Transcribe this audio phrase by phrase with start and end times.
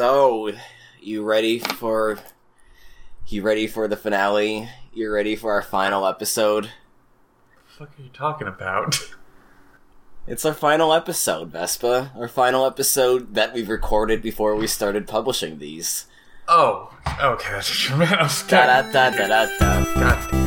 [0.00, 0.50] So,
[0.98, 2.18] you ready for
[3.26, 4.66] you ready for the finale?
[4.94, 6.64] You're ready for our final episode?
[6.64, 8.98] What the fuck are you talking about?
[10.26, 12.12] It's our final episode, Vespa.
[12.16, 16.06] Our final episode that we've recorded before we started publishing these.
[16.48, 17.50] Oh, okay.
[17.52, 18.16] That's what you.
[18.16, 19.84] I was Da da da da da da.
[19.94, 20.39] God damn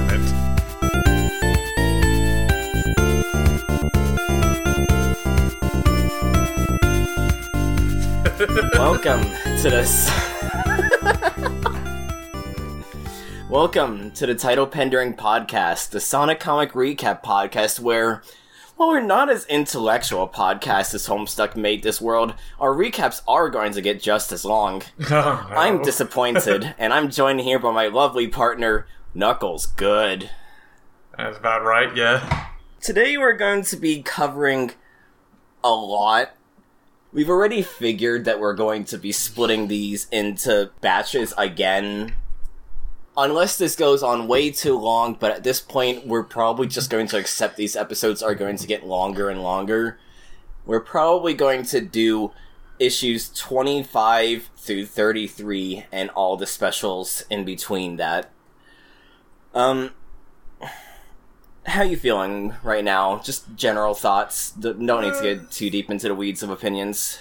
[8.84, 9.22] Welcome
[9.62, 10.10] to this.
[13.50, 18.24] Welcome to the Title Pendering Podcast, the Sonic Comic Recap podcast, where,
[18.76, 23.50] while we're not as intellectual a podcast as Homestuck made this world, our recaps are
[23.50, 24.84] going to get just as long.
[25.10, 25.55] Oh, no.
[25.55, 30.30] I'm disappointed, and I'm joined here by my lovely partner, Knuckles Good.
[31.18, 32.48] That's about right, yeah.
[32.82, 34.74] Today we're going to be covering
[35.63, 36.36] a lot.
[37.13, 42.16] We've already figured that we're going to be splitting these into batches again.
[43.16, 47.05] Unless this goes on way too long, but at this point we're probably just going
[47.07, 49.99] to accept these episodes are going to get longer and longer.
[50.65, 52.32] We're probably going to do
[52.79, 58.32] issues 25 through 33 and all the specials in between that.
[59.54, 59.91] Um
[61.66, 63.20] how are you feeling right now?
[63.20, 64.53] Just general thoughts.
[64.58, 67.19] No need to get too deep into the weeds of opinions.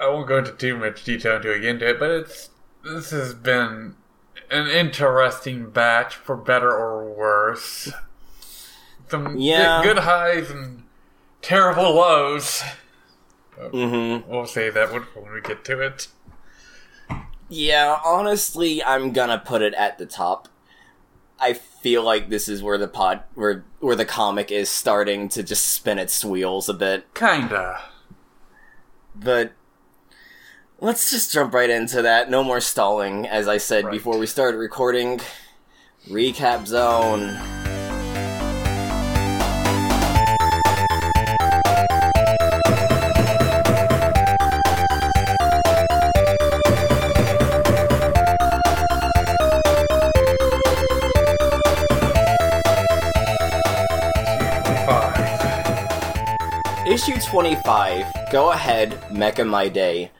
[0.00, 2.50] I won't go into too much detail to get into it, but it's
[2.82, 3.94] this has been
[4.50, 7.92] an interesting batch for better or worse.
[9.08, 9.82] Some Yeah.
[9.82, 10.84] good, highs and
[11.42, 12.62] terrible lows.
[13.58, 14.28] Mm-hmm.
[14.30, 16.08] We'll say that when we get to it.
[17.48, 20.48] Yeah, honestly, I'm gonna put it at the top.
[21.44, 25.42] I feel like this is where the pod, where where the comic is starting to
[25.42, 27.12] just spin its wheels a bit.
[27.14, 27.82] Kinda.
[29.14, 29.52] But
[30.80, 32.30] let's just jump right into that.
[32.30, 33.92] No more stalling, as I said Right.
[33.92, 35.20] before we started recording.
[36.08, 37.63] Recap zone.
[56.94, 58.30] Issue 25.
[58.30, 60.12] Go ahead, Mecha My Day.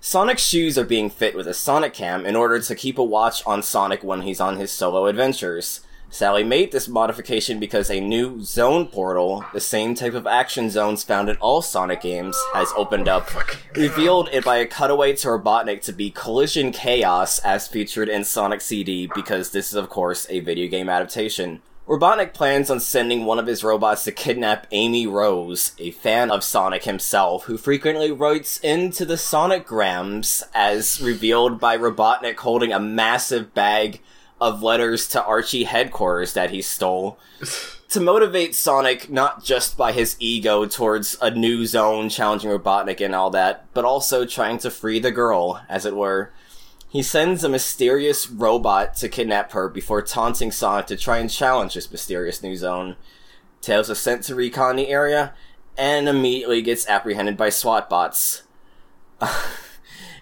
[0.00, 3.44] Sonic's shoes are being fit with a Sonic Cam in order to keep a watch
[3.44, 5.80] on Sonic when he's on his solo adventures.
[6.10, 11.02] Sally made this modification because a new zone portal, the same type of action zones
[11.02, 13.28] found in all Sonic games, has opened up.
[13.74, 18.60] Revealed it by a cutaway to Robotnik to be Collision Chaos as featured in Sonic
[18.60, 21.62] CD because this is of course a video game adaptation.
[21.86, 26.44] Robotnik plans on sending one of his robots to kidnap Amy Rose, a fan of
[26.44, 32.78] Sonic himself, who frequently writes into the Sonic Grams, as revealed by Robotnik holding a
[32.78, 34.00] massive bag
[34.40, 37.18] of letters to Archie headquarters that he stole.
[37.88, 43.14] to motivate Sonic not just by his ego towards a new zone challenging Robotnik and
[43.14, 46.32] all that, but also trying to free the girl, as it were.
[46.92, 51.72] He sends a mysterious robot to kidnap her before taunting Sonic to try and challenge
[51.72, 52.96] this mysterious new zone.
[53.62, 55.32] Tails is sent to recon the area
[55.78, 58.42] and immediately gets apprehended by SWAT bots.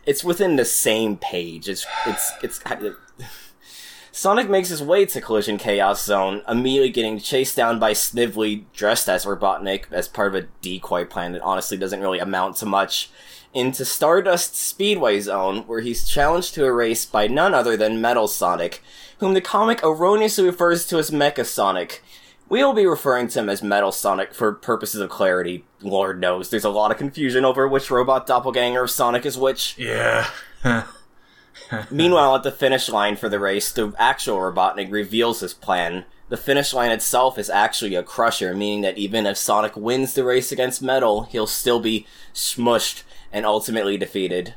[0.06, 1.68] it's within the same page.
[1.68, 2.62] It's it's it's
[4.12, 9.08] Sonic makes his way to Collision Chaos Zone, immediately getting chased down by Snively dressed
[9.08, 13.10] as Robotnik as part of a decoy plan that honestly doesn't really amount to much,
[13.52, 18.28] into Stardust Speedway Zone, where he's challenged to a race by none other than Metal
[18.28, 18.82] Sonic,
[19.18, 22.02] whom the comic erroneously refers to as Mecha Sonic.
[22.48, 25.64] We'll be referring to him as Metal Sonic for purposes of clarity.
[25.80, 29.76] Lord knows, there's a lot of confusion over which robot doppelganger of Sonic is which.
[29.78, 30.28] Yeah.
[31.90, 36.04] Meanwhile, at the finish line for the race, the actual Robotnik reveals his plan.
[36.28, 40.24] The finish line itself is actually a crusher, meaning that even if Sonic wins the
[40.24, 43.02] race against Metal, he'll still be smushed
[43.32, 44.54] and ultimately defeated.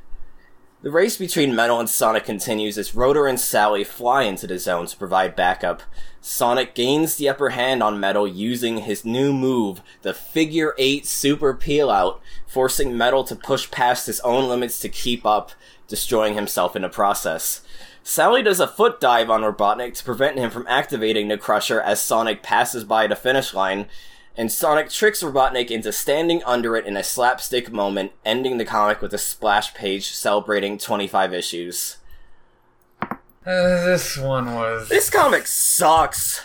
[0.83, 4.85] The race between Metal and Sonic continues as Rotor and Sally fly into the zone
[4.87, 5.81] to provide backup.
[6.19, 11.53] Sonic gains the upper hand on Metal using his new move, the Figure 8 Super
[11.53, 15.51] Peel Out, forcing Metal to push past his own limits to keep up,
[15.87, 17.61] destroying himself in the process.
[18.03, 22.01] Sally does a foot dive on Robotnik to prevent him from activating the Crusher as
[22.01, 23.85] Sonic passes by the finish line,
[24.35, 29.01] and Sonic tricks Robotnik into standing under it in a slapstick moment, ending the comic
[29.01, 31.97] with a splash page celebrating 25 issues.
[33.01, 34.89] Uh, this one was.
[34.89, 36.41] This comic sucks.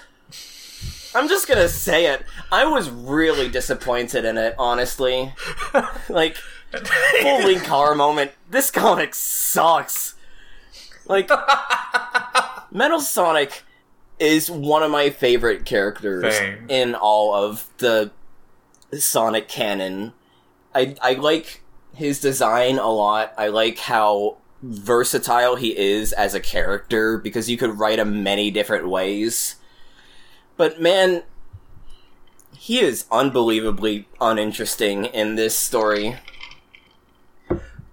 [1.14, 2.24] I'm just gonna say it.
[2.52, 5.32] I was really disappointed in it, honestly.
[6.08, 6.36] like,
[6.74, 8.32] holy car moment.
[8.50, 10.16] This comic sucks.
[11.06, 11.30] Like,
[12.70, 13.62] Metal Sonic
[14.18, 16.66] is one of my favorite characters Same.
[16.68, 18.10] in all of the
[18.92, 20.12] Sonic canon.
[20.74, 21.62] I I like
[21.94, 23.34] his design a lot.
[23.36, 28.50] I like how versatile he is as a character because you could write him many
[28.50, 29.56] different ways.
[30.56, 31.22] But man,
[32.56, 36.16] he is unbelievably uninteresting in this story.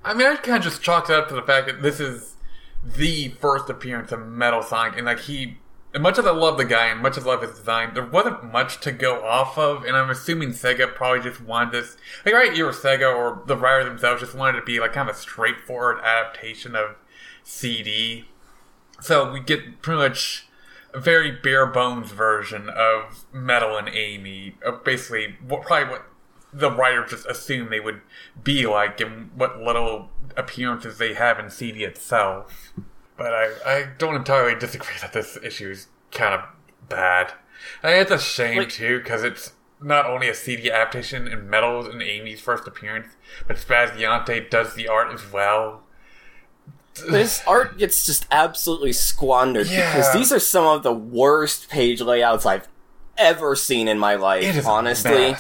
[0.04, 2.36] I mean, I kind of just chalked it up to the fact that this is
[2.83, 5.57] the first appearance of Metal Sonic, and like he,
[5.95, 8.06] as much as I love the guy and much as I love his design, there
[8.06, 11.95] wasn't much to go off of, and I'm assuming Sega probably just wanted this,
[12.25, 15.09] like right, you either Sega or the writer themselves just wanted to be like kind
[15.09, 16.97] of a straightforward adaptation of
[17.45, 18.25] CD.
[19.00, 20.50] So we get pretty much
[20.94, 26.07] a very bare bones version of Metal and Amy, of basically what probably what
[26.51, 28.01] the writer just assumed they would
[28.44, 32.74] be like and what little appearances they have in CD itself.
[33.18, 36.42] But I, I don't entirely disagree that this issue is kind of
[36.90, 37.34] bad.
[37.84, 41.88] I it's a shame Like- too because it's not only a CD adaptation in Metal's
[41.88, 43.16] and Amy's first appearance,
[43.48, 45.82] but Spaziante does the art as well.
[47.10, 49.92] This art gets just absolutely squandered Yeah.
[49.96, 52.68] because these are some of the worst page layouts I've
[53.18, 54.44] ever seen in my life.
[54.44, 55.36] It is a honestly,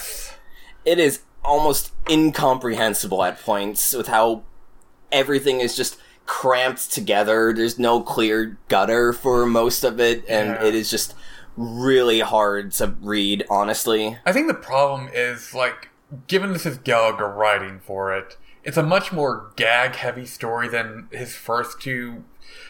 [0.83, 4.43] it is almost incomprehensible at points with how
[5.13, 7.53] everything is just cramped together.
[7.53, 10.63] There's no clear gutter for most of it, and Yeah.
[10.63, 11.13] it is just
[11.57, 13.45] really hard to read.
[13.49, 15.89] Honestly, I think the problem is like,
[16.27, 21.07] given this is Gallagher writing for it, it's a much more gag heavy story than
[21.11, 22.23] his first two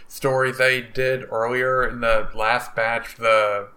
[0.07, 3.69] stories he did earlier in the last batch, the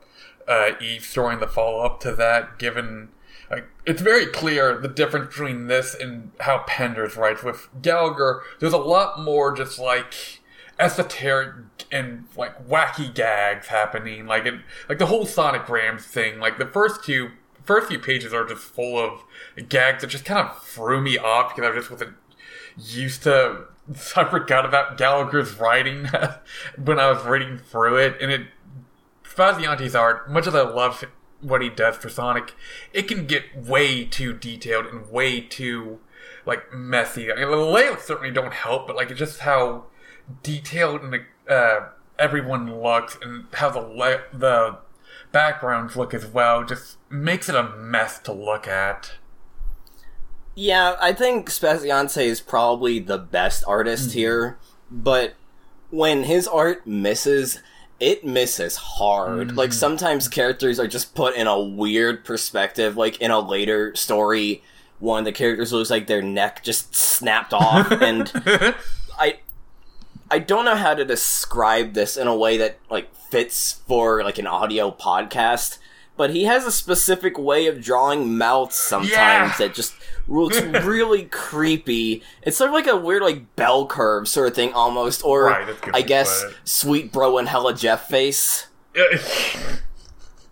[0.46, 2.58] uh, Eve story and the follow up to that.
[2.58, 3.08] Given
[3.50, 7.42] like, it's very clear the difference between this and how Penders writes.
[7.42, 10.40] With Gallagher, there's a lot more just like
[10.78, 11.54] esoteric
[11.90, 14.26] and like wacky gags happening.
[14.26, 14.54] Like it,
[14.88, 16.38] like the whole Sonic Grams thing.
[16.38, 17.30] Like the first two,
[17.64, 19.24] first few pages are just full of
[19.68, 22.16] gags that just kind of threw me off because I just wasn't
[22.76, 23.64] used to.
[24.16, 26.08] I forgot about Gallagher's writing
[26.84, 28.48] when I was reading through it, and it
[29.24, 31.02] Spaziante's art, much as I love
[31.40, 32.54] what he does for Sonic,
[32.92, 36.00] it can get way too detailed and way too
[36.46, 37.30] like messy.
[37.32, 39.84] I mean, the layouts certainly don't help, but like it's just how
[40.42, 41.80] detailed and uh,
[42.18, 44.78] everyone looks and how the la- the
[45.32, 49.12] backgrounds look as well just makes it a mess to look at.
[50.54, 54.58] yeah, I think Spaziante is probably the best artist here,
[54.90, 55.34] but
[55.90, 57.60] when his art misses,
[58.00, 59.56] it misses hard.
[59.56, 59.74] Like mm.
[59.74, 62.96] sometimes characters are just put in a weird perspective.
[62.96, 64.62] Like in a later story,
[64.98, 68.32] one the characters looks like their neck just snapped off, and
[69.18, 69.38] I
[70.30, 74.38] I don't know how to describe this in a way that like fits for like
[74.38, 75.78] an audio podcast.
[76.18, 79.54] But he has a specific way of drawing mouths sometimes Yeah.
[79.56, 79.94] that just
[80.26, 82.22] looks really creepy.
[82.42, 85.66] It's sort of like a weird like bell curve sort of thing almost, or Right,
[85.66, 86.54] that's a good I guess it.
[86.64, 88.66] sweet bro and hella Jeff face.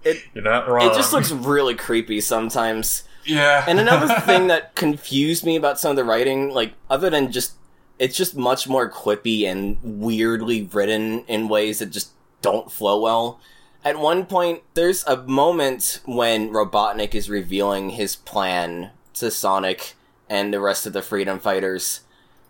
[0.04, 0.86] It- You're not wrong.
[0.88, 3.02] It just looks really creepy sometimes.
[3.24, 3.64] yeah.
[3.66, 7.54] And another thing that confused me about some of the writing, like other than just
[7.98, 13.40] it's just much more quippy and weirdly written in ways that just don't flow well.
[13.86, 19.94] At one point, there's a moment when Robotnik is revealing his plan to Sonic
[20.28, 22.00] and the rest of the Freedom Fighters,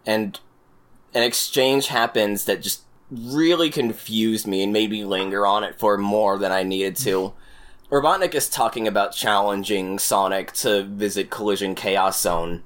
[0.06, 0.40] and
[1.12, 5.98] an exchange happens that just really confused me and made me linger on it for
[5.98, 7.34] more than I needed to.
[7.90, 12.62] Robotnik is talking about challenging Sonic to visit Collision Chaos Zone,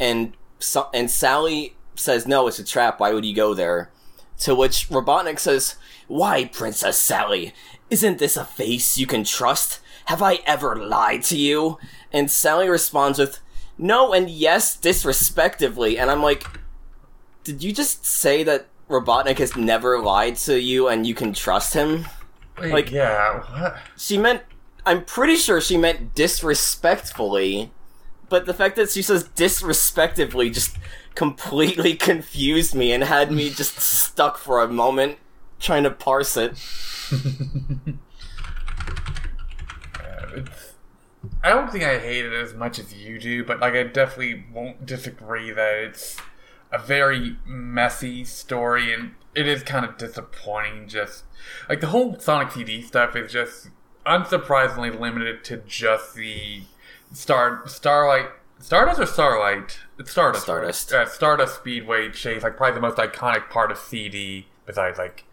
[0.00, 2.98] and so- and Sally says, "No, it's a trap.
[2.98, 3.92] Why would you go there?"
[4.40, 5.76] To which Robotnik says,
[6.08, 7.54] "Why, Princess Sally?
[7.90, 9.80] Isn't this a face you can trust?
[10.06, 11.78] Have I ever lied to you?"
[12.12, 13.40] And Sally responds with,
[13.76, 16.44] "No and yes, disrespectively." And I'm like,
[17.44, 21.74] "Did you just say that Robotnik has never lied to you and you can trust
[21.74, 22.06] him?"
[22.58, 23.40] Wait, like- yeah.
[23.40, 23.78] What?
[23.96, 24.42] she meant
[24.88, 27.70] I'm pretty sure she meant disrespectfully,
[28.30, 30.76] but the fact that she says disrespectively just
[31.14, 35.18] completely confused me and had me just stuck for a moment
[35.60, 36.56] trying to parse it.
[40.34, 40.74] It's,
[41.42, 44.44] I don't think I hate it as much as you do, but like I definitely
[44.52, 46.16] won't disagree that it's
[46.72, 50.88] a very messy story and it is kind of disappointing.
[50.88, 51.24] Just
[51.68, 53.68] like the whole Sonic CD stuff is just
[54.06, 56.62] unsurprisingly limited to just the
[57.12, 58.28] Star Starlight
[58.60, 59.78] Stardust or Starlight?
[59.98, 60.44] It's Stardust.
[60.44, 60.92] Stardust.
[60.92, 65.24] Uh, Stardust Speedway Chase, like probably the most iconic part of CD, besides like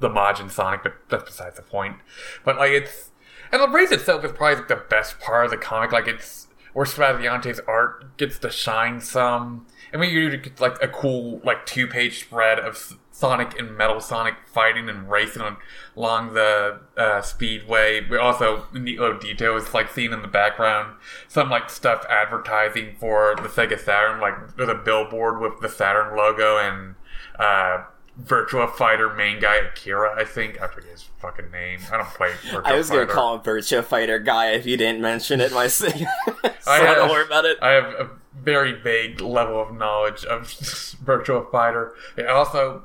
[0.00, 1.96] the Majin Sonic, but that's besides the point.
[2.44, 3.10] But like it's
[3.52, 5.92] and the race itself is probably like the best part of the comic.
[5.92, 9.66] Like it's where Spaziante's art gets to shine some.
[9.92, 13.98] And we usually get like a cool like two page spread of Sonic and Metal
[13.98, 15.56] Sonic fighting and racing on,
[15.96, 18.00] along the uh, speedway.
[18.00, 20.96] But also neat little details like seen in the background
[21.28, 24.20] some like stuff advertising for the Sega Saturn.
[24.20, 26.94] Like there's a billboard with the Saturn logo and
[27.38, 27.84] uh,
[28.22, 30.14] Virtua Fighter main guy Akira.
[30.18, 31.80] I think I forget his fucking name.
[31.92, 32.30] I don't play.
[32.30, 35.92] Virtua I was gonna call him Virtua Fighter guy if you didn't mention it myself.
[36.34, 37.58] so I, have- don't worry about it.
[37.60, 38.10] I have a
[38.42, 40.42] very vague level of knowledge of
[41.04, 41.94] Virtua Fighter.
[42.16, 42.84] And also,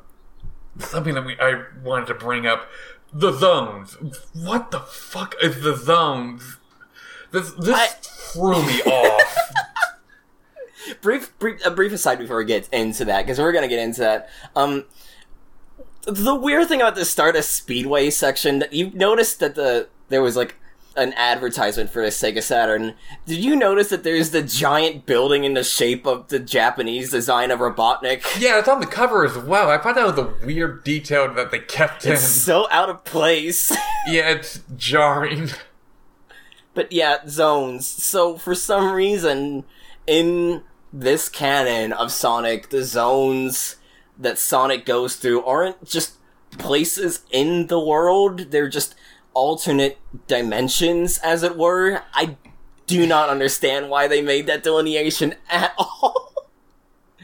[0.80, 2.68] something that we I wanted to bring up:
[3.14, 3.94] the zones.
[4.34, 6.58] What the fuck is the zones?
[7.32, 9.38] This this I- threw me off.
[11.02, 14.02] brief, brief, a brief aside before we get into that, because we're gonna get into
[14.02, 14.30] that.
[14.58, 14.86] Um,
[16.04, 20.22] the weird thing about the start Stardust Speedway section that you noticed that the there
[20.22, 20.56] was like
[20.98, 22.96] an advertisement for the Sega Saturn.
[23.26, 27.50] Did you notice that there's the giant building in the shape of the Japanese design
[27.52, 28.24] of Robotnik?
[28.40, 29.70] yeah, it's on the cover as well.
[29.70, 32.14] I thought that was a weird detail that they kept in.
[32.14, 33.72] It's so out of place.
[34.08, 35.50] Yeah, it's jarring.
[36.74, 37.86] But yeah, zones.
[37.86, 39.64] So for some reason,
[40.08, 43.76] in this canon of Sonic, the zones
[44.18, 46.16] that Sonic goes through aren't just
[46.58, 48.96] places in the world, they're just
[49.34, 52.04] alternate dimensions, as it were.
[52.14, 52.38] I
[52.88, 56.34] do not understand why they made that delineation at all.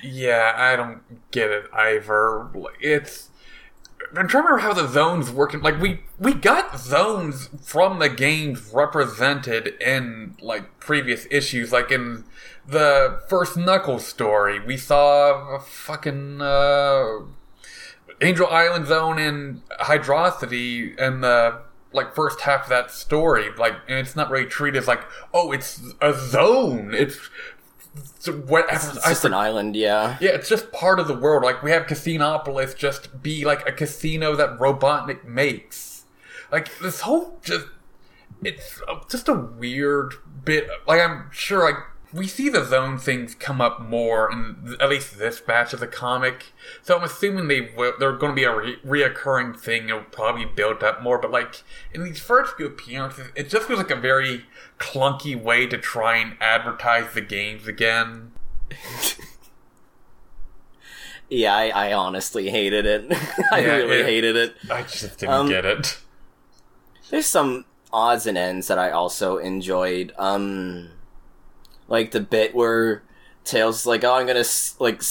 [0.02, 1.02] Yeah, I don't
[1.32, 2.48] get it either.
[2.80, 3.30] It's
[4.16, 5.54] I'm trying to remember how the zones work.
[5.62, 11.72] Like we we got zones from the games represented in like previous issues.
[11.72, 12.24] Like in
[12.66, 17.20] the first Knuckles story, we saw a fucking uh,
[18.22, 21.62] Angel Island zone and Hydrocity in the
[21.94, 23.50] like first half of that story.
[23.58, 25.02] Like, and it's not really treated as like,
[25.34, 26.94] oh, it's a zone.
[26.94, 27.18] It's
[28.28, 28.92] whatever.
[28.96, 30.18] It's just an island, yeah.
[30.20, 31.44] Yeah, it's just part of the world.
[31.44, 36.06] Like we have Casinopolis just be like a casino that Robotnik makes.
[36.52, 37.68] Like this whole just
[38.44, 40.68] it's just a weird bit.
[40.88, 41.84] Like I'm sure like
[42.14, 45.88] we see the zone things come up more in at least this batch of the
[45.88, 46.54] comic.
[46.82, 49.90] So I'm assuming they will, they're going to be a re- reoccurring thing.
[49.90, 51.18] It'll probably build up more.
[51.18, 54.46] But like in these first few appearances, it just feels like a very
[54.80, 58.32] clunky way to try and advertise the games again.
[61.30, 63.06] Yeah, I, I honestly hated it.
[63.52, 64.56] I Yeah, really it- hated it.
[64.72, 65.98] I just didn't Um, get it.
[67.10, 70.14] There's some odds and ends that I also enjoyed.
[70.18, 70.90] Um,
[71.88, 73.04] like the bit where
[73.44, 74.44] Tails is like, "Oh, I'm gonna
[74.80, 75.02] like,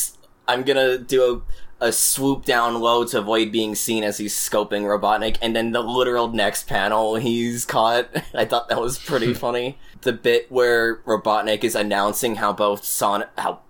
[0.46, 1.44] I'm gonna do
[1.80, 5.72] a, a swoop down low to avoid being seen as he's scoping Robotnik," and then
[5.72, 8.08] the literal next panel he's caught.
[8.34, 9.78] I thought that was pretty funny.
[10.02, 13.60] The bit where Robotnik is announcing how both Sonic, how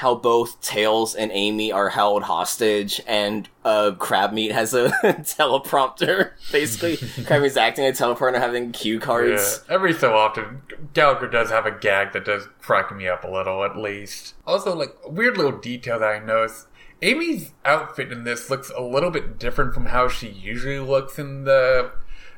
[0.00, 4.88] how both Tails and Amy are held hostage, and uh, Crabmeat has a
[5.44, 6.30] teleprompter.
[6.52, 9.64] Basically, Crabmeat's acting a teleprompter, having cue Yeah, cards.
[9.68, 10.62] every so often,
[10.94, 14.34] Gallagher does have a gag that does crack me up a little, at least.
[14.46, 16.66] Also, like, weird little detail that I noticed.
[17.02, 21.44] Amy's outfit in this looks a little bit different from how she usually looks in
[21.44, 21.92] the.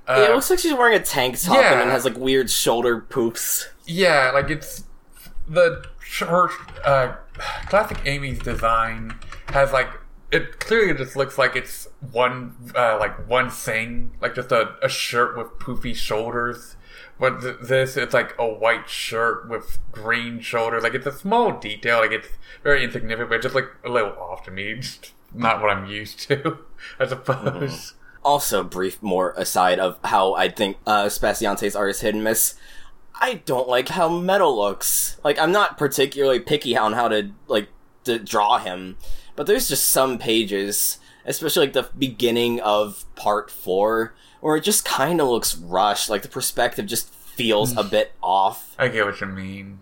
[0.07, 1.75] Uh, Yeah, it looks like she's wearing a tank top and yeah.
[1.78, 3.69] then has like weird shoulder poops.
[3.87, 4.85] Yeah, like it's
[5.49, 5.85] the
[6.21, 6.50] her
[6.85, 7.16] uh,
[7.66, 9.88] classic Amy's design has like
[10.33, 14.88] it clearly just looks like it's one uh, like one thing, like just a, a
[14.88, 16.76] shirt with poofy shoulders.
[17.21, 20.83] But th- this, it's like a white shirt with green shoulders.
[20.83, 22.28] Like it's a small detail, like it's
[22.62, 24.75] very insignificant, but just like a little off to me.
[24.81, 26.59] Just not what I'm used to,
[26.99, 27.95] I suppose.
[28.25, 32.54] Also, brief more aside of how I think uh, Spaziante's art is hit and miss.
[33.21, 35.16] I don't like how Metal looks.
[35.23, 37.69] Like, I'm not particularly picky on how to like
[38.04, 38.97] to draw him,
[39.37, 44.85] but there's just some pages, especially like the beginning of part four, where it just
[44.85, 46.11] kind of looks rushed.
[46.11, 48.75] Like the perspective just feels a bit off.
[48.78, 49.78] I get what you mean.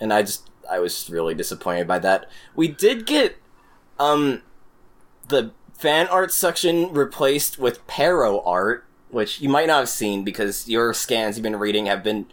[0.00, 2.30] and I just I was really disappointed by that.
[2.54, 3.36] We did get
[3.98, 4.42] um
[5.28, 10.68] the fan art section replaced with Paro art, which you might not have seen because
[10.68, 12.26] your scans you've been reading have been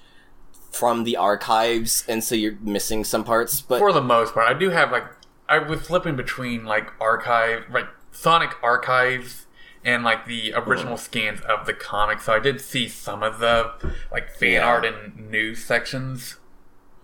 [0.72, 3.62] from the archives, and so you're missing some parts.
[3.62, 5.06] But for the most part, I do have like
[5.48, 9.46] I was flipping between like archive, like Sonic archives,
[9.84, 12.22] and like the original scans of the comic.
[12.22, 13.72] So I did see some of the
[14.12, 14.66] like fan Yeah.
[14.68, 16.36] art and news sections.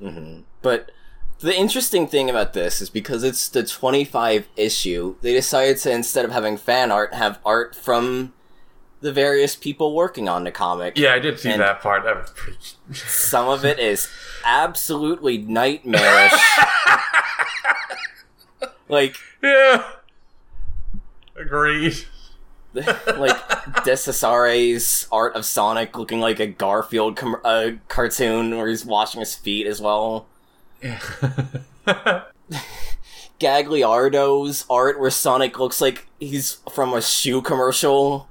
[0.02, 0.44] Mhm.
[0.62, 0.92] But
[1.40, 6.24] the interesting thing about this is because it's the 25 issue, they decided to instead
[6.26, 8.34] of having fan art, have art from
[9.06, 10.98] the various people working on the comic.
[10.98, 12.04] Yeah, I did see And- that part.
[12.04, 12.58] That was pretty.
[12.94, 14.10] Some of it is
[14.44, 16.34] absolutely nightmarish.
[18.90, 19.84] like yeah.
[21.38, 21.96] Agreed.
[22.74, 23.38] like
[23.86, 29.36] Desasare's art of Sonic looking like a Garfield com- uh, cartoon where he's washing his
[29.36, 30.26] feet as well.
[33.40, 38.28] Gagliardo's art where Sonic looks like he's from a shoe commercial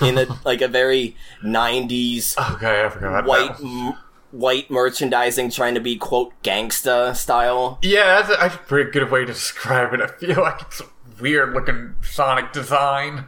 [0.00, 3.94] in a like a very 90s okay, I forgot white m-
[4.30, 7.78] white merchandising trying to be quote gangsta style.
[7.82, 10.00] Yeah, that's a, that's a pretty good way to describe it.
[10.00, 10.86] I feel like it's a
[11.20, 13.26] weird looking Sonic design.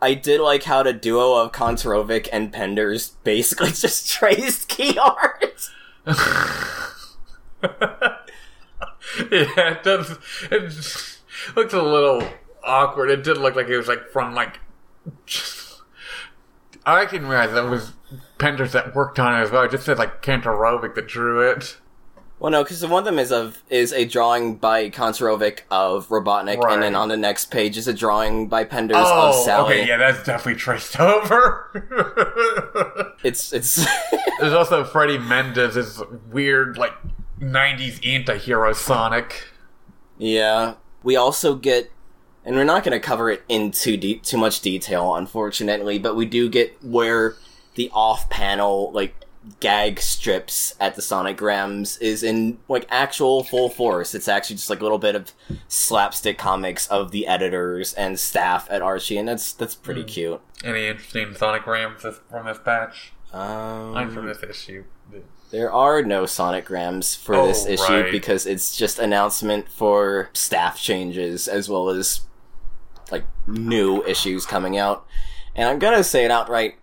[0.00, 5.70] I did like how the duo of Kanterovich and Penders basically just traced key art.
[6.06, 8.16] yeah,
[9.30, 10.18] it does.
[10.50, 10.62] It
[11.56, 12.22] looks a little
[12.64, 13.10] awkward.
[13.10, 14.60] It did look like it was like from like.
[15.26, 15.57] Just,
[16.94, 17.92] I didn't realize that it was
[18.38, 19.62] Penders that worked on it as well.
[19.62, 21.78] I just said like Kanterovich that drew it.
[22.40, 26.64] Well, no, because one of them is of is a drawing by Kanterovich of Robotnik,
[26.72, 29.80] and then on the next page is a drawing by Penders of Oh, Sally.
[29.80, 30.98] okay, yeah, that's definitely traced
[31.72, 33.16] over.
[33.24, 33.84] It's it's
[34.40, 36.92] There's also Freddie Mendez's weird like
[37.40, 39.48] '90s anti-hero Sonic.
[40.16, 40.74] yeah.
[41.04, 41.90] We also get,
[42.48, 46.16] and we're not going to cover it in too deep, too much detail, unfortunately, but
[46.16, 47.36] we do get where
[47.74, 49.14] the off-panel like
[49.60, 54.14] gag strips at the Sonicgrams is in like actual full force.
[54.14, 55.30] It's actually just like a little bit of
[55.68, 60.40] slapstick comics of the editors and staff at Archie, and that's that's pretty cute.
[60.64, 63.12] Any interesting Sonic Grams from this batch?
[63.32, 64.84] Um, I'm from this issue.
[65.50, 68.12] There are no sonograms for Oh, this issue right.
[68.12, 72.20] because it's just announcement for staff changes as well as
[73.10, 75.06] like new issues coming out.
[75.54, 76.76] And I'm gonna say it outright.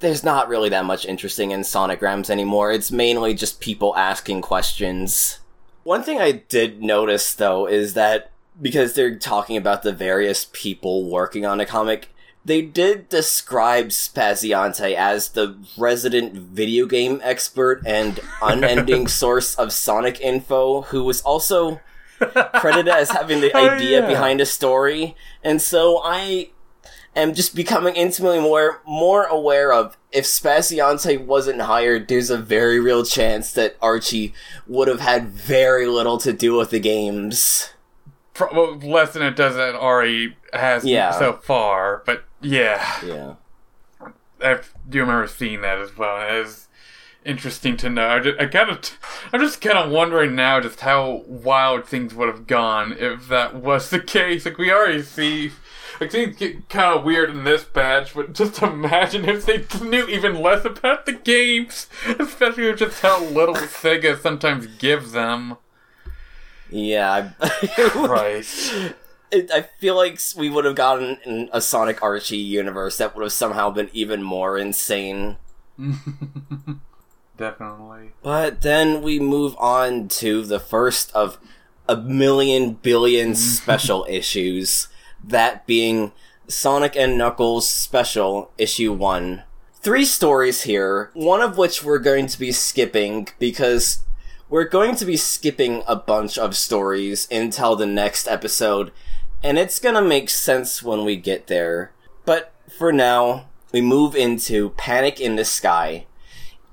[0.00, 2.72] There's not really that much interesting in sonograms anymore.
[2.72, 5.40] It's mainly just people asking questions.
[5.82, 8.30] One thing I did notice though is that
[8.60, 12.08] because they're talking about the various people working on a comic,
[12.44, 20.20] they did describe Spaziante as the resident video game expert and unending source of Sonic
[20.20, 21.80] info, who was also
[22.54, 24.06] credited as having the Oh, idea yeah.
[24.06, 25.16] behind a story.
[25.42, 26.50] And so I
[27.16, 32.80] am just becoming intimately more more aware of if Spaziante wasn't hired, there's a very
[32.80, 34.32] real chance that Archie
[34.66, 37.70] would have had very little to do with the games.
[38.34, 41.10] Pro- less than it does that Ari has Yeah.
[41.10, 43.34] so far, but yeah, Yeah.
[44.40, 46.20] I do remember seeing that as well.
[46.40, 46.67] is
[47.28, 48.08] interesting to know.
[48.08, 48.98] I, just, I kind of,
[49.32, 53.54] I'm just kind of wondering now just how wild things would have gone if that
[53.54, 54.44] was the case.
[54.44, 55.52] Like we already see,
[56.00, 60.06] like things get kind of weird in this batch, but just imagine if they knew
[60.06, 61.88] even less about the games,
[62.18, 65.58] especially with just how little Sega sometimes gives them.
[66.70, 67.32] Yeah.
[67.76, 68.72] Christ.
[69.32, 73.32] I feel like we would have gotten in a Sonic Archie universe that would have
[73.32, 75.36] somehow been even more insane.
[77.38, 78.12] Definitely.
[78.22, 81.38] But then we move on to the first of
[81.88, 84.88] a million billion special issues,
[85.24, 86.12] that being
[86.48, 89.44] Sonic and Knuckles Special Issue 1.
[89.80, 94.00] Three stories here, one of which we're going to be skipping because
[94.48, 98.90] we're going to be skipping a bunch of stories until the next episode,
[99.42, 101.92] and it's gonna make sense when we get there.
[102.24, 106.06] But for now, we move into Panic in the Sky.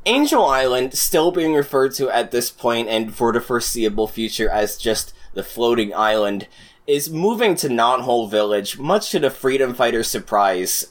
[0.05, 4.77] Angel Island, still being referred to at this point and for the foreseeable future as
[4.77, 6.47] just the floating island,
[6.85, 10.87] is moving to Knothole Village, much to the Freedom Fighters' surprise.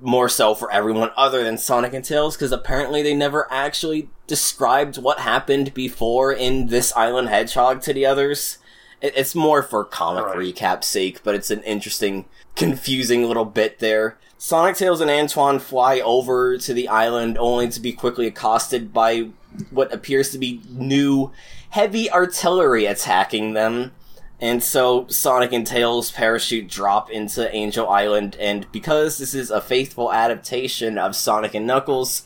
[0.00, 4.98] More so for everyone other than Sonic and Tails, because apparently they never actually described
[4.98, 8.58] what happened before in this Island Hedgehog to the others.
[9.04, 10.36] It- It's more for comic Right.
[10.38, 12.24] recap's sake, but it's an interesting,
[12.56, 14.16] confusing little bit there.
[14.38, 19.28] Sonic, Tails, and Antoine fly over to the island only to be quickly accosted by
[19.70, 21.30] what appears to be new
[21.70, 23.92] heavy artillery attacking them.
[24.40, 29.60] And so Sonic and Tails parachute drop into Angel Island, and because this is a
[29.60, 32.22] faithful adaptation of Sonic and Knuckles,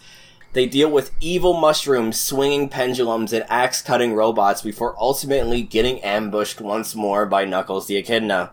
[0.52, 6.60] they deal with evil mushrooms, swinging pendulums, and axe cutting robots before ultimately getting ambushed
[6.60, 8.50] once more by Knuckles the Echidna.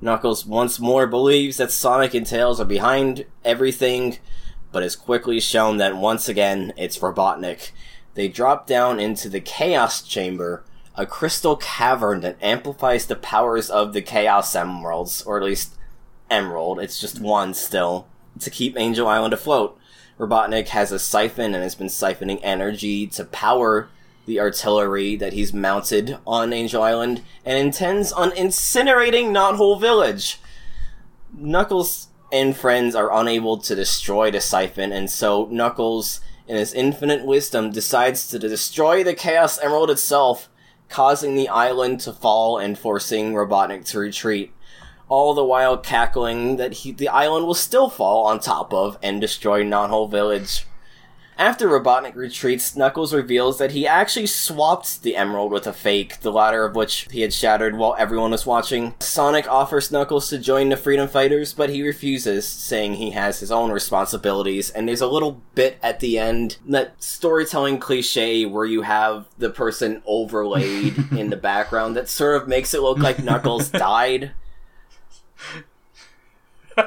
[0.00, 4.18] Knuckles once more believes that Sonic and Tails are behind everything,
[4.70, 7.70] but is quickly shown that once again it's Robotnik.
[8.14, 13.92] they drop down into the Chaos Chamber, a crystal cavern that amplifies the powers of
[13.92, 15.76] the Chaos Emeralds, or at least
[16.30, 16.80] Emerald.
[16.80, 18.08] It's just one still
[18.40, 19.78] to keep Angel Island afloat.
[20.18, 23.88] Robotnik has a siphon and has been siphoning energy to power
[24.24, 30.40] the artillery that he's mounted on Angel Island and intends on incinerating Knothole Village.
[31.32, 37.24] Knuckles and friends are unable to destroy the siphon, and so Knuckles, in his infinite
[37.24, 40.48] wisdom, decides to destroy the Chaos Emerald itself,
[40.88, 44.52] causing the island to fall and forcing Robotnik to retreat
[45.08, 49.20] all the while cackling that he, the island will still fall on top of and
[49.20, 50.66] destroy Knothole Village.
[51.38, 56.32] After Robotnik retreats, Knuckles reveals that he actually swapped the emerald with a fake, the
[56.32, 58.94] latter of which he had shattered while everyone was watching.
[59.00, 63.52] Sonic offers Knuckles to join the Freedom Fighters, but he refuses, saying he has his
[63.52, 64.70] own responsibilities.
[64.70, 69.50] And there's a little bit at the end, that storytelling cliche where you have the
[69.50, 74.32] person overlaid in the background that sort of makes it look like Knuckles died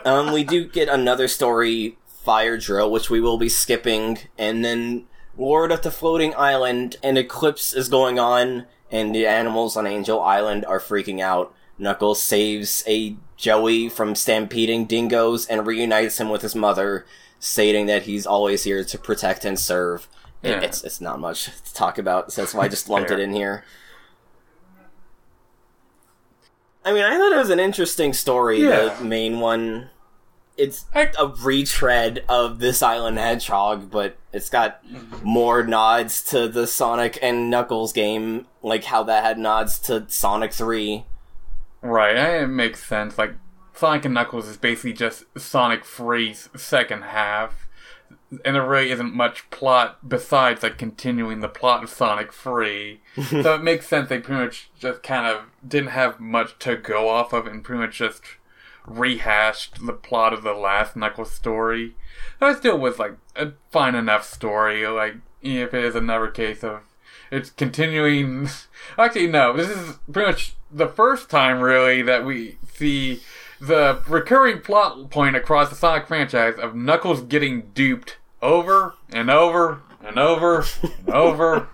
[0.05, 5.05] um, we do get another story, Fire Drill, which we will be skipping, and then
[5.37, 10.21] Lord of the Floating Island, and Eclipse is going on, and the animals on Angel
[10.21, 11.53] Island are freaking out.
[11.77, 17.05] Knuckles saves a Joey from stampeding dingoes and reunites him with his mother,
[17.39, 20.07] stating that he's always here to protect and serve.
[20.43, 20.59] Yeah.
[20.61, 23.33] It's it's not much to talk about, so that's why I just lumped it in
[23.33, 23.63] here.
[26.89, 28.63] I mean, I thought it was an interesting story.
[28.63, 28.95] Yeah.
[28.95, 29.89] The main one,
[30.57, 34.83] it's a retread of this Island Hedgehog, but it's got
[35.23, 40.51] more nods to the Sonic and Knuckles game, like how that had nods to Sonic
[40.51, 41.05] Three.
[41.81, 43.19] Right, it makes sense.
[43.19, 43.35] Like,
[43.73, 47.58] Sonic and Knuckles is basically just Sonic Free's second half.
[48.45, 53.01] And there really isn't much plot besides, like, continuing the plot of Sonic Free.
[53.29, 57.09] so it makes sense they pretty much just kind of didn't have much to go
[57.09, 58.21] off of and pretty much just
[58.85, 61.95] rehashed the plot of the last Knuckles story.
[62.41, 64.85] It still was, like, a fine enough story.
[64.85, 66.81] Like, if it is another case of
[67.31, 68.49] it's continuing.
[68.97, 69.55] Actually, no.
[69.55, 73.21] This is pretty much the first time, really, that we see
[73.59, 79.81] the recurring plot point across the Sonic franchise of Knuckles getting duped over and over
[80.03, 80.65] and over
[81.05, 81.69] and over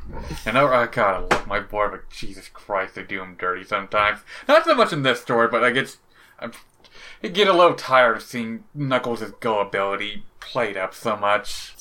[0.46, 0.74] and over.
[0.74, 4.20] I God, I love my boy, but Jesus Christ, they do him dirty sometimes.
[4.48, 5.64] Not so much in this story, but.
[6.40, 6.52] I'm,
[7.24, 11.74] I get a little tired of seeing Knuckles' gullibility played up so much.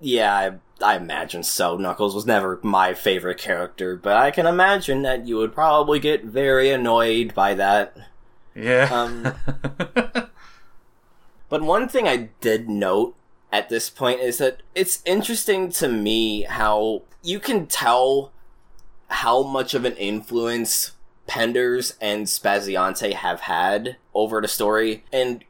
[0.00, 1.76] Yeah, I, I imagine so.
[1.76, 6.24] Knuckles was never my favorite character, but I can imagine that you would probably get
[6.24, 7.96] very annoyed by that.
[8.54, 8.88] Yeah.
[8.90, 9.34] Um,
[11.50, 13.16] But one thing I did note
[13.52, 18.32] at this point is that it's interesting to me how you can tell
[19.08, 20.92] how much of an influence
[21.28, 25.44] Penders and Spaziante have had over the story, and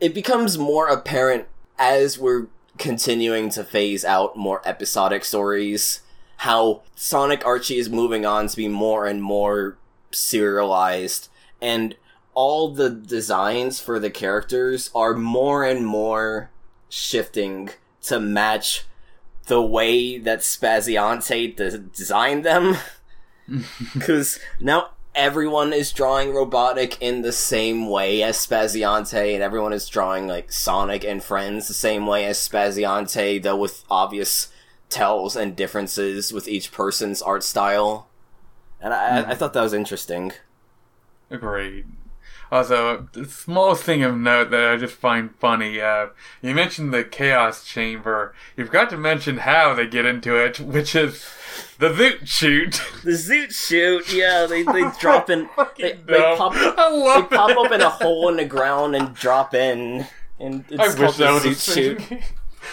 [0.00, 1.46] it becomes more apparent
[1.78, 2.46] as we're
[2.78, 6.00] continuing to phase out more episodic stories
[6.38, 9.76] how Sonic Archie is moving on to be more and more
[10.10, 11.28] serialized
[11.60, 11.94] and
[12.32, 16.50] all the designs for the characters are more and more
[16.90, 17.70] shifting
[18.02, 18.84] to match
[19.46, 22.76] the way that Spaziante de- designed them.
[23.94, 29.88] Because now everyone is drawing Robotnik in the same way as Spaziante, and everyone is
[29.88, 34.52] drawing like Sonic and Friends the same way as Spaziante, though with obvious
[34.88, 38.08] tells and differences with each person's art style.
[38.80, 39.32] And I, I hmm.
[39.32, 40.32] thought that was interesting.
[41.28, 41.86] Agreed.
[42.52, 46.08] Also, the smallest thing of note that I just find funny, uh,
[46.42, 48.34] you mentioned the Chaos Chamber.
[48.56, 51.24] You forgot to mention how they get into it, which is
[51.78, 52.82] the Zoot Shoot.
[53.04, 57.72] The Zoot shoot, yeah, they, they drop in, they, they pop, they love pop up
[57.72, 60.06] in a hole in the ground and drop in,
[60.38, 62.22] and it's I called wish the that was Zoot shoot.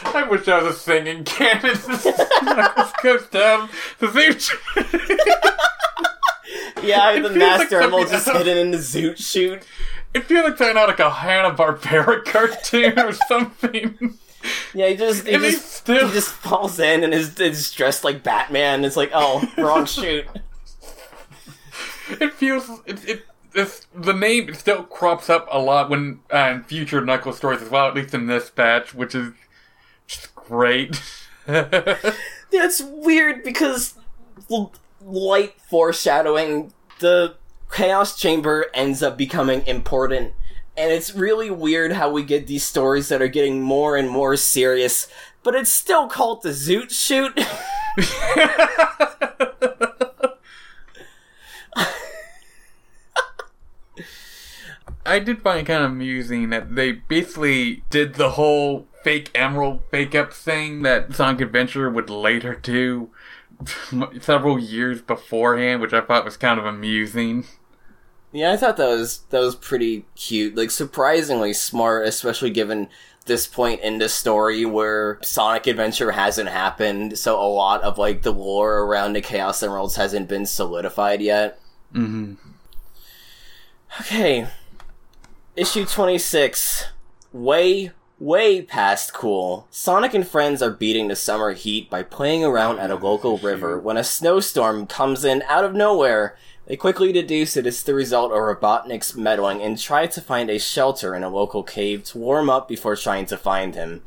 [0.03, 1.77] I wish I was a singing cannon.
[2.43, 5.53] Knuckles goes down the Zoot Shoot.
[6.83, 9.63] Yeah, It the like Master something just hidden in the Zoot shoot.
[10.13, 14.17] It feels like something out like a Hanna Barbera cartoon or something.
[14.73, 18.03] Yeah, he just he And just still- he just falls in and is, is dressed
[18.03, 18.85] like Batman.
[18.85, 20.25] It's like, oh, wrong shoot.
[22.09, 26.63] It feels it it this the name still crops up a lot when uh, in
[26.63, 29.33] future Knuckles stories as well, at least in this batch, which is
[30.07, 31.01] just great.
[31.45, 33.95] That's weird because
[35.07, 37.35] light foreshadowing the
[37.71, 40.33] Chaos Chamber ends up becoming important.
[40.75, 44.35] And it's really weird how we get these stories that are getting more and more
[44.35, 45.07] serious,
[45.43, 47.37] but it's still called the Zoot Shoot.
[55.05, 59.81] I did find it kind of amusing that they basically did the whole fake emerald
[59.89, 63.09] fake up thing that Sonic Adventure would later do
[64.21, 67.45] several years beforehand, which I thought was kind of amusing.
[68.31, 70.55] Yeah, I thought that was that was pretty cute.
[70.55, 72.89] Like surprisingly smart, especially given
[73.25, 78.21] this point in the story where Sonic Adventure hasn't happened, so a lot of like
[78.23, 81.59] the lore around the Chaos Emeralds hasn't been solidified yet.
[81.93, 82.33] Mm-hmm.
[84.01, 84.47] Okay.
[85.55, 86.85] Issue 26.
[87.33, 89.67] Way, way past cool.
[89.69, 93.79] Sonic and friends are beating the summer heat by playing around at a local river
[93.79, 96.35] when a snowstorm comes in out of nowhere.
[96.65, 100.59] They quickly deduce it is the result of Robotnik's meddling and try to find a
[100.59, 104.01] shelter in a local cave to warm up before trying to find him.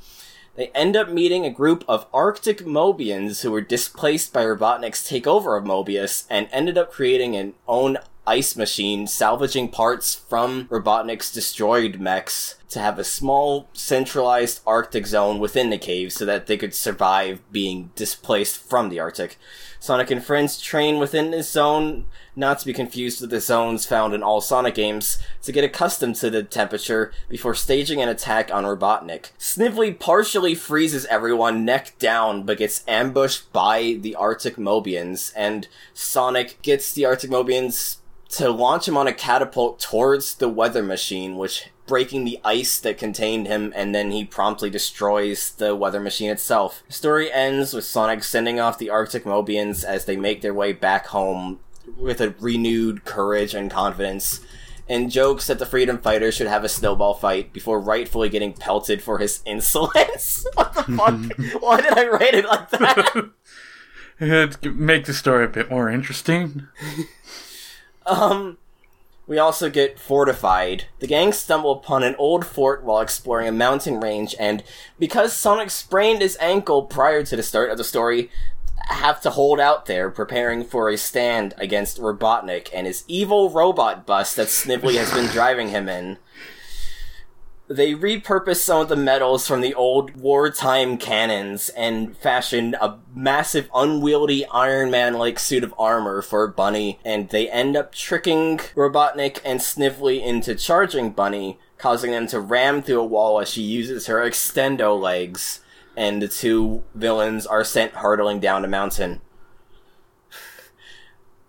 [0.57, 5.57] They end up meeting a group of Arctic Mobians who were displaced by Robotnik's takeover
[5.57, 7.97] of Mobius and ended up creating an own
[8.31, 15.41] ice machine, salvaging parts from Robotnik's destroyed mechs to have a small, centralized Arctic zone
[15.41, 19.37] within the cave so that they could survive being displaced from the Arctic.
[19.81, 22.05] Sonic and friends train within this zone,
[22.37, 26.15] not to be confused with the zones found in all Sonic games, to get accustomed
[26.17, 29.31] to the temperature before staging an attack on Robotnik.
[29.39, 36.63] Snively partially freezes everyone neck down, but gets ambushed by the Arctic Mobians, and Sonic
[36.63, 37.97] gets the Arctic Mobians
[38.31, 42.97] to launch him on a catapult towards the weather machine, which breaking the ice that
[42.97, 46.85] contained him, and then he promptly destroys the weather machine itself.
[46.87, 50.73] The story ends with Sonic sending off the Arctic Mobians as they make their way
[50.73, 51.59] back home
[51.97, 54.41] with a renewed courage and confidence,
[54.89, 59.03] and jokes that the freedom fighter should have a snowball fight before rightfully getting pelted
[59.03, 60.47] for his insolence.
[60.55, 61.15] what the fuck?
[61.63, 63.31] Why did I write it like that?
[64.21, 66.69] It'd make the story a bit more interesting.
[68.07, 68.59] Um,
[69.27, 70.87] we also get fortified.
[70.99, 74.63] The gang stumble upon an old fort while exploring a mountain range, and
[74.99, 78.31] because Sonic sprained his ankle prior to the start of the story,
[78.89, 84.07] have to hold out there, preparing for a stand against Robotnik and his evil robot
[84.07, 86.19] bus that Snively has been driving him in.
[87.71, 93.71] They repurposed some of the metals from the old wartime cannons and fashioned a massive
[93.73, 99.39] unwieldy Iron Man like suit of armor for Bunny, and they end up tricking Robotnik
[99.45, 104.09] and Snively into charging Bunny, causing them to ram through a wall as she uses
[104.09, 105.61] her extendo legs,
[105.97, 109.21] and the two villains are sent hurtling down the mountain.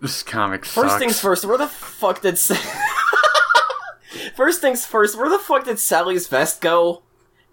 [0.00, 1.00] This comic First sucks.
[1.00, 2.38] things first, where the fuck did
[4.34, 7.02] First things first, where the fuck did Sally's vest go?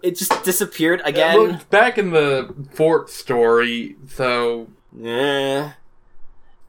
[0.02, 1.36] It just disappeared again.
[1.36, 5.72] Well, it's back in the fort story, so Yeah.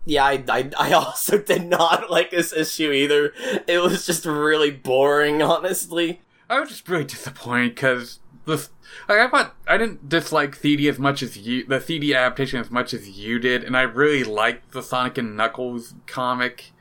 [0.05, 3.33] Yeah, I, I, I also did not like this issue either.
[3.67, 6.21] It was just really boring, honestly.
[6.49, 8.69] I was just really disappointed because this.
[9.07, 12.69] Like, I thought I didn't dislike CD as much as you, the CD adaptation as
[12.69, 16.71] much as you did, and I really liked the Sonic and Knuckles comic.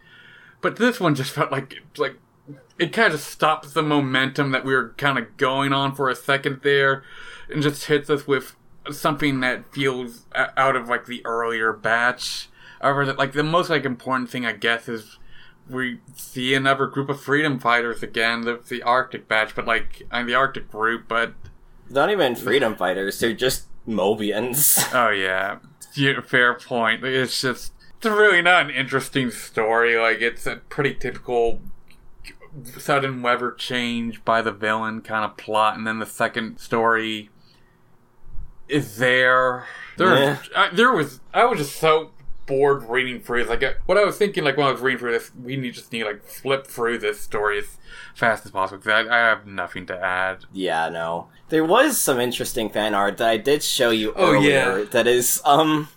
[0.61, 2.17] But this one just felt like like
[2.81, 6.17] it kind of stops the momentum that we were kind of going on for a
[6.17, 7.05] second there,
[7.51, 8.57] and just hits us with
[8.91, 12.49] something that feels out of like the earlier batch.
[12.81, 15.19] However, like the most like important thing I guess is
[15.69, 20.27] we see another group of freedom fighters again, the, the Arctic batch, but like I'm
[20.27, 21.35] the Arctic group, but
[21.91, 24.89] Not even freedom fighters, they're just Mobians.
[24.95, 25.59] oh yeah,
[25.95, 27.05] yeah, fair point.
[27.05, 29.99] It's just it's really not an interesting story.
[29.99, 31.61] Like it's a pretty typical
[32.79, 37.31] sudden weather change by the villain kind of plot, and then the second story
[38.69, 39.67] is there.
[39.97, 40.39] There, Yeah.
[40.57, 41.21] I, there was.
[41.35, 42.11] I was just so
[42.47, 43.45] bored reading through.
[43.45, 45.75] Like uh, what I was thinking, like when I was reading through this, we need
[45.75, 47.79] just need like flip through this story as
[48.15, 50.45] fast as possible because I, I have nothing to add.
[50.53, 51.29] yeah, no.
[51.49, 54.85] There was some interesting fan art that I did show you Oh, earlier yeah.
[54.93, 55.89] that is, um,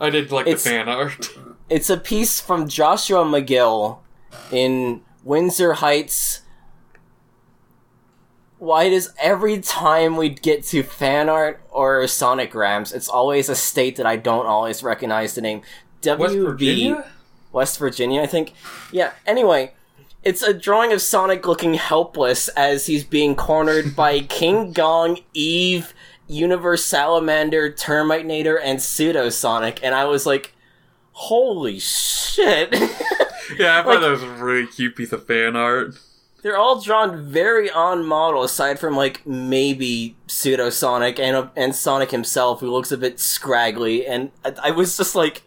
[0.00, 1.28] I did like the fan art.
[1.70, 3.98] It's a piece from Joshua McGill
[4.50, 6.42] in Windsor Heights.
[8.58, 13.96] Why does every time we get to fan art or sonograms, it's always a state
[13.96, 15.62] that I don't always recognize the name?
[16.00, 17.04] WB West Virginia.
[17.52, 18.54] West Virginia, I think.
[18.92, 19.72] Yeah, anyway,
[20.22, 25.92] it's a drawing of Sonic looking helpless as he's being cornered by King Gong, Eve,
[26.28, 30.54] Universe Salamander, Termite Terminator, and Pseudo Sonic, and I was like,
[31.12, 32.74] holy shit.
[33.58, 35.94] Yeah, I thought Like- that was a really cute piece of fan art.
[36.42, 42.10] they're all drawn very on model, aside from like maybe Pseudo Sonic and and Sonic
[42.12, 44.06] himself, who looks a bit scraggly.
[44.06, 45.42] And I, I was just like,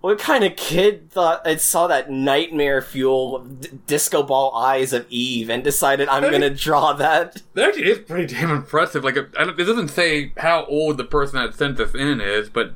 [0.00, 5.06] what kind of kid thought I saw that nightmare fuel d- disco ball eyes of
[5.08, 7.40] Eve and decided I'm gonna draw that?
[7.54, 9.04] That actually is pretty damn impressive.
[9.04, 12.72] Like, it, it doesn't say how old the person that sent this in is, but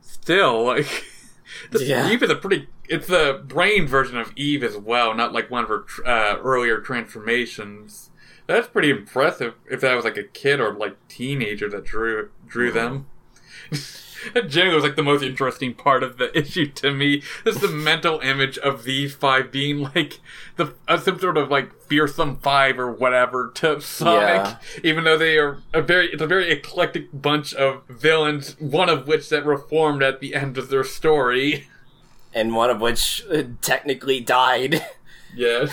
[0.00, 1.04] still, like,
[1.70, 2.10] the, Yeah.
[2.10, 2.68] Eve is a pretty.
[2.92, 6.78] It's the brain version of Eve as well, not like one of her uh, earlier
[6.80, 8.10] transformations.
[8.46, 9.54] That's pretty impressive.
[9.70, 13.06] If that was like a kid or like teenager that drew drew them.
[14.34, 17.24] That generally was like the most interesting part of the issue to me.
[17.44, 20.20] Is the mental image of these five being like
[20.54, 24.56] the uh, some sort of like fearsome five or whatever to Sonic, Yeah.
[24.84, 28.54] even though they are a very it's a very eclectic bunch of villains.
[28.60, 31.66] One of which that reformed at the end of their story.
[32.34, 34.84] And one of which uh, technically died.
[35.34, 35.70] Yes.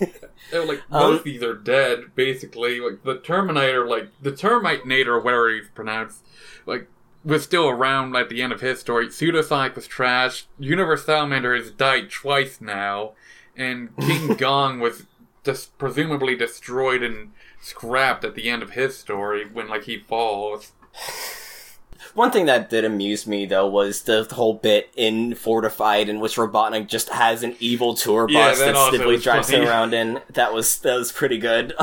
[0.50, 2.80] They're like Um, these are dead, basically.
[2.80, 6.22] Like the Terminator, like the Termite Nader, or whatever he's pronounced,
[6.66, 6.88] like
[7.24, 9.08] was still around at the end of his story.
[9.08, 10.46] Pseudosonic was trash.
[10.58, 13.12] Universe Salamander has died twice now,
[13.56, 15.06] and King Gong was
[15.44, 20.72] just presumably destroyed and scrapped at the end of his story when like he falls.
[22.12, 26.36] One thing that did amuse me though was the whole bit in Fortified in which
[26.36, 29.70] Robotnik just has an evil tour Yeah, bus that that Snively drives him funny.
[29.70, 30.20] around in.
[30.30, 31.74] That was that was pretty good.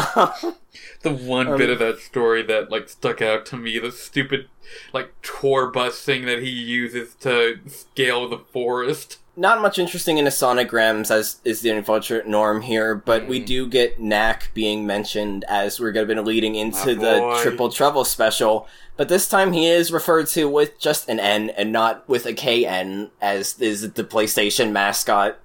[1.04, 4.48] The one Um, bit of that story that like stuck out to me, the stupid
[4.94, 9.18] like tour bus thing that he uses to scale the forest.
[9.42, 13.42] Not much interesting in the Sonic Grams as is the unfortunate norm here, but we
[13.42, 13.46] Mm.
[13.48, 17.40] do get Nack being mentioned as we're going to be leading into the.
[17.42, 18.68] Triple Trouble special.
[18.98, 22.34] But this time he is referred to with just an N and not with a
[22.36, 25.40] KN, as is the PlayStation mascot,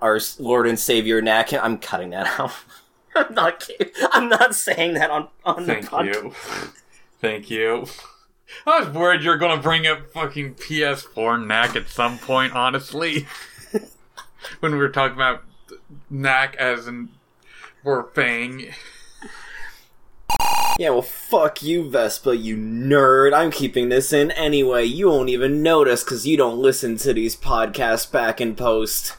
[0.00, 1.52] our Lord and Savior Knack.
[1.52, 2.52] I'm cutting that out.
[3.14, 3.92] I'm not kidding.
[4.12, 6.14] I'm not saying that on, on the Thank podcast.
[6.14, 6.34] you.
[7.20, 7.86] Thank you.
[8.66, 13.26] I was worried you were gonna bring up fucking PS4 Knack at some point, honestly.
[14.60, 15.42] when we were talking about
[16.10, 17.10] Nack as in
[17.82, 18.72] for Fang.
[20.78, 23.32] Yeah, well, fuck you, Vespa, you nerd.
[23.32, 24.84] I'm keeping this in anyway.
[24.84, 29.16] You won't even notice because you don't listen to these podcasts back in post.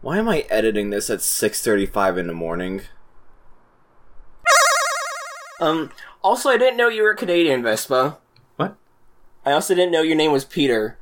[0.00, 2.82] Why am I editing this at 6.35 in the morning?
[5.60, 5.90] Um,
[6.24, 8.18] also, I didn't know you were Canadian, Vespa.
[8.56, 8.76] What?
[9.44, 10.98] I also didn't know your name was Peter.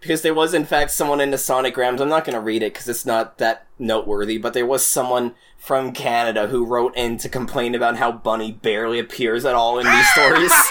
[0.00, 2.00] Because there was, in fact, someone in the Sonic Grams.
[2.00, 5.34] I'm not going to read it because it's not that noteworthy, but there was someone
[5.58, 9.86] from Canada who wrote in to complain about how Bunny barely appears at all in
[9.86, 10.52] these stories.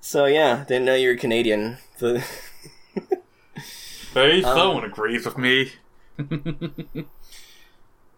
[0.00, 1.78] so, yeah, didn't know you were Canadian.
[1.98, 2.22] The-
[4.12, 5.72] hey, Um, someone agrees with me.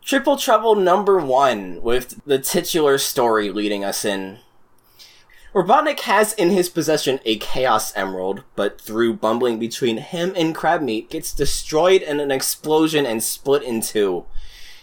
[0.05, 4.39] Triple Trouble number one, with the titular story leading us in.
[5.55, 11.09] Robotnik has in his possession a Chaos Emerald, but through bumbling between him and Crabmeat,
[11.09, 14.25] gets destroyed in an explosion and split in two.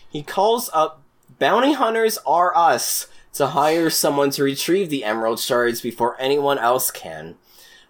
[0.10, 1.02] He calls up
[1.38, 6.92] Bounty Hunters Are Us to hire someone to retrieve the Emerald Shards before anyone else
[6.92, 7.36] can.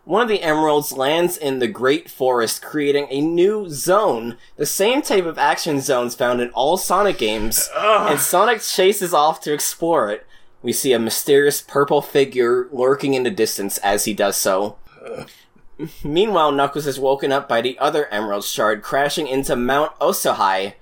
[0.10, 5.04] One of the emeralds lands in the Great Forest, creating a new zone, the same
[5.04, 8.14] type of action zones found in all Sonic games, Ugh.
[8.14, 10.26] and Sonic chases off to explore it.
[10.64, 14.78] We see a mysterious purple figure lurking in the distance as he does so.
[16.04, 20.74] Meanwhile, Knuckles is woken up by the other Emerald Shard crashing into Mount Osuhai,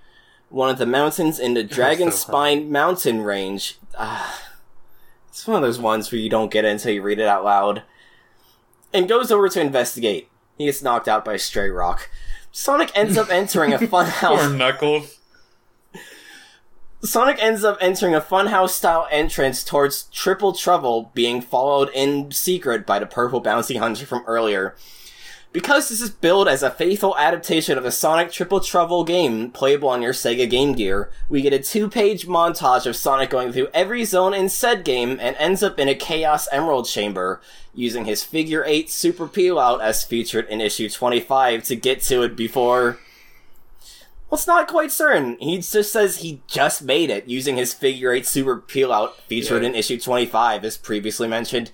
[0.48, 2.13] one of the mountains in the Dragon.
[2.13, 3.78] Spine mountain range.
[4.00, 4.42] Ah,
[5.28, 7.44] it's one of those ones where you don't get it until you read it out
[7.44, 7.84] loud.
[8.93, 10.30] And goes over to investigate.
[10.58, 12.10] He gets knocked out by a stray rock.
[12.52, 14.56] Sonic ends up entering a funhouse.
[14.58, 15.19] Knuckles.
[17.04, 22.88] Sonic ends up entering a funhouse style entrance towards Triple Trouble, being followed in secret
[22.88, 24.76] by the purple bouncy hunter from earlier.
[25.54, 29.89] Because this is billed as a faithful adaptation of the Sonic Triple Trouble game playable
[29.89, 33.69] on your Sega Game Gear, we get a two page montage of Sonic going through
[33.73, 37.41] every zone in said game and ends up in a Chaos Emerald Chamber,
[37.78, 42.24] using his figure 8 Super Peel Out as featured in issue 25 to get to
[42.24, 42.97] it before.
[44.30, 45.38] Well, it's not quite certain.
[45.39, 49.62] He just says he just made it using his figure 8 super peel out featured
[49.64, 49.70] Yeah.
[49.70, 51.72] in issue 25, as previously mentioned.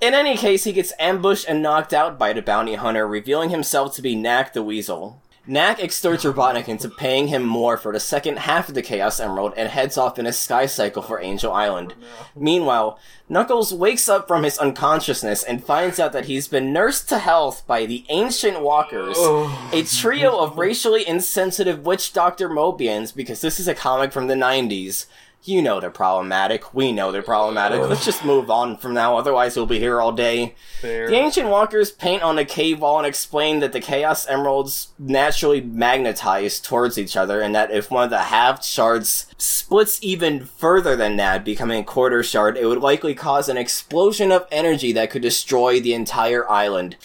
[0.00, 3.94] In any case, he gets ambushed and knocked out by the bounty hunter, revealing himself
[3.96, 5.20] to be Nack the Weasel.
[5.50, 9.54] Nack extorts Robotnik into paying him more for the second half of the Chaos Emerald
[9.56, 11.94] and heads off in a sky cycle for Angel Island.
[11.98, 12.98] Oh, Meanwhile,
[13.30, 17.66] Knuckles wakes up from his unconsciousness and finds out that he's been nursed to health
[17.66, 19.70] by the Ancient Walkers, oh.
[19.72, 24.34] a trio of racially insensitive witch doctor Mobians, because this is a comic from the
[24.34, 25.06] 90s.
[25.44, 26.74] You know they're problematic.
[26.74, 27.80] We know they're problematic.
[27.80, 27.86] Oh.
[27.86, 30.56] Let's just move on from now, otherwise we'll be here all day.
[30.80, 31.08] Fair.
[31.08, 35.60] The ancient walkers paint on the cave wall and explain that the Chaos Emeralds naturally
[35.60, 40.96] magnetize towards each other, and that if one of the halved shards splits even further
[40.96, 45.10] than that, becoming a quarter shard, it would likely cause an explosion of energy that
[45.10, 46.96] could destroy the entire island.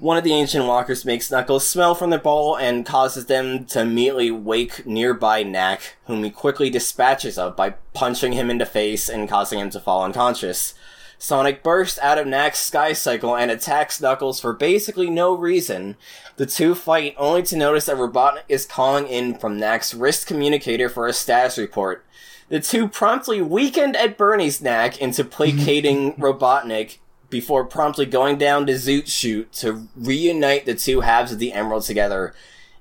[0.00, 3.80] One of the ancient walkers makes Knuckles smell from the bowl and causes them to
[3.80, 9.08] immediately wake nearby Nack, whom he quickly dispatches of by punching him in the face
[9.08, 10.74] and causing him to fall unconscious.
[11.18, 15.96] Sonic bursts out of Nack's sky cycle and attacks Knuckles for basically no reason.
[16.36, 20.88] The two fight only to notice that Robotnik is calling in from Nack's wrist communicator
[20.88, 22.06] for a status report.
[22.50, 26.98] The two promptly Weekend at Bernie's Nack into placating Robotnik
[27.30, 31.84] before promptly going down to Zoot Shoot to reunite the two halves of the emerald
[31.84, 32.34] together.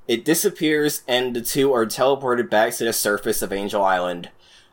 [0.07, 4.29] It disappears and the two are teleported back to the surface of Angel Island.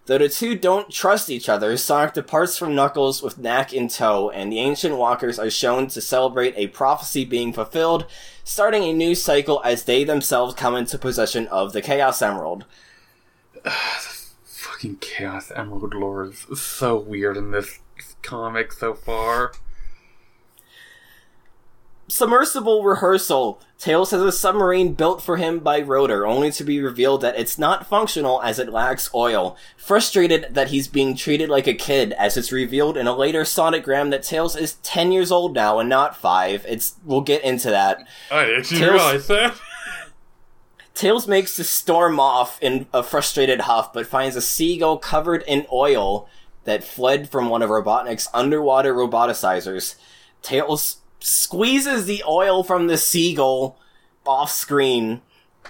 [0.07, 4.29] Though the two don't trust each other, Sonic departs from Knuckles with Nack in tow,
[4.29, 8.05] and the Ancient Walkers are shown to celebrate a prophecy being fulfilled,
[8.45, 12.66] starting a new cycle as they themselves come into possession of the Chaos Emerald.
[14.45, 17.79] Fucking Chaos Emerald lore is so weird in this
[18.25, 19.53] comic so far.
[22.07, 23.61] Submersible rehearsal.
[23.79, 27.59] Tails has a submarine built for him by Rotor, only to be revealed that it's
[27.59, 29.57] not functional as it lacks oil.
[29.77, 33.85] Frustrated that he's being treated like a kid, as it's revealed in a later Sonic
[33.85, 36.66] Gram that Tails is 10 years old now and not 5.
[36.68, 38.07] It's, we'll get into that.
[38.31, 39.55] I didn't Tails- realize that.
[40.95, 45.66] Tails makes to storm off in a frustrated huff, but finds a seagull covered in
[45.72, 46.29] oil
[46.64, 49.96] that fled from one of Robotnik's underwater roboticizers.
[50.42, 53.78] Tails squeezes the oil from the seagull
[54.26, 55.22] off screen,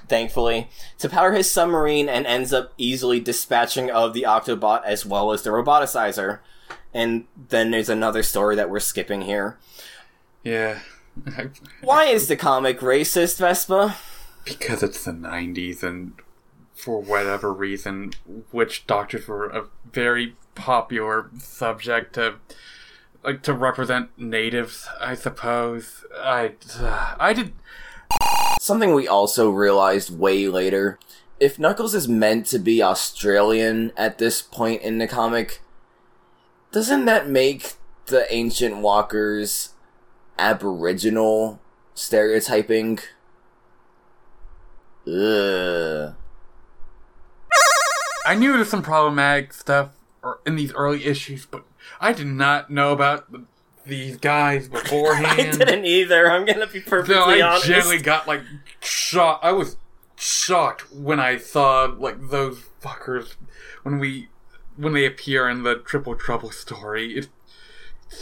[0.08, 0.68] thankfully,
[0.98, 5.42] to power his submarine and ends up easily dispatching of the Octobot as well as
[5.42, 6.40] the roboticizer.
[6.92, 9.58] And then there's another story that we're skipping here.
[10.42, 10.80] Yeah.
[11.80, 13.96] Why is the comic racist, Vespa?
[14.44, 16.12] because it's the 90s and
[16.74, 18.12] for whatever reason
[18.52, 22.34] witch doctors were a very popular subject to
[23.22, 26.52] like to represent natives i suppose i
[27.18, 27.52] i did
[28.64, 30.98] Something we also realized way later.
[31.38, 35.60] If Knuckles is meant to be Australian at this point in the comic,
[36.72, 37.74] doesn't that make
[38.06, 39.74] the ancient walkers
[40.38, 41.60] aboriginal
[41.92, 43.00] stereotyping?
[45.06, 46.14] Ugh.
[48.24, 49.90] i knew there was some problematic stuff
[50.24, 51.64] Er, in these early issues but
[52.00, 53.44] i did not know about th-
[53.86, 55.26] these guys beforehand
[55.60, 56.30] I didn't either.
[56.30, 57.66] I'm gonna be perfectly No, I honest.
[57.66, 58.40] genuinely got like
[58.80, 59.44] shocked.
[59.44, 59.76] I was
[60.16, 63.34] shocked when I saw like those fuckers
[63.82, 64.28] when we
[64.78, 67.12] when they appear in the Triple Trouble story.
[67.18, 67.28] It,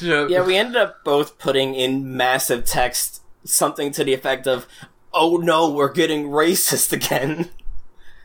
[0.01, 4.67] just, Yeah, we ended up both putting in massive text something to the effect of,
[5.13, 7.51] "Oh no, we're getting racist again."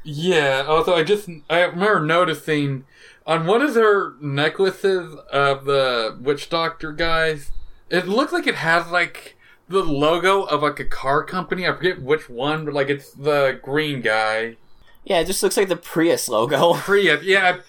[0.04, 0.64] yeah.
[0.68, 2.86] Also, I just I remember noticing
[3.28, 7.52] on one of their necklaces of the witch doctor guys.
[7.90, 11.68] It looks like it has like the logo of like a car company.
[11.68, 14.56] I forget which one, but like it's the green guy.
[15.04, 16.74] Yeah, it just looks like the Prius logo.
[16.78, 17.60] Prius, yeah.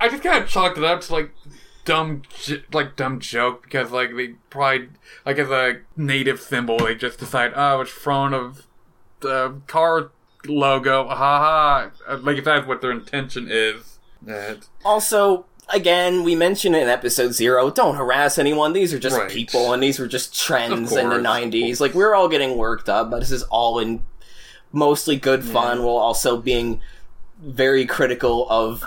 [0.00, 1.30] I just kind of chalked it up to like
[1.84, 2.22] dumb,
[2.72, 4.88] like dumb joke because like they probably
[5.24, 8.66] like as a native symbol they just decide oh it's front of
[9.20, 10.10] the car
[10.46, 11.90] logo, haha.
[12.18, 13.95] Like if that's what their intention is.
[14.26, 18.72] That Also, again, we mentioned in episode zero, don't harass anyone.
[18.72, 19.30] These are just Right.
[19.30, 21.80] people, and these were just trends in the '90s.
[21.80, 24.02] Like we're all getting worked up, but this is all in
[24.72, 26.80] mostly good fun, while also being
[27.40, 28.84] very critical of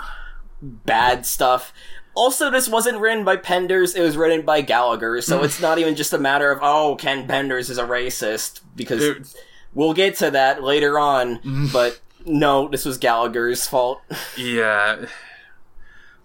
[0.62, 1.72] bad stuff.
[2.14, 5.20] Also, this wasn't written by Penders; it was written by Gallagher.
[5.22, 9.00] So it's not even just a matter of oh, Ken Penders is a racist because
[9.00, 9.26] Dude,
[9.74, 11.40] we'll get to that later on.
[11.72, 14.02] But no, this was Gallagher's fault.
[14.36, 15.06] yeah.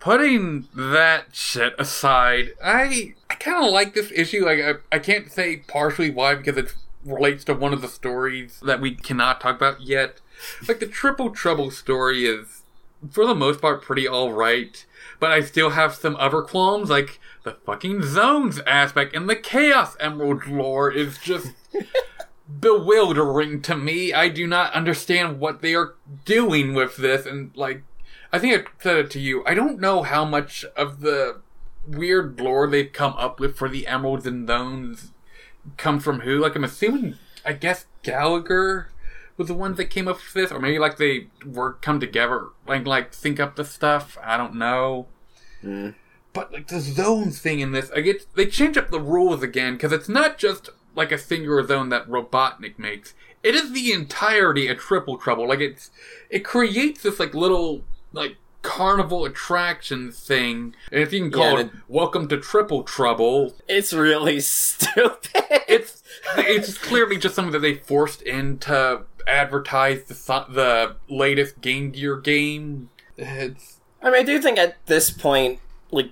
[0.06, 4.45] Putting that shit aside, I I kind of like this issue.
[4.45, 8.60] Like I, I can't say partially why because it relates to one of the stories
[8.64, 10.22] that we cannot talk about yet.
[10.68, 12.62] Like the Triple Trouble story is,
[13.10, 14.86] for the most part, pretty all right.
[15.20, 19.97] But I still have some other qualms, like the fucking zones aspect and the Chaos
[19.99, 21.53] Emerald lore is just
[22.60, 24.14] bewildering to me.
[24.14, 25.95] I do not understand what they are
[26.26, 27.82] doing with this, and like,
[28.32, 29.44] I think I said it to you.
[29.46, 31.42] I don't know how much of the
[31.88, 35.12] weird lore they've come up with for the emeralds and zones
[35.78, 36.40] come from who.
[36.40, 37.16] Like, I'm assuming,
[37.46, 38.90] I guess Gallagher
[39.38, 42.48] was the ones that came up with this, or maybe like they were come together,
[42.68, 44.18] like like think up the stuff.
[44.24, 45.08] I don't know.
[45.64, 45.96] Mm.
[46.34, 49.74] But like the zones thing in this, I get they change up the rules again
[49.74, 53.14] because it's not just like a singular zone that Robotnik makes.
[53.44, 55.48] It is the entirety of Triple Trouble.
[55.48, 55.92] Like it's
[56.30, 57.84] it creates this like little
[58.16, 60.74] like carnival attraction thing.
[60.91, 63.53] And it's even Yeah, called and it- Welcome to Triple Trouble.
[63.68, 65.30] It's really stupid.
[65.68, 66.01] It's
[66.38, 70.13] it's clearly just something that they forced in to advertise the
[70.49, 72.89] the latest Game Gear game.
[73.18, 75.59] It's I mean, I do think at this point,
[75.91, 76.11] like,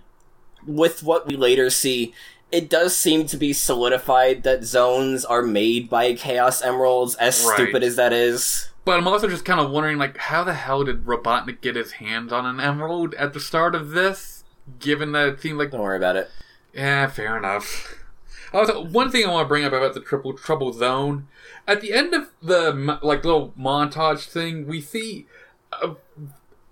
[0.65, 2.13] with what we later see,
[2.51, 7.53] it does seem to be solidified that zones are made by Chaos Emeralds, as Right.
[7.55, 8.69] stupid as that is.
[8.86, 11.93] But I'm also just kind of wondering, like, how the hell did Robotnik get his
[11.93, 14.43] hands on an emerald at the start of this?
[14.79, 16.29] Given that it seemed like, Don't worry about it.
[16.73, 17.95] yeah, fair enough.
[18.53, 21.27] Also, one thing I want to bring up about the Triple Trouble Zone,
[21.67, 25.25] at the end of the like little montage thing, we see,
[25.71, 25.95] a,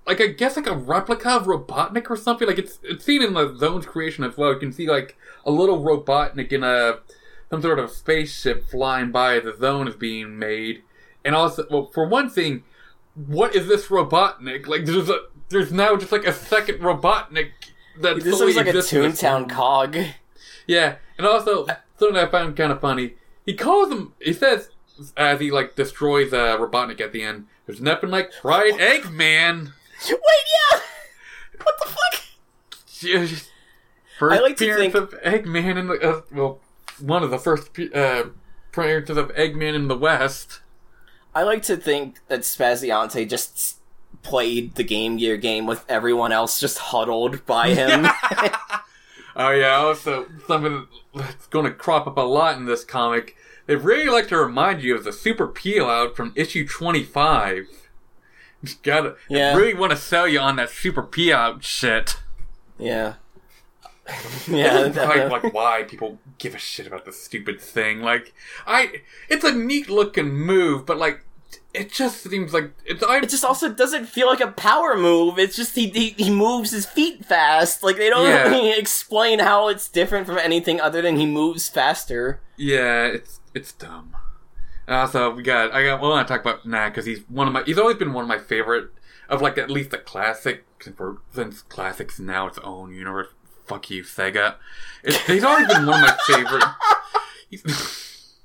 [0.06, 2.48] like I guess like a replica of Robotnik or something.
[2.48, 4.54] Like it's it's seen in the zone's creation as well.
[4.54, 7.00] You can see like a little Robotnik in a
[7.50, 10.84] some sort of spaceship flying by the zone is being made.
[11.24, 12.64] And also, well, for one thing,
[13.16, 14.68] what is this Robotnik?
[14.68, 15.20] Like, there's a
[15.50, 17.52] there's now just like a second Robotnik
[18.00, 19.98] that This looks like a this Toontown cog.
[20.68, 21.66] Yeah, and also
[21.98, 23.16] something I found kind of funny.
[23.46, 24.14] He calls him.
[24.20, 24.70] He says
[25.18, 27.48] as he like destroys uh, Robotnik at the end.
[27.66, 29.72] There's nothing like fried Eggman.
[30.10, 30.20] Wait,
[30.72, 30.80] yeah!
[31.62, 32.24] What the fuck?
[32.88, 33.50] Just
[34.18, 36.60] First I like to appearance think- of Eggman in the uh, well,
[37.00, 38.24] one of the first uh,
[38.72, 40.61] appearances of Eggman in the West.
[41.34, 43.78] I like to think that Spaziante just
[44.24, 48.06] played the Game Gear game with everyone else just huddled by him.
[49.36, 53.36] Oh yeah, also something that's going to crop up a lot in this comic.
[53.66, 57.68] They really like to remind you of the super peel out from issue twenty five.
[58.64, 59.56] Just gotta Yeah.
[59.56, 62.18] really want to sell you on that super peel out shit.
[62.78, 63.14] yeah.
[64.48, 68.02] Yeah, like, like why people give a shit about the stupid thing.
[68.02, 68.34] Like,
[68.68, 71.26] I, it's a neat looking move, but like,
[71.74, 73.02] it just seems like it's.
[73.04, 75.40] I It just also doesn't feel like a power move.
[75.40, 77.82] It's just he he, he moves his feet fast.
[77.84, 78.50] Like they don't Yeah.
[78.50, 82.42] really explain how it's different from anything other than he moves faster.
[82.58, 84.16] Yeah, it's it's dumb.
[84.88, 86.02] And also, we got I got.
[86.02, 87.64] Well, I want to talk about Nack because he's one of my.
[87.64, 88.90] He's always been one of my favorite
[89.30, 90.66] of like at least the classic.
[90.82, 93.28] Since, we're, since classics now its own universe.
[93.66, 94.56] Fuck you, Sega.
[95.28, 96.64] He's always been one of my favorite.
[97.50, 98.38] He's,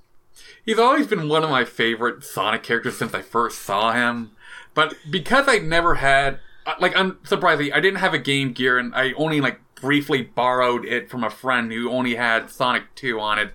[0.65, 4.33] he's always been one of my favorite Sonic characters since I first saw him.
[4.75, 8.95] But because I never had, uh, like, unsurprisingly, I didn't have a Game Gear, and
[8.95, 13.39] I only like briefly borrowed it from a friend who only had Sonic Two on
[13.39, 13.55] it.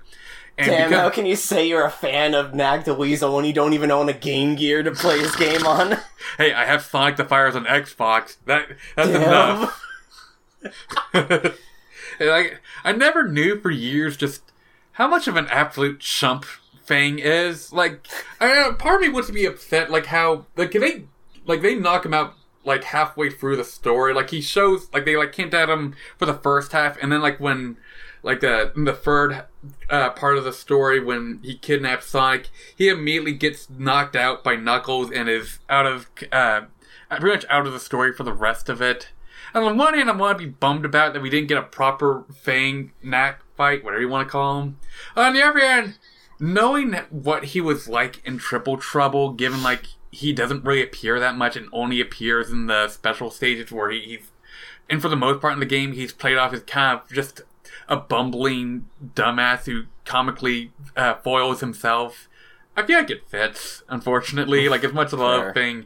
[0.58, 3.46] And Damn, because, how can you say you're a fan of Nack the Weasel when
[3.46, 5.98] you don't even own a Game Gear to play his game on?
[6.38, 8.38] hey, I have Sonic the Fires on Xbox.
[8.46, 9.24] That that's Damn.
[9.24, 9.88] enough.
[11.14, 11.54] and
[12.84, 14.52] I never knew for years just
[14.94, 16.46] how much of an absolute chump
[16.84, 17.72] Fang is.
[17.72, 18.08] Like,
[18.40, 21.06] I know, part of me wants to be upset, like how like they
[21.46, 22.34] like they knock him out
[22.64, 24.14] like halfway through the story.
[24.14, 27.22] Like he shows like they like camped at him for the first half, and then
[27.22, 27.78] like when
[28.24, 29.46] like the in the third
[29.90, 34.56] uh, part of the story when he kidnaps Sonic, he immediately gets knocked out by
[34.56, 36.62] Knuckles and is out of uh,
[37.10, 39.10] pretty much out of the story for the rest of it.
[39.54, 41.64] And on one hand, I want to be bummed about that we didn't get a
[41.64, 44.80] proper Fang Nack fight, whatever you want to call him.
[45.16, 45.98] On the other hand,
[46.40, 51.36] knowing what he was like in Triple Trouble, given like he doesn't really appear that
[51.36, 54.32] much and only appears in the special stages where he, he's,
[54.90, 57.42] and for the most part in the game, he's played off as kind of just
[57.88, 62.28] a bumbling dumbass who comically uh, foils himself.
[62.76, 64.70] I feel like it fits, unfortunately.
[64.70, 65.86] Like as much as I love Thing,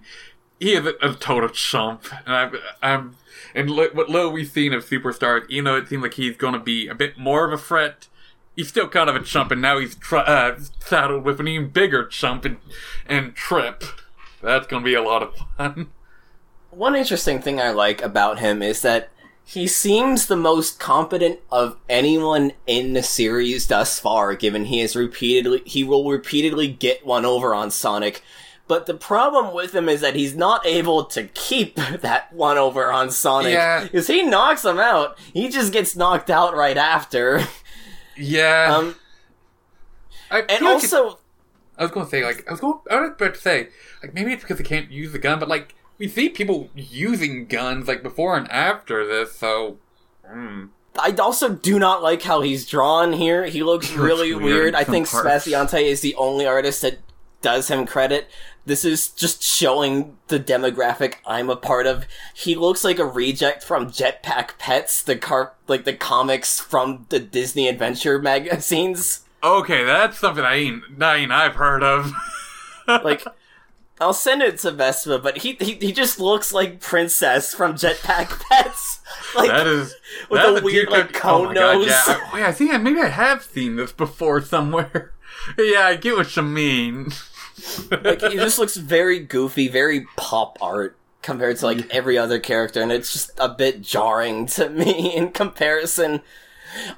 [0.59, 3.16] he is a, a total chump, and I'm, I'm
[3.56, 6.53] and li- what little we've seen of superstars, even though it seems like he's going
[6.53, 8.08] to be a bit more of a threat,
[8.56, 11.70] he's still kind of a chump, and now he's tr- uh, saddled with an even
[11.70, 12.58] bigger chump and,
[13.08, 13.84] and Trip.
[14.41, 15.88] That's going to be a lot of fun.
[16.70, 19.10] One interesting thing I like about him is that
[19.45, 24.95] he seems the most competent of anyone in the series thus far, given he is
[24.95, 28.24] repeatedly he will repeatedly get one over on Sonic.
[28.68, 32.91] But the problem with him is that he's not able to keep that one over
[32.91, 33.53] on Sonic.
[33.53, 33.84] Yeah.
[33.84, 35.18] Because he knocks him out.
[35.34, 37.41] He just gets knocked out right after.
[38.18, 38.74] Yeah.
[38.76, 38.95] Um,
[40.32, 41.20] I and feel like it- also,
[41.78, 42.80] I was going to say like I was going.
[42.89, 43.68] I was about to say
[44.01, 47.45] like maybe it's because they can't use the gun, but like we see people using
[47.45, 49.78] guns like before and after this, so.
[50.28, 50.70] Mm.
[50.97, 53.45] I also do not like how he's drawn here.
[53.47, 54.76] He looks really weird weird.
[54.76, 55.45] I think parts.
[55.45, 56.99] Spaziante is the only artist that
[57.41, 58.30] does him credit.
[58.66, 62.05] This is just showing the demographic I'm a part of.
[62.34, 67.20] He looks like a reject from Jetpack Pets, the car, like the comics from the
[67.20, 69.22] Disney Adventure magazines.
[69.43, 72.11] Okay, that's something I ain't, I ain't I've heard of.
[72.88, 73.24] Like,
[73.99, 78.39] I'll send it to Vespa, but he he, he just looks like Princess from Jetpack
[78.47, 78.99] Pets.
[79.36, 79.93] Like, that is
[80.30, 81.88] with that's a weird, deep like, cut- cone oh my God, nose.
[81.88, 85.13] Yeah, I, wait, I think I, maybe I have seen this before somewhere.
[85.57, 87.11] yeah, I get what you mean.
[87.89, 92.82] Like he just looks very goofy, very pop art compared to like every other character,
[92.82, 96.22] and it's just a bit jarring to me in comparison.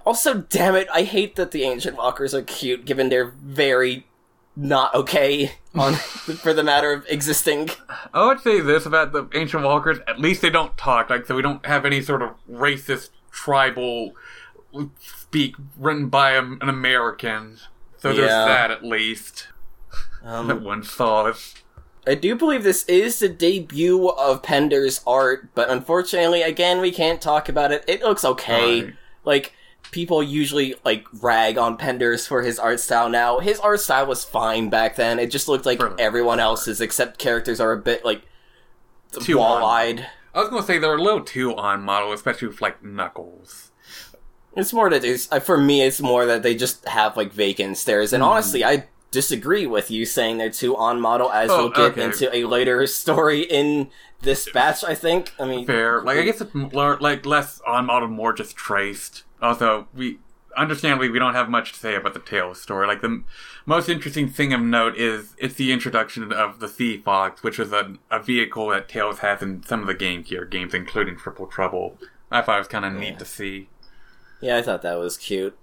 [0.06, 4.08] Also, damn it, I hate that the ancient walkers are cute, given they're very
[4.56, 7.70] not okay on for the matter of existing.
[8.14, 11.36] I would say this about the ancient walkers: at least they don't talk, like so
[11.36, 14.14] we don't have any sort of racist tribal
[15.00, 17.58] speak written by a, an American.
[17.98, 18.46] So there's Yeah.
[18.46, 19.48] that at least.
[20.24, 21.54] Um, one it.
[22.08, 27.22] I do believe this is the debut of Pender's art, but unfortunately, again, we can't
[27.22, 27.84] talk about it.
[27.86, 28.84] It looks okay.
[28.84, 28.94] Right.
[29.26, 29.54] Like
[29.92, 33.40] people usually like rag on Penders for his art style now.
[33.40, 35.20] His art style was fine back then.
[35.20, 38.22] It just looked like everyone else's except characters are a bit like
[39.12, 40.08] Too wall-eyed.
[40.34, 43.72] I was gonna say they're a little too on model, especially with like Knuckles.
[44.56, 47.78] It's more that it's uh, for me it's more that they just have like vacant
[47.78, 48.14] stares.
[48.14, 51.92] And honestly, I disagree with you saying they're too on model as Oh, we'll get
[51.92, 52.04] okay.
[52.04, 53.90] into a later story in
[54.22, 55.34] this batch, I think.
[55.40, 59.24] I mean Fair, like I guess it's more, like less on model, more just traced.
[59.42, 60.20] Also, we
[60.56, 62.88] understandably we don't have much to say about the Tails story.
[62.88, 63.26] Like the m-
[63.66, 67.72] most interesting thing of note is it's the introduction of the Sea Fox, which is
[67.72, 71.46] a, a vehicle that Tails has in some of the Game Gear games, including Triple
[71.48, 71.98] Trouble.
[72.32, 73.70] I thought it was kind of neat to see.
[74.42, 75.58] Yeah, I thought that was cute.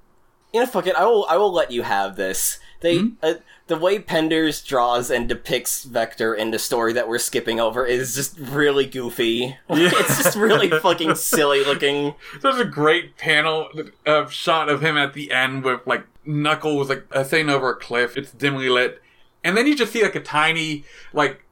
[0.53, 0.95] You know, fuck it.
[0.95, 1.27] I will.
[1.29, 2.61] I will let you have this.
[2.85, 3.09] They, Hmm?
[3.23, 3.35] uh,
[3.67, 8.15] the way Penders draws and depicts Vector in the story that we're skipping over is
[8.15, 9.57] just really goofy.
[9.71, 9.91] Yeah.
[9.95, 12.15] it's just really fucking silly looking.
[12.43, 13.71] There's a great panel
[14.05, 18.19] of shot of him at the end with like Knuckles like sitting over a cliff.
[18.19, 19.01] It's dimly lit,
[19.43, 21.43] and then you just see like a tiny, like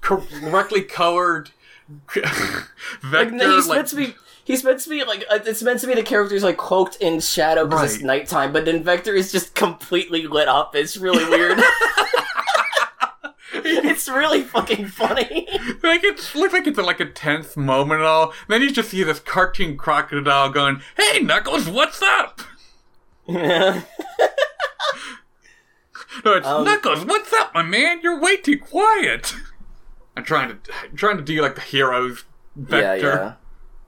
[0.00, 1.50] correctly colored
[2.12, 2.66] Vector,
[3.12, 4.14] Like he's like- meant to be.
[4.50, 7.20] He's meant to be like uh, it's meant to be the character's like cloaked in
[7.20, 10.74] shadow because it's nighttime, but then Vector is just completely lit up.
[10.74, 11.58] It's really weird.
[13.52, 15.46] it's really fucking funny.
[15.82, 18.32] like it looks like it's like a tense moment and all.
[18.48, 22.40] Then you just see this cartoon crocodile going, "Hey Knuckles, what's up?"
[26.24, 27.04] No, it's Um, Knuckles.
[27.04, 28.00] What's up, my man?
[28.02, 29.32] You're way too quiet.
[30.16, 30.56] I'm trying to
[30.90, 32.24] I'm trying to do like the heroes
[32.56, 33.06] Yeah, vector.
[33.06, 33.32] yeah.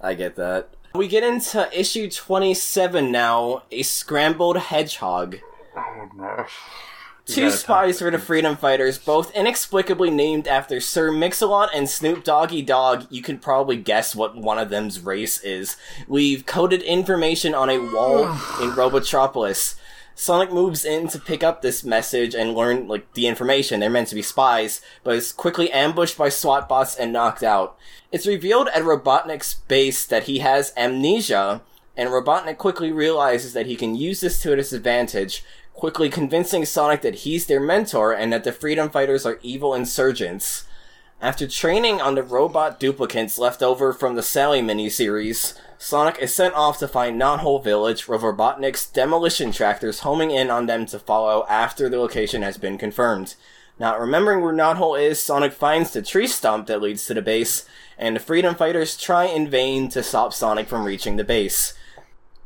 [0.03, 0.69] I get that.
[0.95, 5.39] We get into issue 27 now, a scrambled hedgehog.
[5.77, 6.47] Oh no.
[7.25, 12.63] Two spies for the Freedom Fighters, both inexplicably named after Sir Mix-a-Lot and Snoop Doggy
[12.63, 13.05] Dogg.
[13.11, 15.77] You can probably guess what one of them's race is.
[16.09, 19.77] We've coded information on a wall in Robotropolis.
[20.15, 23.81] Sonic moves in to pick up this message and learn, like, the information.
[23.81, 27.77] They're meant to be spies, but is quickly ambushed by SWAT bots and knocked out.
[28.11, 31.63] It's revealed at Robotnik's base that he has amnesia,
[31.97, 37.01] and Robotnik quickly realizes that he can use this to his advantage, quickly convincing Sonic
[37.03, 40.65] that he's their mentor and that the Freedom Fighters are evil insurgents.
[41.21, 46.55] After training on the robot duplicates left over from the Sally miniseries, Sonic is sent
[46.55, 51.45] off to find Knothole Village with Robotnik's demolition tractors homing in on them to follow
[51.49, 53.35] after the location has been confirmed.
[53.81, 57.67] Not remembering where Knothole is, Sonic finds the tree stump that leads to the base,
[57.99, 61.75] and the Freedom Fighters try in vain to stop Sonic from reaching the base.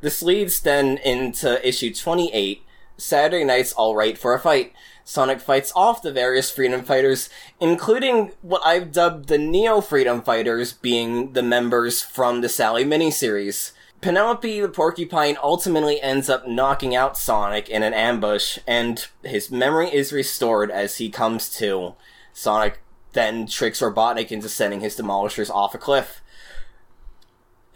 [0.01, 2.62] This leads then into issue 28,
[2.97, 4.72] Saturday Night's Alright for a Fight.
[5.09, 7.30] Sonic fights off the various Freedom Fighters,
[7.61, 13.70] including what I've dubbed the Neo Freedom Fighters, being the members from the Sally miniseries.
[14.00, 19.94] Penelope the Porcupine ultimately ends up knocking out Sonic in an ambush, and his memory
[19.94, 21.94] is restored as he comes to.
[22.32, 22.80] Sonic
[23.12, 26.20] then tricks Robotnik into sending his demolishers off a cliff.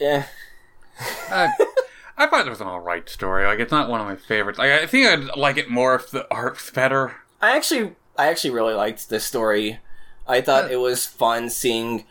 [0.00, 0.24] Eh.
[1.30, 1.48] Uh,
[2.20, 3.46] I thought it was an alright story.
[3.46, 4.58] Like it's not one of my favorites.
[4.58, 7.16] Like, I think I'd like it more if the art's better.
[7.40, 9.80] I actually, I actually really liked this story.
[10.28, 10.74] I thought Yeah.
[10.76, 12.04] it was fun seeing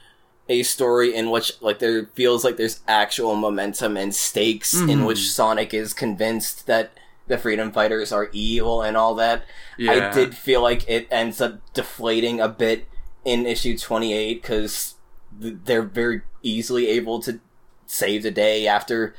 [0.50, 5.06] a story in which, like, there feels like there's actual momentum and stakes in Mhm.
[5.06, 6.90] which Sonic is convinced that
[7.28, 9.44] the freedom fighters are evil and all that.
[9.78, 10.10] Yeah.
[10.10, 12.88] I did feel like it ends up deflating a bit
[13.24, 14.96] in issue 28 because
[15.40, 17.40] th- they're very easily able to
[17.86, 19.14] save the day after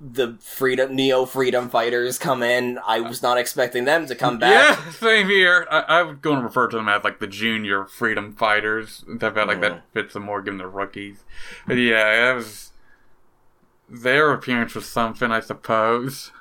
[0.00, 2.78] the freedom neo freedom fighters come in.
[2.86, 4.78] I was not expecting them to come back.
[4.78, 5.66] Yeah, same here.
[5.70, 9.04] I, I was going to refer to them as like the junior freedom fighters.
[9.08, 11.24] I felt like that fits them more given they're rookies.
[11.66, 12.72] But yeah, that was
[13.88, 16.30] their appearance was something, I suppose.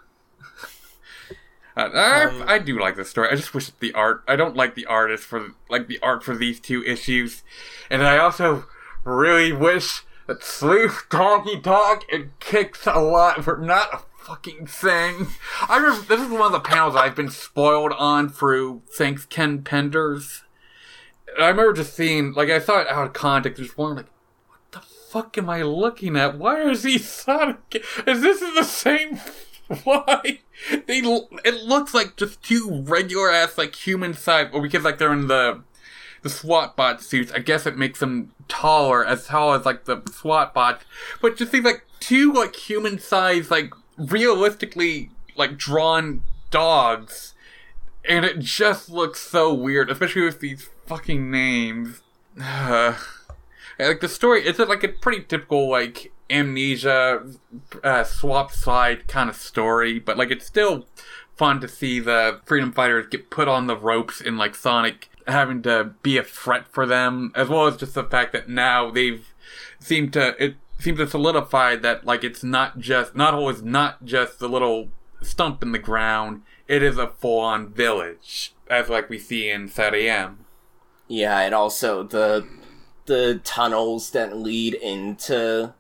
[1.78, 3.28] Uh, I, Um, I do like this story.
[3.30, 4.24] I just wish the art.
[4.30, 7.44] I don't like the artist for like the art for these two issues,
[7.90, 8.66] and I also
[9.04, 15.28] really wish that Sleuth Donkey Dog and Kicks a lot for not a fucking thing.
[15.68, 19.62] I remember this is one of the panels I've been spoiled on through thanks Ken
[19.62, 20.42] Penders.
[21.40, 24.12] I remember just seeing like I saw it out of context, just wondering like,
[24.48, 26.38] what the fuck am I looking at?
[26.38, 27.84] Why is he Sonic?
[28.08, 29.20] Is this the same?
[29.84, 30.40] Why?
[30.88, 35.14] They it looks like just two regular ass like human size, or because like they're
[35.14, 35.62] in the
[36.26, 37.32] the SWAT bot suits.
[37.32, 40.84] I guess it makes them taller, as tall as like the SWAT bots.
[41.22, 47.36] But just seems like two like human size, like realistically like drawn dogs,
[48.10, 52.02] and it just looks so weird, especially with these fucking names.
[52.36, 52.98] like
[53.78, 57.24] the story, it's like a pretty typical like amnesia
[57.84, 60.88] uh, swap side kind of story, but like it's still
[61.38, 65.62] fun to see the freedom fighters get put on the ropes in like Sonic having
[65.64, 69.34] to be a threat for them, as well as just the fact that now they've
[69.80, 74.40] seemed to it seems to solidify that like it's not just not always not just
[74.40, 74.90] the little
[75.22, 79.68] stump in the ground, it is a full on village, as like we see in
[79.68, 80.38] SatAM.
[81.08, 82.48] Yeah, and also the
[83.06, 85.74] the tunnels that lead into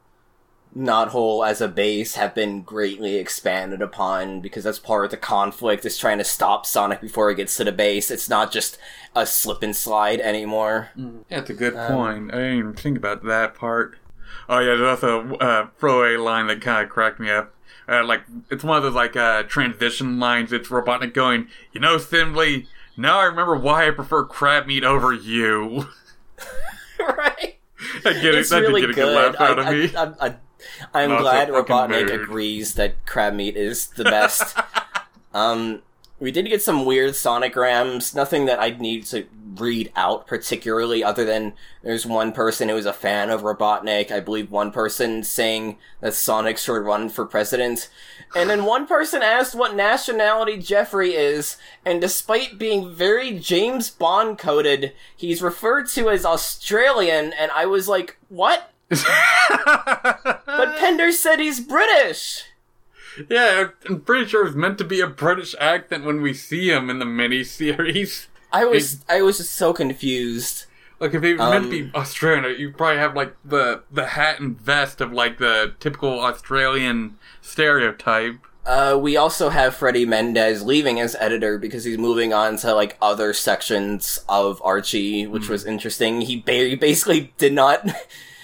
[0.75, 5.85] Knothole as a base have been greatly expanded upon because that's part of the conflict
[5.85, 8.11] is trying to stop Sonic before he gets to the base.
[8.11, 8.77] It's not just
[9.15, 10.89] a slip and slide anymore.
[11.29, 12.33] That's a good Um, point.
[12.33, 13.97] I didn't even think about that part.
[14.49, 17.53] Oh yeah, there's also a uh, throwaway line that kind of cracked me up.
[17.87, 20.51] Uh, like it's one of those like uh, transition lines.
[20.51, 22.67] It's Robotnik going, you know, Snively.
[22.97, 25.87] Now I remember why I prefer crab meat over you.
[26.99, 27.55] right?
[28.05, 28.35] I get it.
[28.35, 29.15] It's That really did get a good good.
[29.15, 29.91] laugh out of I, me.
[29.95, 30.35] I,
[30.93, 32.21] I, I, am Not glad Robotnik mood.
[32.21, 34.57] agrees that crab meat is the best.
[35.33, 35.81] um,
[36.19, 38.15] we did get some weird Sonic Grams.
[38.15, 41.53] Nothing that I'd need to read out particularly, other than
[41.83, 44.11] there's one person who was a fan of Robotnik.
[44.11, 47.89] I believe one person saying that Sonic should run for president.
[48.35, 54.37] And then one person asked what nationality Geoffrey is, and despite being very James Bond
[54.37, 58.71] coded, he's referred to as Australian, and I was like, what?
[58.89, 62.43] But Pender said he's British!
[63.29, 66.89] yeah, I'm pretty sure it's meant to be a British accent when we see him
[66.89, 68.27] in the miniseries.
[68.51, 70.65] I was, I was just so confused.
[70.99, 74.05] Like if it was meant to Um, be Australian, you probably have like the the
[74.07, 78.35] hat and vest of like the typical Australian stereotype.
[78.65, 82.97] Uh, we also have Freddie Mendez leaving as editor because he's moving on to like
[83.01, 86.21] other sections of Archie, which was interesting.
[86.21, 87.85] He ba- he basically did not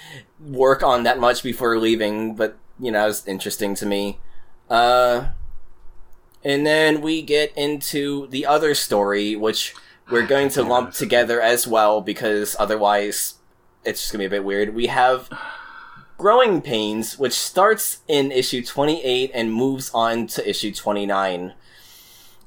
[0.46, 4.20] work on that much before leaving, but you know, it was interesting to me.
[4.70, 5.28] Uh,
[6.44, 9.76] and then we get into the other story, which
[10.10, 13.36] we're going to lump together as well because otherwise
[13.86, 14.74] it's just gonna be a bit weird.
[14.74, 15.30] We have
[16.18, 21.54] Growing Pains, which starts in issue 28 and moves on to issue 29.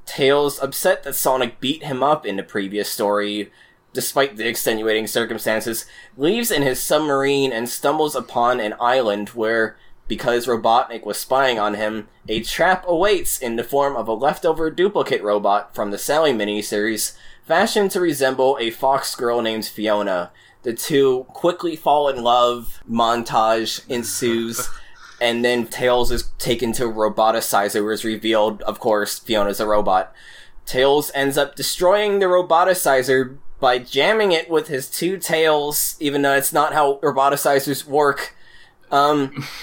[0.07, 3.51] Tails, upset that Sonic beat him up in the previous story,
[3.95, 5.87] despite the extenuating circumstances,
[6.19, 9.79] leaves in his submarine and stumbles upon an island where,
[10.09, 14.71] because Robotnik was spying on him, a trap awaits in the form of a leftover
[14.71, 17.17] duplicate robot from the Sally miniseries,
[17.47, 20.33] fashioned to resemble a fox girl named Fiona.
[20.63, 24.69] The two quickly fall in love, montage ensues,
[25.21, 29.67] and then Tails is taken to a roboticizer where it's revealed, of course, Fiona's a
[29.67, 30.13] robot.
[30.67, 36.35] Tails ends up destroying the roboticizer by jamming it with his two tails, even though
[36.35, 38.37] it's not how roboticizers work.
[38.91, 39.47] Um,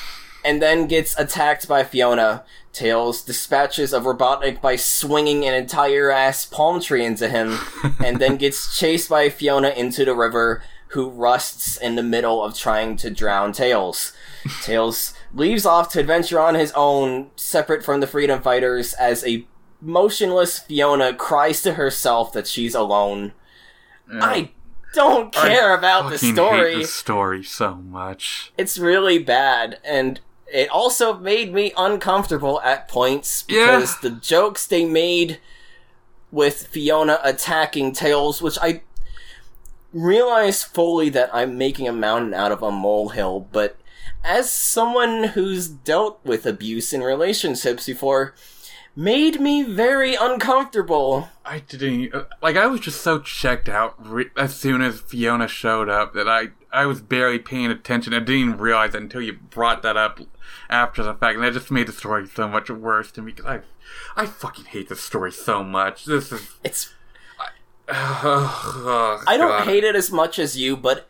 [0.43, 2.43] and then gets attacked by Fiona.
[2.73, 7.59] Tails dispatches of Robotnik by swinging an entire ass palm tree into him,
[8.03, 12.57] and then gets chased by Fiona into the river, who rusts in the middle of
[12.57, 14.13] trying to drown Tails.
[14.61, 19.45] Tails leaves off to adventure on his own, separate from the Freedom Fighters, as a
[19.81, 23.33] motionless Fiona cries to herself that she's alone.
[24.13, 24.51] I
[24.93, 28.51] don't care about the story Hate the story so much.
[28.57, 30.19] it's really bad and
[30.53, 33.77] it also made me uncomfortable at points Yeah.
[33.77, 35.39] because the jokes they made
[36.29, 38.81] with Fiona attacking Tails, which I
[39.93, 43.77] realize fully that I'm making a mountain out of a molehill, but
[44.23, 48.33] as someone who's dealt with abuse in relationships before,
[48.95, 51.29] made me very uncomfortable.
[51.45, 52.55] I didn't like.
[52.57, 56.49] I was just so checked out re- as soon as Fiona showed up that I
[56.71, 58.13] I was barely paying attention.
[58.13, 60.19] I didn't even realize it until you brought that up
[60.69, 63.31] after the fact, and that just made the story so much worse to me.
[63.33, 63.59] Cause I
[64.21, 66.05] I fucking hate this story so much.
[66.05, 66.93] This is It's
[67.89, 71.07] oh, I don't hate it as much as you, but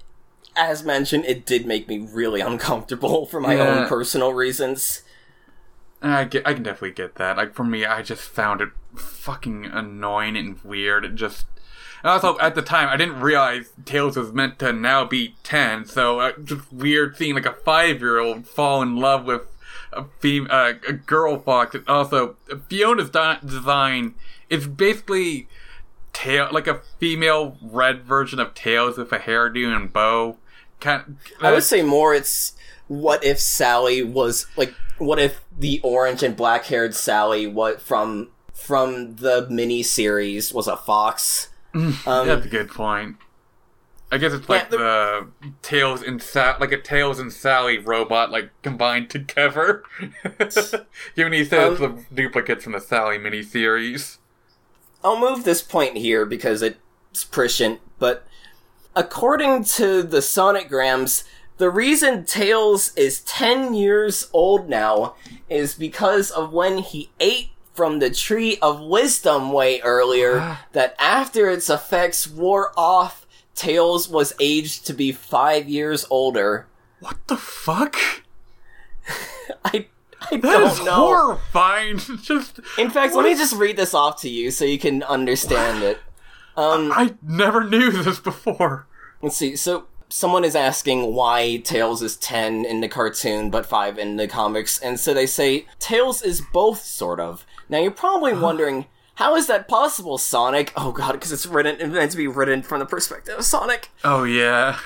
[0.56, 3.68] as mentioned, it did make me really uncomfortable for my Yeah.
[3.84, 5.04] own personal reasons.
[6.02, 7.38] I get, I can definitely get that.
[7.38, 11.06] Like for me, I just found it fucking annoying and weird.
[11.06, 11.46] It just,
[12.04, 15.86] and also at the time, I didn't realize Tails was meant to now be ten.
[15.86, 19.44] So uh, just weird seeing like a five year old fall in love with
[19.94, 21.76] a fem- uh, a girl fox.
[21.76, 22.36] And also,
[22.68, 24.16] Fiona's di- design
[24.50, 25.48] is basically
[26.14, 30.38] tail like a female red version of Tails with a hairdo and bow.
[30.80, 31.18] Kind.
[31.40, 32.54] I would say more it's
[32.92, 38.28] what if Sally was like what if the orange and black haired Sally what from
[38.54, 41.48] from the mini series was a fox.
[41.74, 43.16] Um, That's a good point.
[44.12, 45.28] I guess it's like Yeah, the,
[45.62, 49.84] Tails and Sa- like a Tails and Sally robot like combined together.
[51.16, 54.18] Given he says Um, the duplicates from the Sally mini miniseries.
[55.02, 58.28] I'll move this point here because it's prescient, but
[58.98, 61.24] according to the Sonic Grams,
[61.62, 65.14] the reason Tails is 10 years old now
[65.48, 71.52] is because of when he ate from the Tree of Wisdom way earlier, that after
[71.52, 76.66] its effects wore off, Tails was aged to be 5 years older.
[77.00, 77.96] What the fuck?
[79.64, 79.86] I,
[80.32, 80.94] I That don't is know.
[80.96, 81.98] horrifying.
[82.24, 85.84] Just In fact, let me just read this off to you so you can understand
[85.84, 86.00] it.
[86.58, 88.88] Um, I never knew this before.
[89.22, 89.56] Let's see.
[89.56, 94.28] So someone is asking why Tails is 10 in the cartoon but 5 in the
[94.28, 97.46] comics, and so they say Tails is both sort of.
[97.70, 98.86] Now you're probably wondering
[99.16, 100.74] how is that possible, Sonic?
[100.76, 103.90] Oh god, because it's written it's meant to be written from the perspective of Sonic.
[104.04, 104.80] Oh yeah.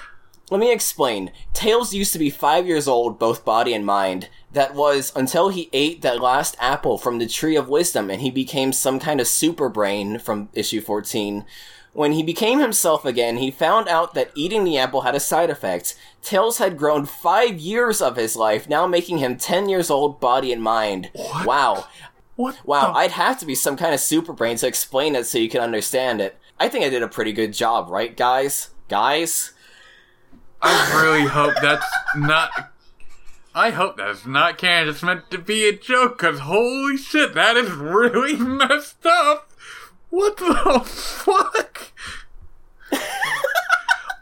[0.52, 1.32] Let me explain.
[1.54, 4.30] Tails used to be 5 years old both body and mind.
[4.52, 8.30] That was until he ate that last apple from the Tree of Wisdom and he
[8.30, 11.46] became some kind of super brain from issue 14.
[11.96, 15.50] When he became himself again, he found out that eating the apple had a side
[15.50, 15.96] effect.
[16.22, 20.52] Tails had grown five years of his life, now making him 10 years old body
[20.52, 21.10] and mind.
[21.46, 21.86] Wow.
[22.36, 22.60] What?
[22.66, 25.38] Wow, the- I'd have to be some kind of super brain to explain it so
[25.38, 26.38] you can understand it.
[26.60, 28.72] I think I did a pretty good job, right, guys?
[28.90, 29.54] Guys?
[30.62, 32.74] I really hope that's not.
[33.54, 34.90] I hope that's not canon.
[34.90, 36.18] It's meant to be a joke.
[36.18, 39.45] Cause holy shit, that is really messed up.
[40.16, 41.92] What the fuck?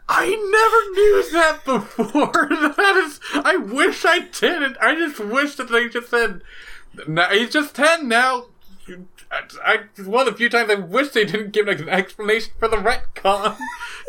[0.08, 2.32] I never knew that before.
[2.74, 3.20] That is.
[3.32, 4.76] I wish I didn't.
[4.80, 6.40] I just wish that they just said.
[7.06, 8.46] No, he's just ten now.
[9.30, 12.66] I, I one of the few times I wish they didn't give an explanation for
[12.66, 13.56] the retcon.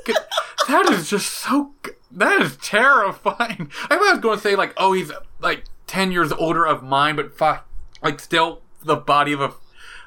[0.67, 1.73] that is just so.
[2.09, 3.71] That is terrifying.
[3.91, 7.37] I was going to say like, oh, he's like ten years older of mine, but
[7.37, 7.61] fi-
[8.01, 9.53] like still the body of a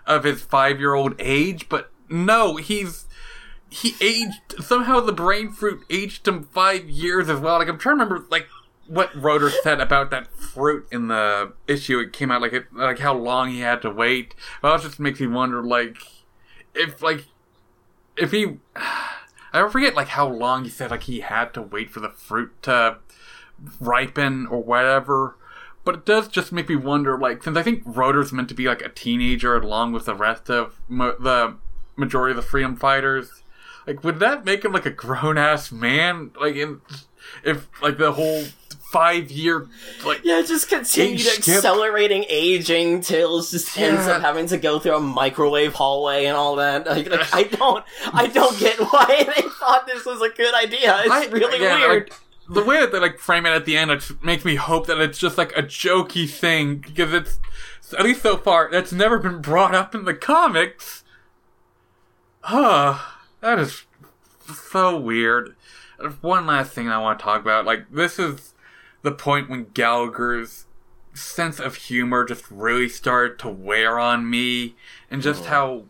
[0.08, 1.68] of his five year old age.
[1.68, 3.06] But no, he's
[3.70, 5.00] he aged somehow.
[5.00, 7.58] The brain fruit aged him five years as well.
[7.58, 8.48] Like I'm trying to remember like
[8.88, 12.00] what Rotor said about that fruit in the issue.
[12.00, 14.34] It came out like it, like how long he had to wait.
[14.62, 15.98] Well, it just makes me wonder like
[16.74, 17.26] if like
[18.16, 18.56] if he.
[19.50, 22.62] I forget like how long he said like he had to wait for the fruit
[22.64, 22.98] to
[23.80, 25.36] ripen or whatever.
[25.88, 28.66] But it does just make me wonder, like, since I think Rotor's meant to be
[28.68, 31.54] like a teenager along with the rest of mo- the
[31.96, 33.42] majority of the freedom fighters,
[33.86, 36.30] like, would that make him like a grown ass man?
[36.38, 36.82] Like, in
[37.42, 38.44] if like the whole
[38.92, 39.66] five year
[40.04, 45.00] like Yeah, just continued accelerating aging Tails just ends up having to go through a
[45.00, 46.86] microwave hallway and all that.
[46.86, 47.82] Like, like, I don't,
[48.12, 51.00] I don't get why they thought this was a good idea.
[51.00, 52.10] It's I- really yeah, weird.
[52.10, 52.18] like,
[52.48, 55.00] the way that they like frame it at the end, it makes me hope that
[55.00, 57.38] it's just like a jokey thing because it's
[57.96, 61.04] at least so far that's never been brought up in the comics.
[62.40, 62.98] Huh,
[63.40, 63.84] that is
[64.54, 65.56] so weird.
[66.20, 68.54] One last thing I want to talk about, like this is
[69.02, 70.66] the point when Gallagher's
[71.12, 74.76] sense of humor just really started to wear on me,
[75.10, 75.46] and just mm.
[75.46, 75.84] how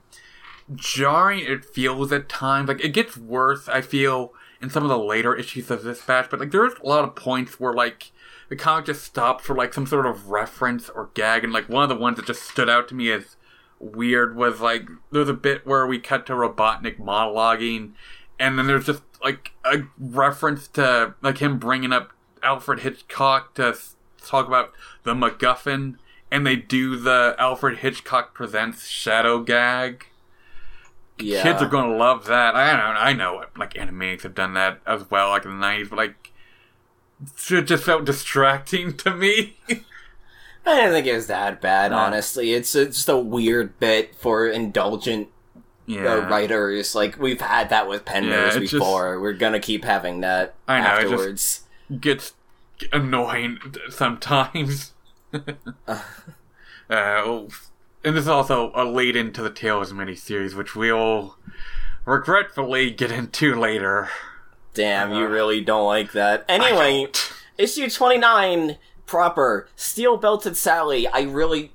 [0.74, 2.68] jarring it feels at times.
[2.68, 6.28] Like it gets worse, I feel, in some of the later issues of this batch,
[6.30, 8.10] but like there's a lot of points where like
[8.48, 11.82] the comic just stops for like some sort of reference or gag, and like one
[11.82, 13.36] of the ones that just stood out to me as
[13.78, 17.92] weird was like there's a bit where we cut to Robotnik monologuing,
[18.38, 23.76] and then there's just like a reference to like him bringing up Alfred Hitchcock to
[24.24, 24.72] talk about
[25.04, 25.96] the MacGuffin,
[26.30, 30.06] and they do the Alfred Hitchcock presents shadow gag.
[31.20, 31.42] Yeah.
[31.42, 32.54] Kids are gonna love that.
[32.54, 33.00] I don't know.
[33.00, 36.32] I know like Animaniacs have done that as well, like in the nineties, but like
[37.50, 39.56] it just felt distracting to me.
[40.66, 41.98] I didn't think it was that bad, No.
[41.98, 42.52] honestly.
[42.52, 45.28] It's, it's just a weird bit for indulgent
[45.86, 46.94] yeah, uh, writers.
[46.94, 49.18] Like, we've had that with pen Yeah, it's just- before.
[49.18, 51.60] We're gonna keep having that I know, it just- afterwards.
[52.00, 52.32] gets
[52.92, 53.58] annoying
[53.88, 54.92] sometimes.
[56.90, 57.42] uh,
[58.04, 61.36] and this is also a lead into the Tails miniseries, which we'll
[62.04, 64.08] regretfully get into later.
[64.74, 66.44] Damn, you Uh, really don't like that.
[66.48, 67.08] Anyway,
[67.58, 69.68] issue 29 proper.
[69.76, 71.06] Steel belted sally.
[71.08, 71.72] I really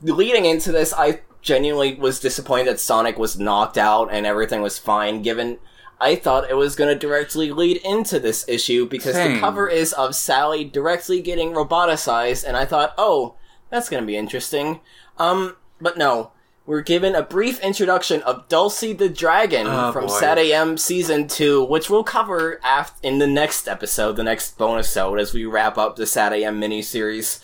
[0.00, 4.78] leading into this i genuinely was disappointed that sonic was knocked out and everything was
[4.78, 5.58] fine given
[6.00, 9.92] i thought it was going to directly lead into this issue because the cover is
[9.92, 13.34] of sally directly getting roboticized and i thought oh
[13.68, 14.80] that's going to be interesting
[15.20, 16.32] um but no
[16.66, 20.20] we're given a brief introduction of Dulcie the Dragon Oh, from boy.
[20.20, 25.18] SatAM Season 2, which we'll cover af- in the next episode, the next bonus episode,
[25.18, 27.40] as we wrap up the SatAM miniseries.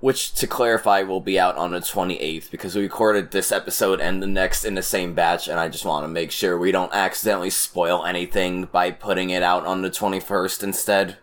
[0.00, 4.22] Which, to clarify, will be out on the 28th, because we recorded this episode and
[4.22, 6.94] the next in the same batch, and I just want to make sure we don't
[6.94, 11.16] accidentally spoil anything by putting it out on the 21st instead.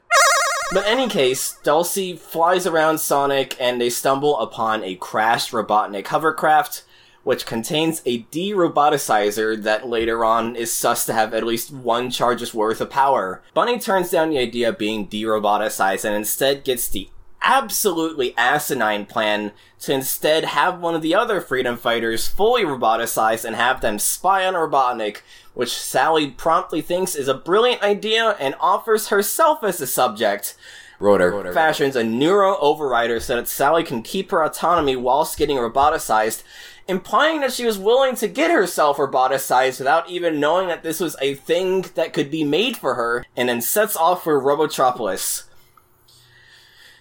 [0.72, 6.84] But any case, Dulcie flies around Sonic and they stumble upon a crashed Robotnik hovercraft,
[7.24, 12.54] which contains a de-roboticizer that later on is sus to have at least one charge's
[12.54, 13.42] worth of power.
[13.54, 17.10] Bunny turns down the idea of being de-roboticized and instead gets the
[17.42, 23.56] absolutely asinine plan to instead have one of the other freedom fighters fully roboticized and
[23.56, 25.22] have them spy on Robotnik,
[25.56, 30.56] which Sally promptly thinks is a brilliant idea and offers herself as the subject.
[31.00, 36.44] Rotor, fashions a neuro overrider so that Sally can keep her autonomy whilst getting roboticized,
[36.88, 41.18] implying that she was willing to get herself roboticized without even knowing that this was
[41.20, 45.44] a thing that could be made for her, and then sets off for Robotropolis.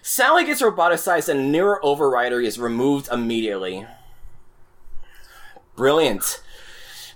[0.01, 3.87] Sally gets roboticized and Neuro Overrider is removed immediately.
[5.75, 6.41] Brilliant.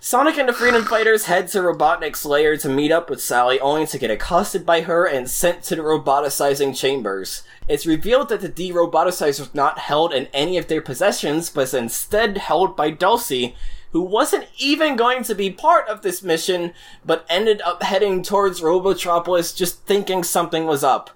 [0.01, 3.85] Sonic and the Freedom Fighters head to Robotnik's lair to meet up with Sally, only
[3.87, 7.43] to get accosted by her and sent to the roboticizing chambers.
[7.67, 11.73] It's revealed that the de-roboticizer was not held in any of their possessions, but is
[11.73, 13.57] instead held by Dulcie,
[13.91, 16.71] who wasn't even going to be part of this mission,
[17.05, 21.09] but ended up heading towards Robotropolis just thinking something was up.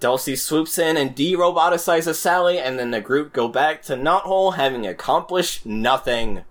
[0.00, 4.84] Dulcie swoops in and de-roboticizes Sally, and then the group go back to Knothole having
[4.88, 6.42] accomplished nothing.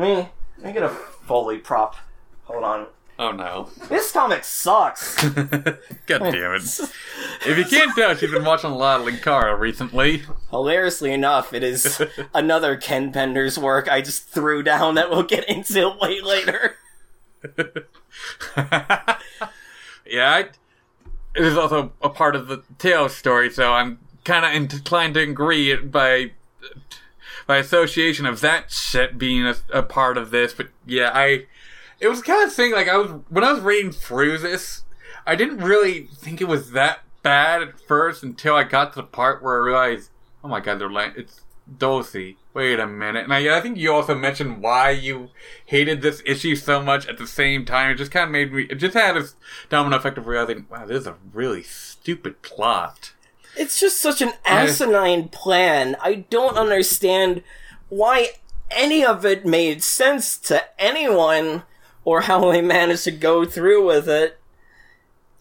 [0.00, 1.94] Let me, me get a Foley prop.
[2.44, 2.86] Hold on.
[3.18, 3.68] Oh no.
[3.90, 5.22] This comic sucks.
[5.28, 5.74] God
[6.06, 6.80] damn it.
[7.44, 10.22] If you can't tell, she's been watching a lot of Linkara recently.
[10.48, 12.00] Hilariously enough, it is
[12.34, 16.76] another Ken Penders' work I just threw down that we'll get into way later.
[18.56, 20.48] yeah, I,
[21.34, 25.20] it is also a part of the Tails story, so I'm kind of inclined to
[25.20, 26.30] agree by
[27.50, 30.52] by association of that shit being a, a part of this.
[30.52, 31.46] But yeah, I
[31.98, 34.84] it was kind of thing like I was when I was reading through this,
[35.26, 39.02] I didn't really think it was that bad at first until I got to the
[39.02, 40.10] part where I realized,
[40.44, 41.40] oh my god, they're like it's
[41.76, 42.36] Dulcie.
[42.54, 43.24] Wait a minute.
[43.24, 45.30] And I, I think you also mentioned why you
[45.66, 47.90] hated this issue so much at the same time.
[47.90, 49.34] It just kind of made me, it just had this
[49.68, 53.12] domino effect of realizing, wow, this is a really stupid plot.
[53.60, 55.94] It's just such an asinine plan.
[56.00, 57.42] I don't understand
[57.90, 58.28] why
[58.70, 61.64] any of it made sense to anyone
[62.02, 64.38] or how they managed to go through with it.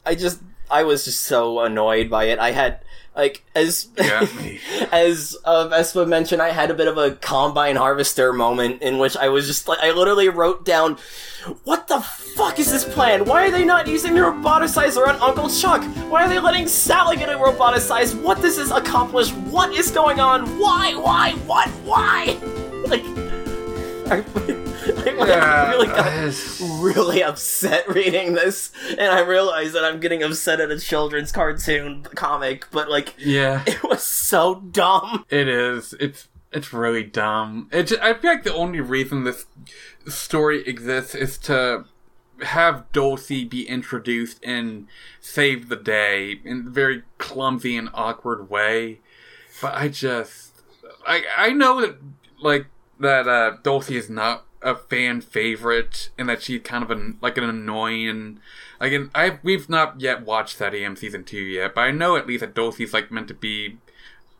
[0.05, 2.39] I just I was just so annoyed by it.
[2.39, 2.81] I had
[3.19, 3.89] like as
[4.91, 9.17] as uh, Vespa mentioned, I had a bit of a combine harvester moment in which
[9.17, 10.97] I was just like, I literally wrote down,
[11.65, 13.25] "What the fuck is this plan?
[13.25, 15.83] Why are they not using the roboticizer on Uncle Chuck?
[16.09, 18.21] Why are they letting Sally get a roboticized?
[18.21, 19.33] What does this accomplish?
[19.51, 20.47] What is going on?
[20.57, 20.95] Why?
[20.95, 21.33] Why?
[21.45, 21.67] What?
[21.83, 22.37] Why?"
[22.89, 23.03] Like,
[24.09, 24.23] I,
[24.97, 30.59] I, I really got really upset reading this, and I realize that I'm getting upset
[30.59, 33.63] at a children's cartoon comic, but like, yeah.
[33.67, 35.25] it was so dumb.
[35.29, 35.93] It is.
[35.99, 37.69] It's it's really dumb.
[37.71, 37.87] It.
[37.87, 39.45] Just, I feel like the only reason this
[40.07, 41.85] story exists is to
[42.41, 44.87] have Dulcie be introduced and
[45.19, 48.99] save the day in a very clumsy and awkward way.
[49.61, 50.53] But I just,
[51.05, 51.97] I I know that
[52.41, 52.67] like
[52.99, 57.37] that uh, Dulcie is not a fan favorite and that she's kind of an like
[57.37, 58.39] an annoying
[58.79, 62.41] like I we've not yet watched SatAM season two yet, but I know at least
[62.41, 63.77] that Dulcie's like meant to be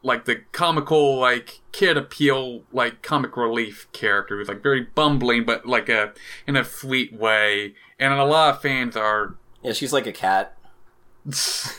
[0.01, 5.65] like the comical like kid appeal like comic relief character who's like very bumbling but
[5.65, 6.13] like a
[6.47, 7.76] in a sweet way.
[7.99, 10.57] And a lot of fans are yeah she's like a cat.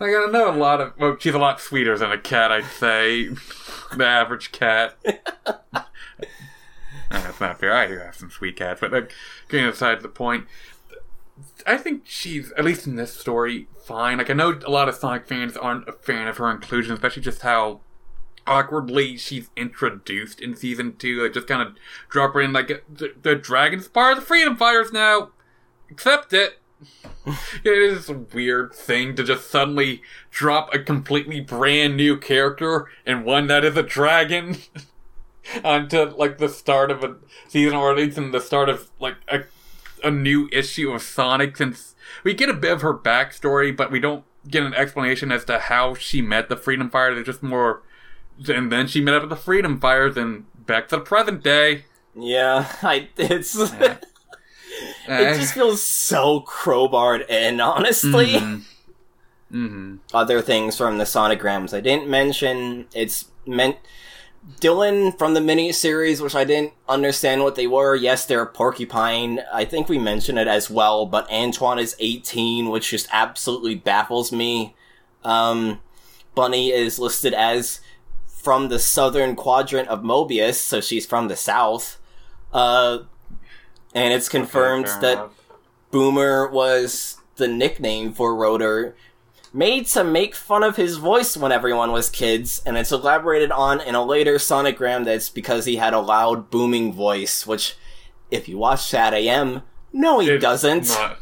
[0.00, 2.64] Like i know a lot of well she's a lot sweeter than a cat i'd
[2.64, 3.28] say.
[3.96, 4.96] The average cat
[7.22, 9.10] that's not fair i do have some sweet cats but
[9.48, 10.46] getting aside the point
[11.66, 14.18] I think she's at least in this story fine.
[14.18, 17.22] Like I know a lot of Sonic fans aren't a fan of her inclusion, especially
[17.22, 17.80] just how
[18.46, 21.22] awkwardly she's introduced in season two.
[21.22, 21.74] Like just kind of
[22.08, 25.30] drop her in like the, the dragons part of the Freedom Fighters now.
[25.90, 26.58] Accept it.
[27.64, 33.24] it is a weird thing to just suddenly drop a completely brand new character and
[33.24, 34.56] one that is a dragon
[35.64, 37.16] onto like the start of a
[37.48, 39.44] season or at least in the start of like a
[40.04, 44.00] a new issue of Sonic since we get a bit of her backstory, but we
[44.00, 47.18] don't get an explanation as to how she met the Freedom Fighters.
[47.18, 47.82] It's just more,
[48.48, 51.84] and then she met up with the Freedom Fighters, and back to the present day.
[52.14, 53.56] Yeah, I it's.
[55.06, 55.32] Yeah.
[55.32, 58.28] it just feels so crowbarred in, honestly.
[58.28, 59.64] Mm-hmm.
[59.66, 59.96] Mm-hmm.
[60.14, 62.86] Other things from the Sonic Grams I didn't mention.
[62.94, 63.76] It's meant
[64.60, 67.94] Dylan from the miniseries, which I didn't understand what they were.
[67.94, 69.40] Yes, they're a porcupine.
[69.52, 74.32] I think we mentioned it as well, but Antoine is 18, which just absolutely baffles
[74.32, 74.74] me.
[75.24, 75.80] Um,
[76.34, 77.80] Bunny is listed as
[78.26, 81.98] from the southern quadrant of Mobius, so she's from the south.
[82.52, 83.00] Uh,
[83.94, 85.32] and it's confirmed okay, that enough.
[85.92, 88.96] Boomer was the nickname for Rotor
[89.52, 93.80] made to make fun of his voice when everyone was kids, and it's elaborated on
[93.80, 97.76] in a later Sonic Gram that's because he had a loud, booming voice, which,
[98.30, 100.88] if you watch SatAM, no, he it's doesn't.
[100.88, 101.18] Not.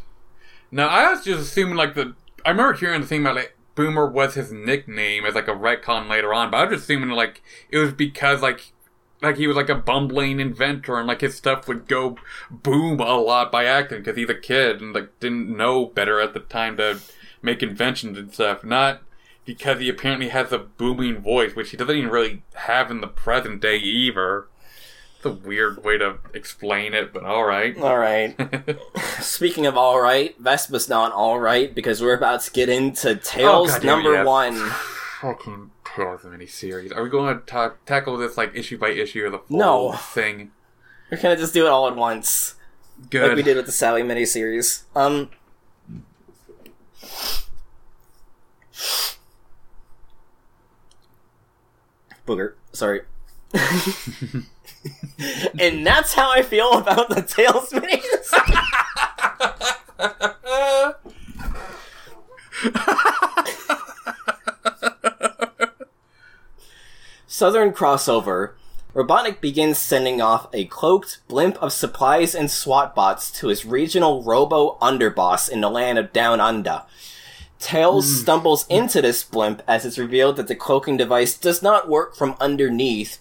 [0.70, 2.14] No, I was just assuming, like, the.
[2.44, 6.08] I remember hearing the thing about, like, Boomer was his nickname as, like, a retcon
[6.08, 8.72] later on, but I was just assuming, like, it was because, like,
[9.22, 12.16] like he was like a bumbling inventor and like his stuff would go
[12.50, 16.32] boom a lot by accident because he's a kid and like didn't know better at
[16.32, 16.98] the time to
[17.42, 19.02] make inventions and stuff, not
[19.44, 23.06] because he apparently has a booming voice, which he doesn't even really have in the
[23.06, 24.46] present day either.
[25.16, 27.76] It's a weird way to explain it, but alright.
[27.76, 28.36] Alright.
[29.20, 34.24] Speaking of alright, Vespa's not alright because we're about to get into Tails oh, number
[34.24, 34.54] one.
[35.20, 36.96] Fucking Tails of the miniseries.
[36.96, 39.92] Are we going to talk, tackle this like issue by issue or the full no.
[39.92, 40.52] thing?
[41.10, 42.54] We're gonna just do it all at once.
[43.08, 43.28] Good.
[43.28, 44.82] Like we did with the Sally miniseries.
[44.94, 45.30] Um,
[52.26, 52.54] Booger.
[52.72, 53.02] Sorry.
[55.58, 58.30] and that's how I feel about the Tails minis.
[67.26, 68.52] Southern crossover.
[68.94, 74.24] Robotnik begins sending off a cloaked blimp of supplies and SWAT bots to his regional
[74.24, 76.82] robo underboss in the land of Down Under.
[77.60, 78.22] Tails mm.
[78.22, 82.34] stumbles into this blimp as it's revealed that the cloaking device does not work from
[82.40, 83.18] underneath.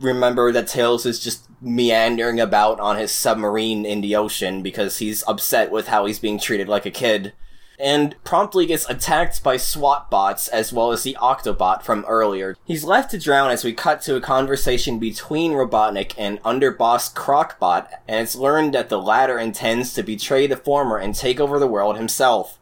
[0.00, 5.24] Remember that Tails is just meandering about on his submarine in the ocean because he's
[5.26, 7.34] upset with how he's being treated like a kid.
[7.78, 12.56] And promptly gets attacked by SWAT bots as well as the Octobot from earlier.
[12.64, 17.88] He's left to drown as we cut to a conversation between Robotnik and underboss Crocbot,
[18.08, 21.68] and it's learned that the latter intends to betray the former and take over the
[21.68, 22.58] world himself.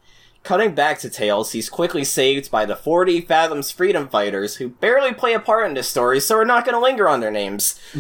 [0.47, 5.13] Cutting back to Tails, he's quickly saved by the 40 Fathoms Freedom Fighters, who barely
[5.13, 7.81] play a part in this story, so we're not going to linger on their names.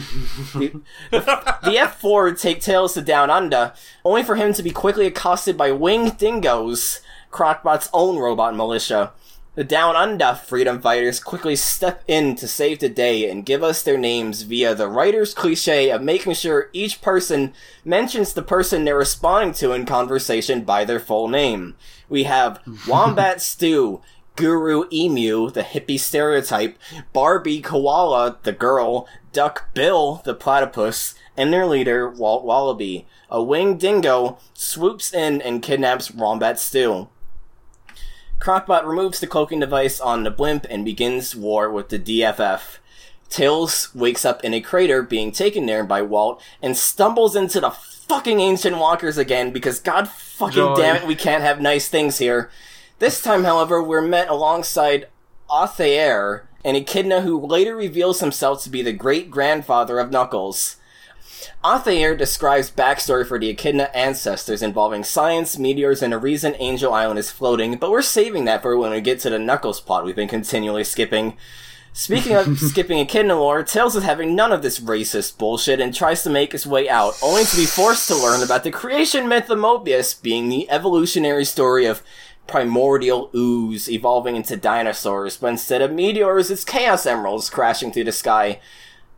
[0.54, 0.80] the,
[1.10, 1.18] the,
[1.64, 3.72] the F4 take Tails to Down Under,
[4.04, 7.00] only for him to be quickly accosted by Winged Dingoes,
[7.36, 9.12] Crocbot's own robot militia.
[9.56, 13.82] The Down Under freedom fighters quickly step in to save the day and give us
[13.82, 17.52] their names via the writer's cliche of making sure each person
[17.84, 21.74] mentions the person they're responding to in conversation by their full name.
[22.08, 22.58] We have
[22.88, 24.00] Wombat Stew,
[24.34, 26.78] Guru Emu, the hippie stereotype,
[27.12, 33.06] Barbie Koala, the girl, Duck Bill, the platypus, and their leader, Walt Wallaby.
[33.28, 37.08] A winged dingo swoops in and kidnaps Wombat Stew.
[38.40, 42.78] Crocbot removes the cloaking device on the blimp and begins war with the DFF.
[43.28, 47.70] Tails wakes up in a crater being taken there by Walt and stumbles into the
[47.70, 50.76] fucking ancient walkers again because god fucking Joy.
[50.76, 52.50] damn it, we can't have nice things here.
[52.98, 55.08] This time, however, we're met alongside
[55.50, 60.76] Athair, an echidna who later reveals himself to be the great grandfather of Knuckles.
[61.64, 67.18] Athair describes backstory for the Echidna ancestors involving science, meteors, and a reason Angel Island
[67.18, 70.16] is floating, but we're saving that for when we get to the Knuckles plot we've
[70.16, 71.36] been continually skipping.
[71.92, 76.22] Speaking of skipping Echidna lore, Tails is having none of this racist bullshit and tries
[76.22, 79.48] to make his way out, only to be forced to learn about the creation myth
[79.48, 82.02] of Mobius being the evolutionary story of
[82.46, 88.12] primordial ooze evolving into dinosaurs, but instead of meteors, it's Chaos Emeralds crashing through the
[88.12, 88.60] sky.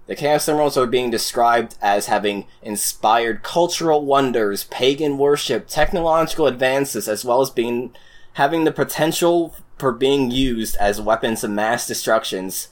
[0.09, 7.09] The Chaos Emeralds are being described as having inspired cultural wonders, pagan worship, technological advances,
[7.09, 7.95] as well as being
[8.33, 12.69] having the potential for being used as weapons of mass destructions.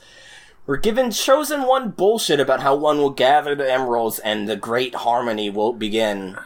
[0.66, 4.94] We're given chosen one bullshit about how one will gather the emeralds and the great
[4.94, 6.38] harmony will begin.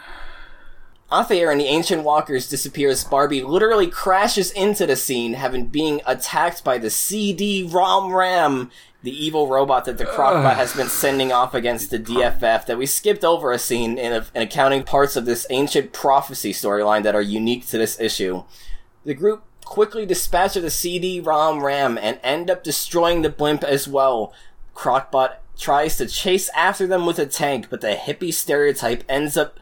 [1.12, 6.01] Athair and the Ancient Walkers disappear as Barbie literally crashes into the scene, having being
[6.07, 8.71] attacked by the CD-ROM RAM,
[9.03, 12.67] the evil robot that the Crocbot has been sending off against the DFF.
[12.67, 16.53] That we skipped over a scene in, a, in accounting parts of this ancient prophecy
[16.53, 18.45] storyline that are unique to this issue.
[19.05, 23.87] The group quickly dispatch of the CD-ROM RAM and end up destroying the blimp as
[23.87, 24.33] well.
[24.75, 29.61] Crocbot tries to chase after them with a tank, but the hippie stereotype ends up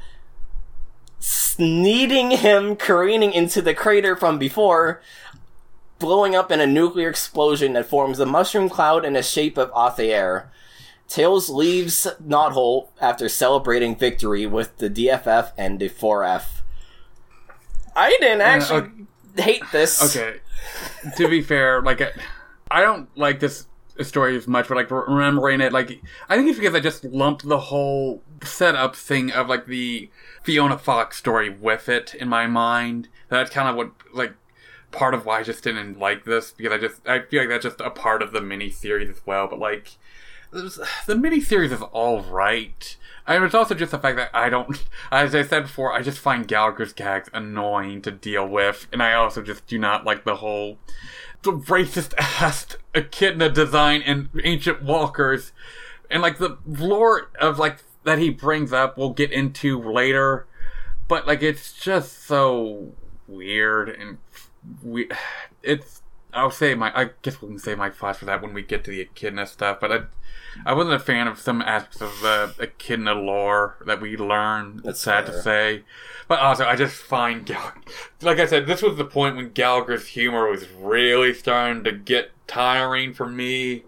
[1.21, 5.03] sneeding him careening into the crater from before,
[5.99, 9.71] blowing up in a nuclear explosion that forms a mushroom cloud in the shape of
[9.73, 10.47] Athair.
[11.09, 16.61] Tails leaves Knothole after celebrating victory with the DFF and the 4F.
[17.97, 18.91] I didn't uh, actually
[19.37, 20.15] hate this.
[20.17, 20.41] Okay.
[21.17, 22.13] to be fair, like I-
[22.71, 23.67] I don't like this
[24.03, 27.49] story as much, but like remembering it, like I think it's because I just lumped
[27.49, 30.11] the whole setup thing of like the
[30.43, 33.09] Fiona Fox story with it in my mind.
[33.31, 34.35] That's kind of what like
[34.91, 37.65] part of why I just didn't like this because I just I feel like that's
[37.65, 39.47] just a part of the mini series as well.
[39.47, 39.97] But like
[40.51, 42.97] the mini series is all right.
[43.27, 44.83] I mean, it's also just the fact that I don't,
[45.13, 49.13] as I said before, I just find Gallagher's gags annoying to deal with, and I
[49.13, 50.79] also just do not like the whole
[51.43, 55.53] the racist ass echidna design in Ancient Walkers,
[56.11, 60.47] and like the lore of like that he brings up, we'll get into later,
[61.07, 62.93] but like it's just so
[63.27, 64.17] weird and
[64.83, 65.09] we,
[65.63, 66.03] it's.
[66.35, 66.93] I'll say my.
[66.95, 69.47] I guess we can say my thoughts for that when we get to the echidna
[69.47, 70.01] stuff, but I.
[70.67, 74.77] I wasn't a fan of some aspects of the echidna lore that we learn.
[74.79, 75.35] That's It's sad fair.
[75.37, 75.85] to say,
[76.27, 77.75] but also I just find, Gal-
[78.23, 82.33] like I said, this was the point when Gallagher's humor was really starting to get
[82.49, 83.85] tiring for me.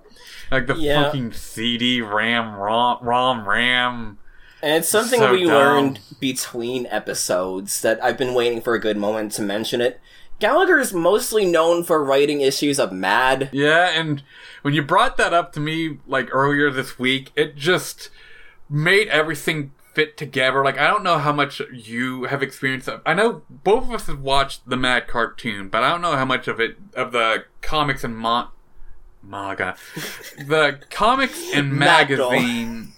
[0.50, 1.04] Like the Yeah.
[1.04, 4.18] fucking CD RAM ROM, ROM RAM.
[4.62, 5.54] And it's something So we dumb.
[5.54, 10.00] learned between episodes that I've been waiting for a good moment to mention it.
[10.40, 13.50] Gallagher is mostly known for writing issues of Mad.
[13.52, 14.22] Yeah, and
[14.62, 18.08] when you brought that up to me like earlier this week, it just
[18.68, 20.64] made everything fit together.
[20.64, 22.88] Like I don't know how much you have experienced.
[22.88, 26.16] Of, I know both of us have watched the Mad cartoon, but I don't know
[26.16, 28.48] how much of it of the comics and mon-
[29.22, 29.76] manga,
[30.38, 32.92] the comics and magazine.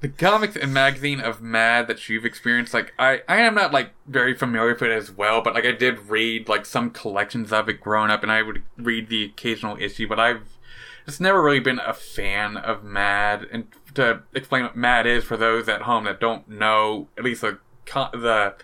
[0.00, 3.92] The comics and magazine of Mad that you've experienced, like I, I am not like
[4.06, 7.68] very familiar with it as well, but like I did read like some collections of
[7.68, 10.58] it growing up, and I would read the occasional issue, but I've
[11.06, 13.46] just never really been a fan of Mad.
[13.50, 17.40] And to explain what Mad is for those at home that don't know, at least
[17.40, 18.54] the the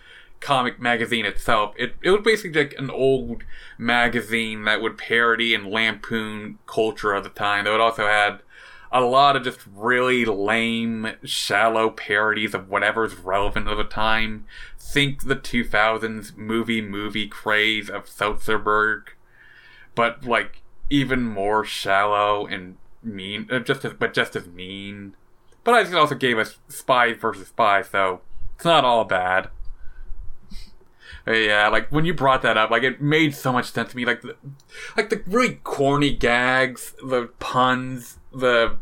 [0.40, 3.42] comic magazine itself, it it was basically like an old
[3.78, 7.64] magazine that would parody and lampoon culture of the time.
[7.64, 8.40] Though it also had
[8.92, 14.44] a lot of just really lame, shallow parodies of whatever's relevant at the time.
[14.78, 19.14] Think the 2000s movie movie craze of Seltzerberg,
[19.94, 25.14] but like even more shallow and mean, uh, just as, but just as mean.
[25.64, 28.20] But I think it also gave us Spy versus Spy, so
[28.56, 29.48] it's not all bad.
[31.26, 34.04] Yeah, like when you brought that up, like it made so much sense to me.
[34.04, 34.36] Like the,
[34.96, 38.76] like the really corny gags, the puns, the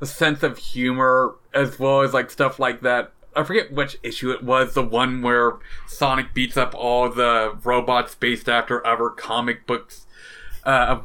[0.00, 3.12] the sense of humor, as well as like stuff like that.
[3.34, 4.74] I forget which issue it was.
[4.74, 10.06] The one where Sonic beats up all the robots based after other comic books,
[10.64, 11.00] uh,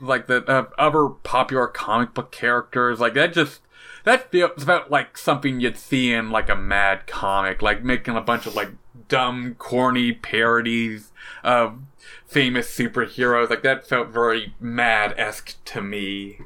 [0.00, 3.00] like the uh, other popular comic book characters.
[3.00, 3.62] Like that just
[4.04, 8.20] that feels about like something you'd see in like a mad comic, like making a
[8.20, 8.70] bunch of like
[9.08, 11.12] dumb, corny parodies
[11.42, 11.78] of
[12.26, 13.50] famous superheroes.
[13.50, 16.40] Like that felt very mad esque to me.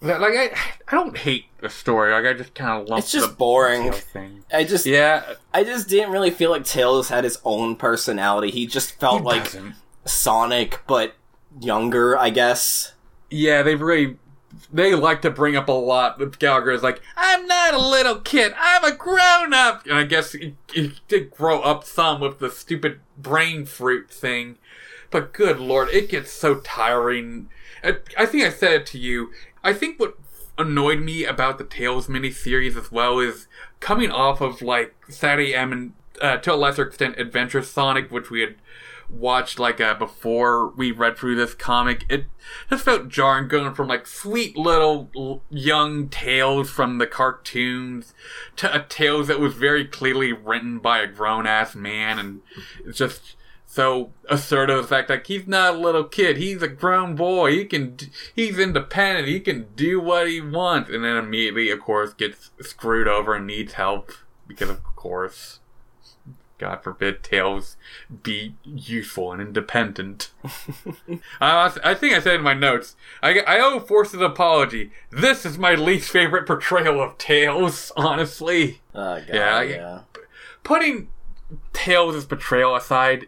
[0.00, 0.50] Like I,
[0.86, 2.12] I don't hate the story.
[2.12, 3.02] Like I just kind of lump.
[3.02, 3.92] It's just boring.
[4.52, 8.50] I just, Yeah, I just didn't really feel like Tails had his own personality.
[8.50, 9.74] He just felt he like doesn't.
[10.04, 11.14] Sonic, but
[11.60, 12.94] younger, I guess.
[13.30, 14.16] Yeah, they really
[14.72, 18.16] they like to bring up a lot with Gallagher is like, I'm not a little
[18.20, 22.38] kid, I'm a grown up and I guess he, he did grow up some with
[22.38, 24.56] the stupid brain fruit thing.
[25.10, 27.48] But good lord, it gets so tiring.
[27.82, 29.30] I think I said it to you.
[29.68, 30.16] I think what
[30.56, 33.48] annoyed me about the Tails miniseries as well is
[33.80, 35.92] coming off of like Saturday M and
[36.22, 38.54] uh, to a lesser extent Adventure Sonic, which we had
[39.10, 42.24] watched like uh, before we read through this comic, it
[42.70, 48.14] just felt jarring going from like sweet little young Tails from the cartoons
[48.56, 52.40] to a Tails that was very clearly written by a grown ass man, and
[52.86, 53.36] it's just
[53.70, 57.52] so assertive of the fact like he's not a little kid, he's a grown boy,
[57.52, 57.98] he can
[58.34, 63.06] he's independent, he can do what he wants, and then immediately, of course, gets screwed
[63.06, 64.10] over and needs help
[64.46, 65.60] because, of course.
[66.56, 67.76] God forbid Tails
[68.24, 70.32] be useful and independent.
[71.40, 74.90] Uh, I—I think I said in my notes, I, I owe Force an apology.
[75.10, 78.80] This is my least favorite portrayal of Tails, honestly.
[78.94, 80.00] Oh, God, Yeah, yeah.
[80.16, 80.18] I-
[80.64, 81.08] Putting
[81.72, 83.26] Tails' betrayal aside,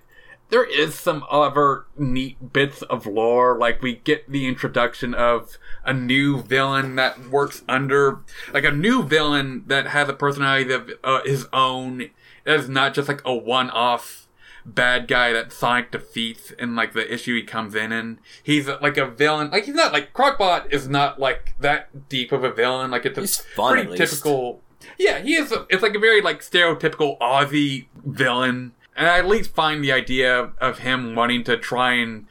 [0.51, 3.59] there is some other neat bits of lore.
[3.59, 8.21] Like we get the introduction of a new villain that works under,
[8.53, 12.11] like a new villain that has a personality of uh, his own.
[12.45, 14.29] That is not just like a one-off
[14.65, 18.19] bad guy that Sonic defeats in like the issue he comes in in.
[18.43, 19.51] He's like a villain.
[19.51, 22.91] Like he's not like Crocbot is not like that deep of a villain.
[22.91, 24.63] Like it's a He's fun, pretty typical.
[24.99, 25.53] Yeah, he is.
[25.53, 29.93] A, it's like a very like stereotypical Aussie villain, and I at least find the
[29.93, 32.27] idea of him wanting to try and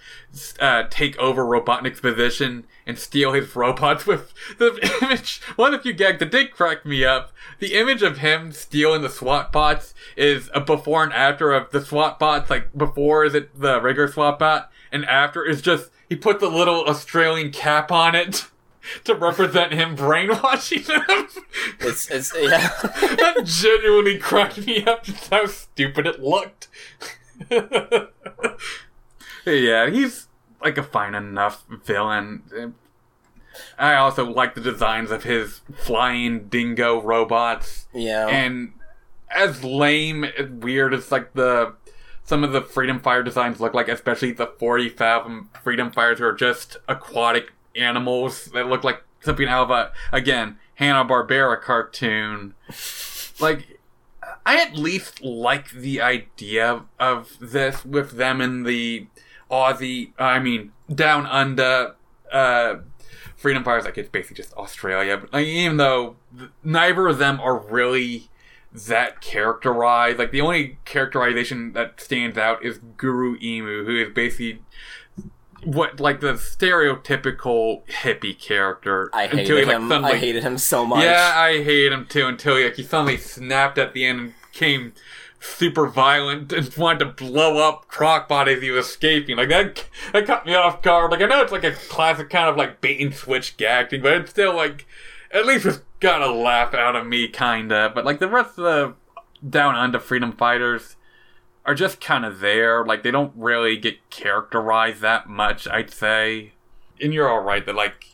[0.59, 5.41] uh, take over Robotnik's position and steal his robots with the image.
[5.55, 7.31] One of you gags that did crack me up.
[7.59, 11.83] The image of him stealing the SWAT bots is a before and after of the
[11.83, 12.49] SWAT bots.
[12.49, 16.49] Like before is it the regular SWAT bot, and after is just he put the
[16.49, 18.47] little Australian cap on it.
[19.05, 21.27] To represent him brainwashing them.
[21.79, 22.69] It's, it's, yeah.
[22.83, 26.67] that genuinely cracked me up just how stupid it looked.
[29.45, 30.27] yeah, he's
[30.61, 32.73] like a fine enough villain.
[33.77, 37.87] I also like the designs of his flying dingo robots.
[37.93, 38.27] yeah.
[38.27, 38.73] And
[39.31, 41.75] as lame and weird as like the
[42.23, 46.31] some of the Freedom Fire designs look like, especially the 40 Fathom Freedom Fires are
[46.31, 52.53] just aquatic animals that look like something out of a, again, Hanna-Barbera cartoon.
[53.39, 53.79] Like,
[54.45, 59.07] I at least like the idea of this with them in the
[59.51, 61.95] Aussie, I mean, down under,
[62.31, 62.75] uh,
[63.35, 65.17] Freedom Fires, like it's basically just Australia.
[65.17, 66.17] But like, even though
[66.61, 68.29] neither of them are really
[68.73, 74.61] that characterized, like the only characterization that stands out is Guru Emu, who is basically
[75.63, 79.09] what like the stereotypical hippie character.
[79.13, 79.89] I until hated he, like, him.
[79.89, 81.03] suddenly- I hated him so much.
[81.03, 84.33] yeah, I hate him too until he, like, he suddenly snapped at the end and
[84.51, 84.93] became
[85.41, 89.37] super violent and wanted to blow up Crocbot as he was escaping.
[89.37, 91.11] Like that, that caught me off guard.
[91.11, 94.01] Like I know it's like a classic kind of like bait and switch gag thing,
[94.01, 94.85] but it's still like
[95.31, 97.91] at least it's got a laugh out of me, kinda.
[97.93, 98.93] But like the rest of the
[99.47, 100.97] down under freedom fighters
[101.69, 102.83] are just kind of there.
[102.83, 106.53] Like they don't really get characterized that much, I'd say.
[106.99, 108.07] And you're all right that like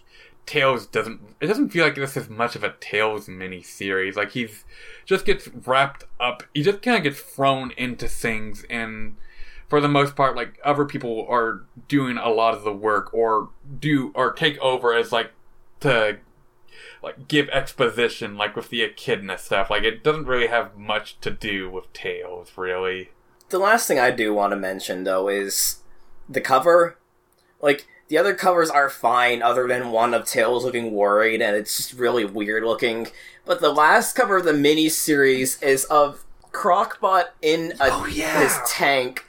[0.46, 1.22] Tails doesn't.
[1.40, 4.18] It doesn't feel like this is much of a Tails mini series.
[4.18, 4.66] Like he's
[5.06, 6.44] just gets wrapped up.
[6.54, 9.16] He just kind of gets thrown into things, and
[9.70, 13.52] for the most part, like other people are doing a lot of the work, or
[13.80, 15.32] do or take over as like
[15.80, 16.18] to
[17.02, 19.70] like give exposition, like with the echidna stuff.
[19.70, 23.12] Like it doesn't really have much to do with Tails, really.
[23.50, 25.78] The last thing I do want to mention, though, is
[26.28, 26.98] the cover.
[27.62, 31.78] Like, the other covers are fine, other than one of Tails looking worried, and it's
[31.78, 33.08] just really weird looking.
[33.46, 38.42] But the last cover of the mini series is of Crocbot in a, Oh, yeah.
[38.42, 39.26] his tank.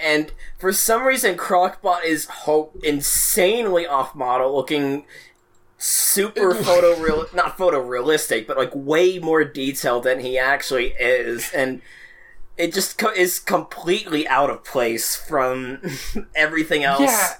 [0.00, 5.04] And for some reason, Crocbot is ho- insanely off model, looking
[5.76, 11.50] super photoreal not photorealistic, but like way more detailed than he actually is.
[11.52, 11.80] And
[12.58, 15.80] it just co- is completely out of place from
[16.34, 17.00] everything else.
[17.00, 17.34] Yeah.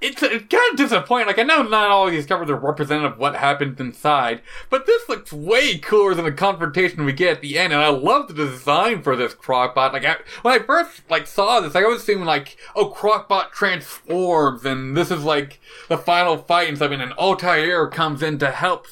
[0.00, 1.28] it's, it's kind of disappointing.
[1.28, 5.08] Like, I know not all these covers are representative of what happens inside, but this
[5.08, 8.34] looks way cooler than the confrontation we get at the end, and I love the
[8.34, 9.92] design for this Crocbot.
[9.92, 13.52] Like, I, when I first, like, saw this, like, I was thinking, like, oh, Crocbot
[13.52, 18.50] transforms, and this is, like, the final fight and something, and Athair comes in to
[18.50, 18.88] help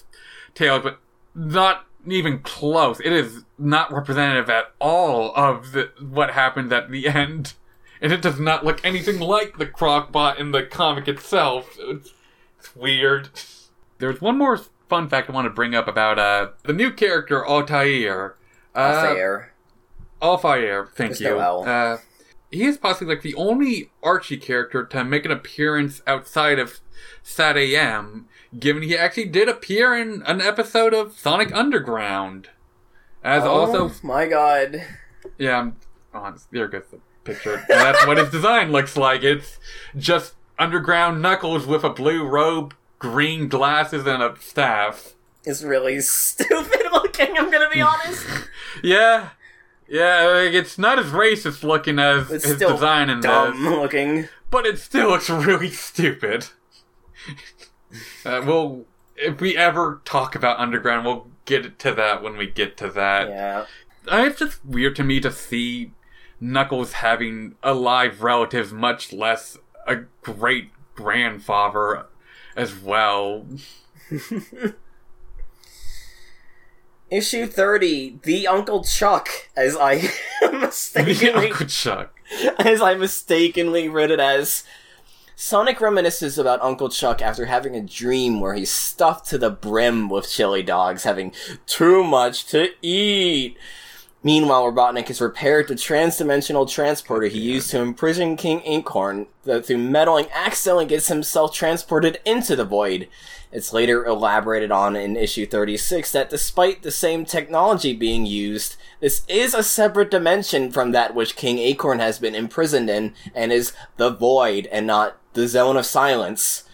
[0.55, 1.01] Tails, but
[1.35, 3.01] not even close.
[3.01, 7.55] It is not representative at all of the, what happened at the end
[8.01, 11.77] and it does not look anything like the Crocbot in the comic itself.
[11.81, 12.13] It's,
[12.59, 13.29] it's weird.
[13.99, 14.59] There's one more
[14.89, 18.35] fun fact I want to bring up about uh, the new character Athair.
[18.75, 19.53] Uh, Fair.
[20.23, 21.31] Athair, thank There's you.
[21.31, 21.65] no.
[21.65, 21.99] Uh,
[22.51, 26.81] he is possibly like the only Archie character to make an appearance outside of
[27.23, 28.25] SatAM,
[28.59, 32.49] given he actually did appear in an episode of Sonic Underground.
[33.23, 34.83] As oh also my god.
[35.39, 35.77] yeah, I'm,
[36.15, 37.63] oh, there goes the picture.
[37.69, 39.23] That's what his design looks like.
[39.23, 39.59] It's
[39.97, 45.15] just underground Knuckles with a blue robe, green glasses, and a staff.
[45.45, 48.27] It's really stupid looking, I'm gonna be honest.
[48.83, 49.31] Yeah,
[49.87, 54.29] yeah, like, it's not as racist looking as It's his design in Dumb this, looking.
[54.51, 56.47] but it still looks really stupid.
[58.25, 58.85] Uh, we'll,
[59.17, 63.29] if we ever talk about underground, we'll get to that when we get to that.
[63.29, 63.67] Yeah.
[64.07, 65.93] It's just weird to me to see
[66.41, 72.07] Knuckles having alive relatives, much less a great grandfather
[72.57, 73.47] as well.
[77.11, 80.11] Issue 30, The Uncle Chuck, as I
[80.53, 82.19] mistakenly Uncle Chuck.
[82.59, 84.63] as I mistakenly read it as.
[85.43, 90.11] Sonic reminisces about Uncle Chuck after having a dream where he's stuffed to the brim
[90.11, 91.33] with chili dogs, having
[91.65, 93.57] too much to eat.
[94.23, 99.79] Meanwhile, Robotnik has repaired the trans-dimensional transporter he used to imprison King Acorn, that through
[99.79, 103.09] meddling accidentally gets himself transported into the void.
[103.51, 109.23] It's later elaborated on in issue 36 that despite the same technology being used, this
[109.27, 113.73] is a separate dimension from that which King Acorn has been imprisoned in, and is
[113.97, 116.65] the void and not the zone of silence.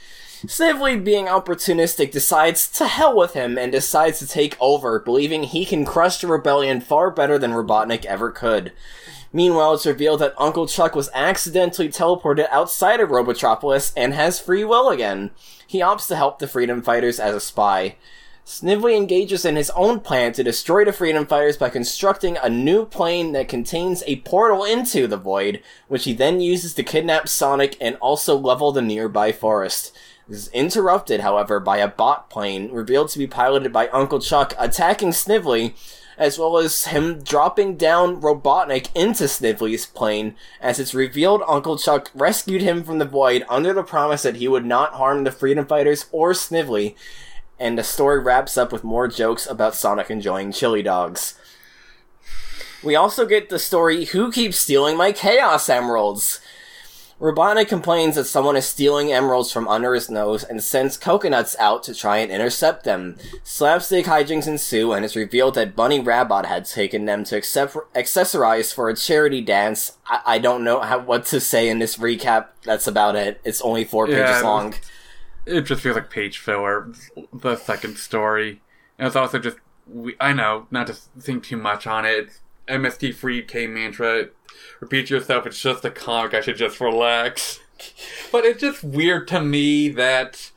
[0.46, 5.64] Snively, being opportunistic, decides to hell with him and decides to take over, believing he
[5.64, 8.72] can crush the rebellion far better than Robotnik ever could.
[9.32, 14.64] Meanwhile, it's revealed that Uncle Chuck was accidentally teleported outside of Robotropolis and has free
[14.64, 15.30] will again.
[15.66, 17.96] He opts to help the freedom fighters as a spy.
[18.48, 22.86] Snively engages in his own plan to destroy the freedom fighters by constructing a new
[22.86, 27.76] plane that contains a portal into the void, which he then uses to kidnap Sonic
[27.80, 29.92] and also level the nearby forest.
[30.28, 34.54] This is interrupted, however, by a bot plane revealed to be piloted by Uncle Chuck
[34.56, 35.74] attacking Snively,
[36.16, 42.12] as well as him dropping down Robotnik into Snively's plane, as it's revealed Uncle Chuck
[42.14, 45.66] rescued him from the void under the promise that he would not harm the Freedom
[45.66, 46.94] Fighters or Snively,
[47.58, 51.38] and the story wraps up with more jokes about Sonic enjoying chili dogs.
[52.84, 56.40] We also get the story Who Keeps Stealing My Chaos Emeralds?
[57.18, 61.82] Robotnik complains that someone is stealing emeralds from under his nose and sends coconuts out
[61.84, 63.16] to try and intercept them.
[63.42, 68.74] Slapstick hijinks ensue, and it's revealed that Bunny Rabbit had taken them to accept- accessorize
[68.74, 69.92] for a charity dance.
[70.06, 72.48] I, I don't know how, what to say in this recap.
[72.64, 73.40] That's about it.
[73.44, 74.74] It's only four Yeah, pages long.
[75.46, 76.92] It just feels like page filler,
[77.32, 78.60] the second story.
[78.98, 82.18] And it's also just, we, I know, not to think too much on it.
[82.18, 84.28] It's MST3K mantra.
[84.80, 87.60] Repeat yourself, it's just a comic, I should just relax.
[88.32, 90.50] But it's just weird to me that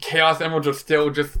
[0.00, 1.38] Chaos Emeralds are still just.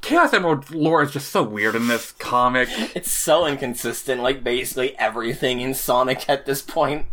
[0.00, 2.68] Chaos Emerald lore is just so weird in this comic.
[2.96, 7.06] It's so inconsistent, like basically everything in Sonic at this point.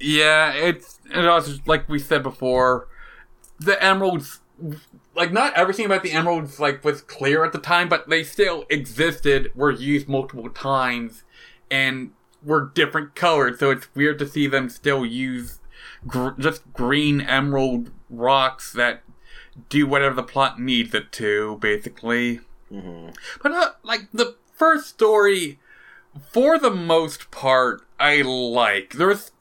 [0.00, 2.88] Yeah, it's it also like we said before,
[3.58, 4.40] the emeralds
[5.14, 8.64] like not everything about the emeralds like was clear at the time, but they still
[8.70, 11.24] existed, were used multiple times,
[11.70, 12.10] and
[12.42, 13.58] were different colored.
[13.58, 15.60] So it's weird to see them still use
[16.06, 19.02] gr- just green emerald rocks that
[19.68, 22.40] do whatever the plot needs it to, basically.
[23.42, 25.58] But uh, like the first story,
[26.30, 28.94] for the most part, I like.
[28.94, 29.32] There's,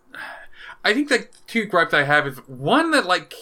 [0.84, 3.34] I think the two gripes I have is one that like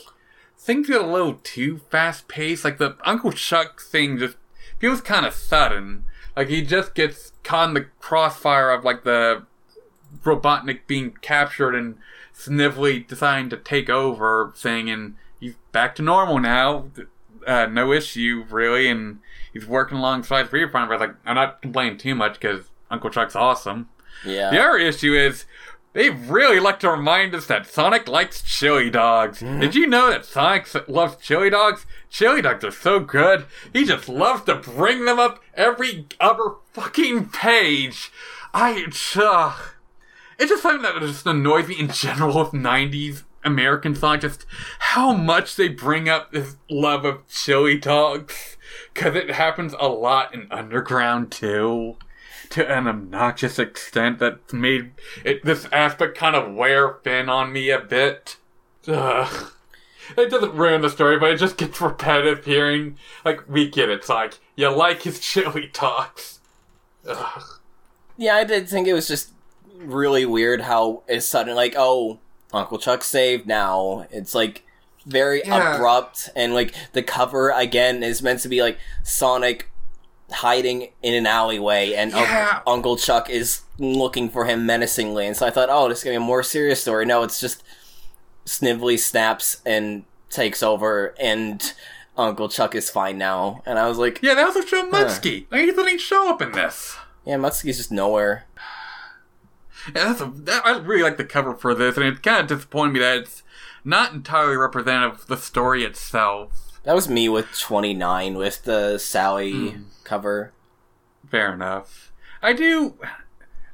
[0.64, 2.64] things get a little too fast paced.
[2.64, 4.38] Like the Uncle Chuck thing just
[4.80, 6.06] feels kind of sudden.
[6.36, 9.46] Like he just gets caught in the crossfire of like the
[10.24, 11.98] Robotnik being captured and
[12.36, 16.88] Snively deciding to take over, saying, and he's back to normal now.
[17.46, 19.20] Uh, no issue, really, and
[19.54, 20.98] he's working alongside Freedom Fighter.
[20.98, 23.88] Like, I'm not complaining too much because Uncle Chuck's awesome.
[24.26, 24.50] Yeah.
[24.50, 25.46] The other issue is
[25.94, 29.42] They really like to remind us that Sonic likes chili dogs.
[29.60, 31.86] Did you know that Sonic loves chili dogs?
[32.10, 33.46] Chili dogs are so good.
[33.72, 38.12] He just loves to bring them up every other fucking page.
[38.56, 39.56] I, uh,
[40.40, 44.48] it's just something that just annoys me in general with 90s American Sonic, just
[44.80, 48.58] how much they bring up this love of chili dogs.
[48.96, 51.98] Cause it happens a lot in Underground too
[52.54, 54.92] to an obnoxious extent that made
[55.24, 58.38] it, this aspect kind of wear thin on me a bit.
[58.88, 59.52] Ugh.
[60.18, 62.98] It doesn't ruin the story, but it just gets repetitive hearing.
[63.24, 66.40] Like, we get it, it's like, you like his chili talks.
[67.08, 67.44] Ugh.
[68.18, 69.32] Yeah, I did think it was just
[69.78, 72.20] really weird how it's sudden like, oh,
[72.54, 74.06] Uncle Chuck saved now.
[74.12, 74.64] It's like
[75.06, 75.76] very Yeah.
[75.76, 79.70] abrupt and like the cover again is meant to be like Sonic
[80.32, 82.62] hiding in an alleyway and Yeah.
[82.66, 85.28] Uncle Chuck is looking for him menacingly.
[85.28, 87.06] And so I thought, oh, this is gonna be a more serious story.
[87.06, 87.64] No, it's just
[88.46, 91.74] Snively snaps and takes over and
[92.18, 93.62] Uncle Chuck is fine now.
[93.66, 95.46] And I was like, Yeah, they also show Muttski.
[95.52, 96.96] Like, he doesn't show up in this.
[97.26, 98.46] yeah, Muttski's just nowhere.
[99.96, 102.48] Yeah, that's a, that, I really like the cover for this, and it kind of
[102.48, 103.44] disappointed me that it's
[103.84, 106.73] not entirely representative of the story itself.
[106.84, 109.84] That was me with 29 with the Sally hmm.
[110.04, 110.52] cover.
[111.30, 112.12] Fair enough.
[112.42, 112.96] I do.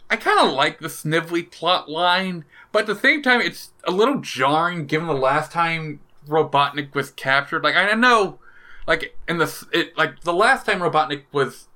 [0.09, 3.91] I kind of like the Snively plot line, but at the same time, it's a
[3.91, 7.63] little jarring given the last time Robotnik was captured.
[7.63, 8.39] Like I know,
[8.87, 11.67] like in the it like the last time Robotnik was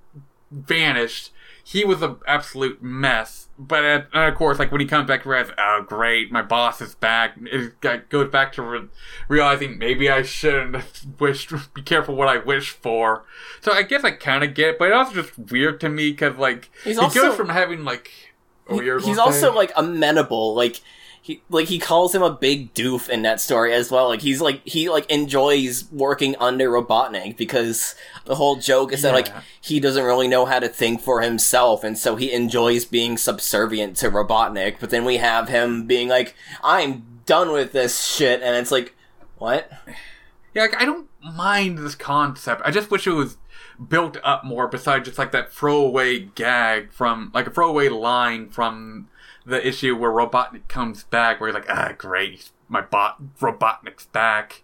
[0.52, 1.32] vanished,
[1.64, 3.48] he was an absolute mess.
[3.58, 6.42] But at, and of course, like when he comes back, he realizes, oh great, my
[6.42, 7.36] boss is back.
[7.42, 7.80] It
[8.10, 8.88] goes back to re-
[9.28, 10.84] realizing maybe I shouldn't
[11.20, 11.48] wish.
[11.74, 13.26] Be careful what I wish for.
[13.62, 16.12] So I guess I kind of get it, but it's also just weird to me
[16.12, 18.12] because like He's he also- goes from having like.
[18.68, 20.82] Oh, He- he's also like amenable like
[21.24, 24.10] he like he calls him a big doof in that story as well.
[24.10, 27.96] Like he's like he like enjoys working under robotnik because
[28.26, 29.30] the whole joke is that like
[29.62, 33.96] he doesn't really know how to think for himself and so he enjoys being subservient
[33.98, 34.76] to robotnik.
[34.82, 38.94] But then we have him being like i'm done with this shit and it's like
[39.38, 39.72] what?
[40.54, 42.62] Yeah, like, I don't mind this concept.
[42.66, 43.38] I just wish it was
[43.88, 49.08] built up more besides just like that throwaway gag from like a throwaway line from
[49.46, 54.64] the issue where Robotnik comes back where he's like, ah great, my bot Robotnik's back.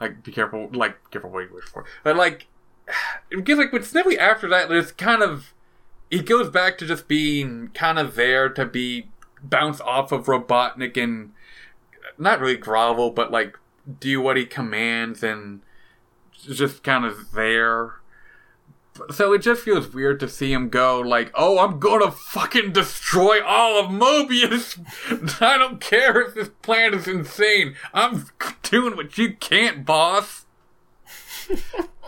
[0.00, 1.84] Like be careful like be careful what you wish for.
[2.04, 2.46] But like
[3.30, 5.54] because like with Snively after that there's kind of
[6.10, 9.08] he goes back to just being kind of there to be
[9.42, 11.32] bounce off of Robotnik and
[12.16, 13.58] not really grovel, but like
[14.00, 15.60] do what he commands and
[16.32, 17.94] just kind of there.
[19.12, 23.42] So it just feels weird to see him go like, "Oh, I'm gonna fucking destroy
[23.44, 24.78] all of Mobius.
[25.42, 27.74] I don't care if this plan is insane.
[27.92, 28.26] I'm
[28.62, 30.46] doing what you can't, boss."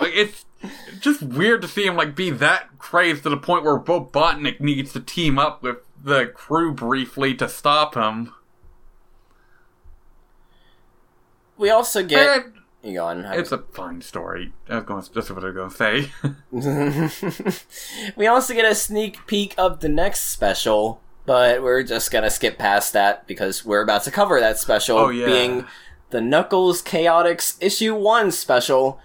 [0.00, 0.44] like it's
[1.00, 4.92] just weird to see him like be that crazed to the point where Robotnik needs
[4.92, 8.34] to team up with the crew briefly to stop him.
[11.60, 14.52] we also get And you go on it's a fine story.
[14.68, 15.04] I was going.
[15.14, 18.10] That's what I was going to say.
[18.16, 22.58] we also get a sneak peek of the next special, but we're just gonna skip
[22.58, 25.26] past that because we're about to cover that special, Oh, yeah.
[25.26, 25.64] being
[26.10, 28.98] the Knuckles Chaotix Issue 1 special.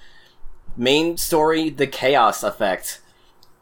[0.77, 2.99] Main story The Chaos Effect.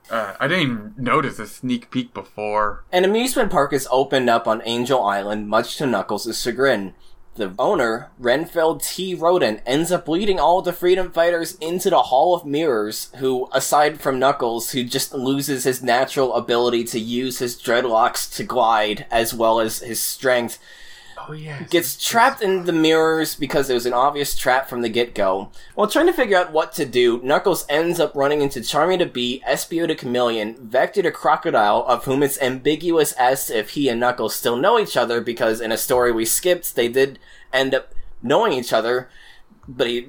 [0.10, 2.84] Uh, I didn't even notice a sneak peek before.
[2.92, 6.94] An amusement park is opened up on Angel Island, much to Knuckles' chagrin.
[7.36, 9.16] The owner, Renfield T.
[9.16, 14.00] Rodent, ends up leading all the freedom fighters into the Hall of Mirrors, who, aside
[14.00, 19.34] from Knuckles, who just loses his natural ability to use his dreadlocks to glide, as
[19.34, 20.60] well as his strength,
[21.28, 21.70] Oh yes.
[21.70, 25.52] gets trapped in the mirrors because it was an obvious trap from the get-go.
[25.76, 29.06] While trying to figure out what to do, Knuckles ends up running into Charmy the
[29.06, 33.90] Bee, Espio the Chameleon, Vector the Crocodile, of whom it's ambiguous as to if he
[33.90, 37.20] and Knuckles still know each other because in a story we skipped, they did
[37.52, 39.10] end up knowing each other,
[39.68, 40.08] but he,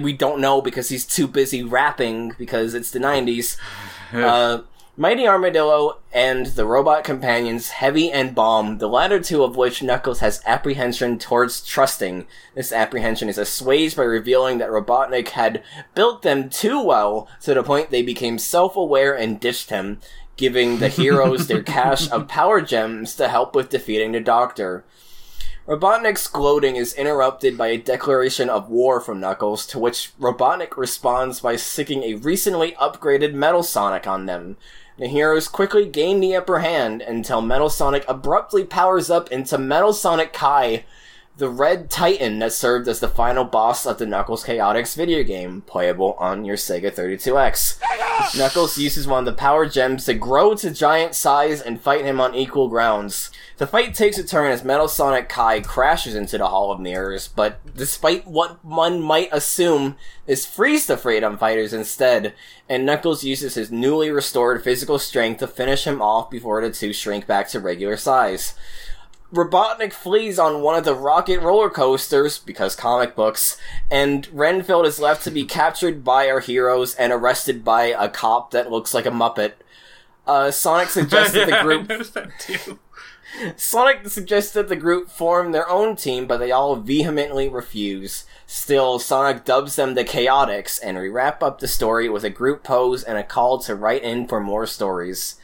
[0.00, 3.56] we don't know because he's too busy rapping because it's the 90s.
[4.12, 4.62] Uh,
[4.98, 10.20] Mighty Armadillo and the robot companions Heavy and Bomb, the latter two of which Knuckles
[10.20, 12.26] has apprehension towards trusting.
[12.54, 15.62] This apprehension is assuaged by revealing that Robotnik had
[15.94, 20.00] built them too well to the point they became self-aware and ditched him,
[20.38, 24.82] giving the heroes their cache of power gems to help with defeating the Doctor.
[25.66, 31.40] Robotnik's gloating is interrupted by a declaration of war from Knuckles, to which Robotnik responds
[31.40, 34.56] by sticking a recently upgraded Metal Sonic on them.
[34.98, 39.92] The heroes quickly gain the upper hand until Metal Sonic abruptly powers up into Metal
[39.92, 40.84] Sonic Kai,
[41.36, 45.60] the red titan that served as the final boss of the Knuckles Chaotix video game,
[45.66, 47.78] playable on your Sega 32X.
[48.38, 52.18] Knuckles uses one of the power gems to grow to giant size and fight him
[52.18, 53.30] on equal grounds.
[53.58, 57.26] The fight takes a turn as Metal Sonic Kai crashes into the Hall of Mirrors,
[57.26, 59.96] but despite what one might assume,
[60.26, 62.34] this frees the Freedom Fighters instead,
[62.68, 66.92] and Knuckles uses his newly restored physical strength to finish him off before the two
[66.92, 68.54] shrink back to regular size.
[69.32, 73.56] Robotnik flees on one of the rocket roller coasters, because comic books,
[73.90, 78.50] and Renfield is left to be captured by our heroes and arrested by a cop
[78.50, 79.52] that looks like a Muppet.
[80.26, 82.78] Uh, Sonic suggests that the group noticed that too.
[83.56, 88.24] Sonic suggests that the group form their own team, but they all vehemently refuse.
[88.46, 92.62] Still, Sonic dubs them the Chaotix, and we wrap up the story with a group
[92.62, 95.36] pose and a call to write in for more stories.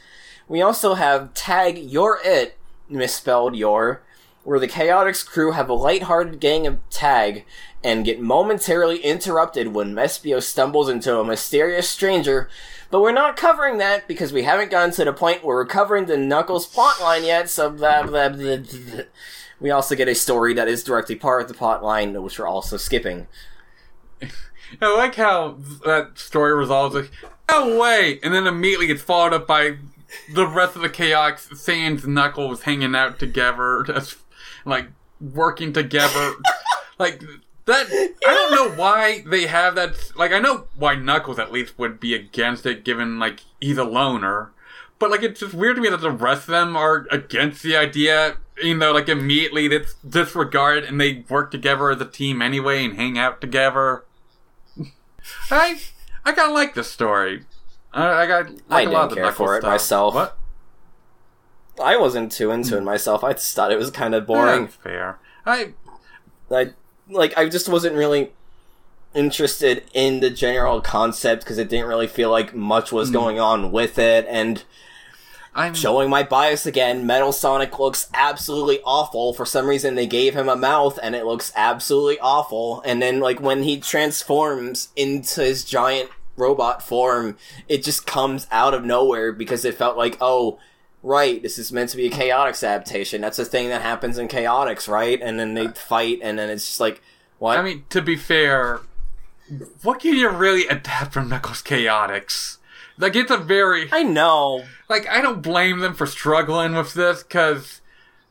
[0.47, 2.57] We also have Tag You're It,
[2.89, 4.01] misspelled Your,
[4.43, 7.45] where the Chaotix crew have a lighthearted gang of Tag
[7.83, 12.49] and get momentarily interrupted when Espio stumbles into a mysterious stranger.
[12.93, 16.05] But we're not covering that because we haven't gotten to the point where we're covering
[16.05, 19.01] the Knuckles plotline yet, so blah, blah, blah, blah.
[19.59, 22.77] We also get a story that is directly part of the plotline, which we're also
[22.77, 23.25] skipping.
[24.79, 27.09] I like how that story resolves like,
[27.49, 28.19] no way!
[28.21, 29.77] And then immediately gets followed up by
[30.31, 34.17] the rest of the Chaos, Sans Knuckles hanging out together, just
[34.65, 34.89] like
[35.19, 36.33] working together.
[36.99, 37.23] like,
[37.65, 39.95] that, I don't know why they have that.
[40.15, 43.83] Like, I know why Knuckles at least would be against it, given, like, he's a
[43.83, 44.51] loner.
[44.99, 47.75] But, like, it's just weird to me that the rest of them are against the
[47.75, 52.83] idea, you know, like, immediately it's disregarded and they work together as a team anyway
[52.85, 54.05] and hang out together.
[55.51, 55.79] I
[56.25, 57.45] I kind of like this story.
[57.93, 59.71] I, I got like I a didn't of care for it stuff.
[59.71, 60.15] myself.
[60.15, 60.37] What?
[61.83, 63.23] I wasn't too into it myself.
[63.23, 64.65] I just thought it was kind of boring.
[64.65, 65.19] That's fair.
[65.45, 65.73] I
[66.49, 66.73] I
[67.13, 68.31] like I just wasn't really
[69.13, 73.13] interested in the general concept because it didn't really feel like much was hmm.
[73.13, 74.63] going on with it and
[75.55, 79.33] I'm showing my bias again metal sonic looks absolutely awful.
[79.33, 82.81] For some reason they gave him a mouth and it looks absolutely awful.
[82.85, 87.37] And then like when he transforms into his giant robot form
[87.69, 90.57] it just comes out of nowhere because it felt like oh
[91.03, 93.21] right this is meant to be a chaotix adaptation.
[93.21, 95.21] That's a thing that happens in chaotix right?
[95.21, 97.01] And then they fight and then it's just like
[97.43, 97.57] what?
[97.57, 98.79] I mean, to be fair,
[99.81, 102.57] what can you really adapt from Knuckles Chaotix?
[102.97, 104.63] Like, it's a very i know.
[104.87, 107.81] Like I don't blame them for struggling with this because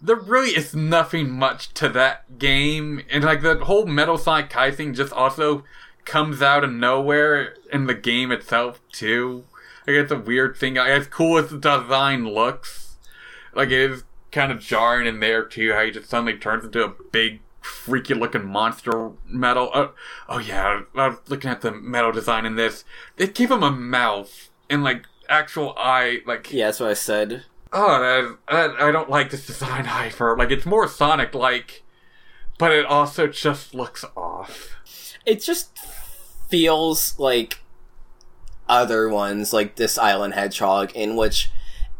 [0.00, 4.70] there really is nothing much to that game, and like the whole Metal Sonic Kai
[4.70, 5.64] thing just also
[6.04, 9.44] comes out of nowhere in the game itself too.
[9.86, 10.74] Like it's a weird thing.
[10.74, 12.96] Like, as cool as the design looks,
[13.54, 15.72] like it is kind of jarring in there too.
[15.72, 17.40] How he just suddenly turns into a big.
[17.60, 19.70] Freaky looking monster metal.
[19.72, 19.88] Uh,
[20.28, 22.82] oh yeah, I was looking at the metal design in this.
[23.18, 27.44] They gave him a mouth and like actual eye, like yeah that's what i said
[27.72, 30.36] Oh, that, that, I don't like this design hyper.
[30.36, 31.82] Like, it's more Sonic like,
[32.58, 34.76] but it also just looks off.
[35.24, 35.78] it just
[36.48, 37.61] feels like
[38.72, 41.50] other ones like this island hedgehog in which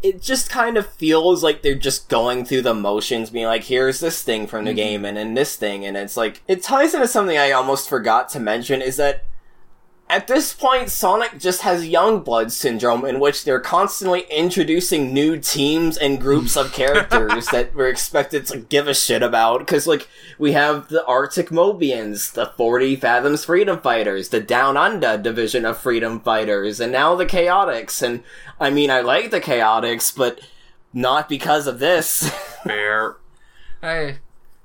[0.03, 4.01] it just kind of feels like they're just going through the motions being like here's
[4.01, 4.77] this thing from the mm-hmm.
[4.77, 8.31] game and then this thing and it's like it ties into something i almost forgot
[8.31, 9.23] to mention is that
[10.13, 15.97] at this point, Sonic just has Youngblood syndrome, in which they're constantly introducing new teams
[15.97, 19.61] and groups of characters that we're expected to give a shit about.
[19.61, 20.07] Because, like,
[20.39, 25.79] we have the Arctic Mobians, the 40 Fathoms Freedom Fighters, the Down Under division of
[25.79, 28.03] Freedom Fighters, and now the Chaotix.
[28.03, 28.23] And,
[28.61, 30.41] I mean, I like the Chaotix, but
[30.93, 32.29] not because of this.
[32.65, 33.17] Fair.
[33.83, 34.17] I,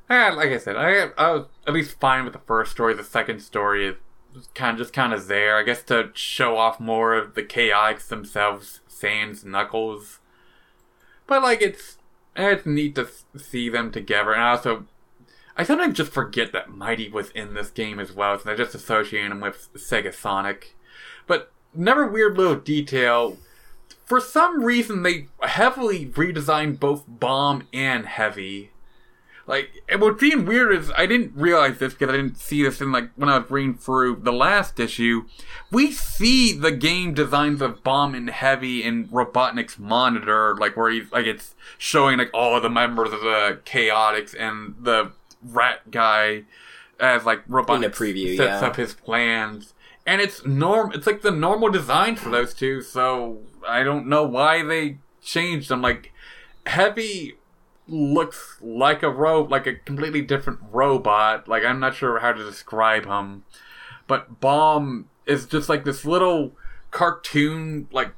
[0.10, 2.94] I, like I said, I, I was at least fine with the first story.
[2.94, 3.96] The second story is
[4.54, 8.08] kind of just kind of there, I guess, to show off more of the Chaotix
[8.08, 10.20] themselves, Sans, Knuckles.
[11.26, 11.98] But like, it's
[12.36, 14.86] it's neat to see them together, and I also.
[15.60, 18.76] I sometimes just forget that Mighty was in this game as well, so I just
[18.76, 20.76] associate him with Sega Sonic.
[21.26, 23.38] But another weird little detail
[24.08, 28.72] for some reason they heavily redesigned both bomb and heavy
[29.48, 32.80] like and what seemed weird is i didn't realize this because i didn't see this
[32.82, 35.26] in like when i was reading through the last issue
[35.72, 41.12] we see the game designs of bomb and heavy in robotnik's monitor like where he's
[41.12, 45.12] like it's showing like all of the members of the chaotix and the
[45.42, 46.44] rat guy
[47.00, 48.68] as like robotnik preview, sets yeah.
[48.68, 49.74] up his plans
[50.08, 50.94] and it's norm.
[50.96, 52.82] It's like the normal design for those two.
[52.82, 55.82] So I don't know why they changed them.
[55.82, 56.14] Like
[56.66, 57.37] Heavy
[57.88, 61.48] looks like a ro like a completely different robot.
[61.48, 63.44] Like I'm not sure how to describe him,
[64.08, 66.52] but Bomb is just like this little
[66.92, 68.14] cartoon, like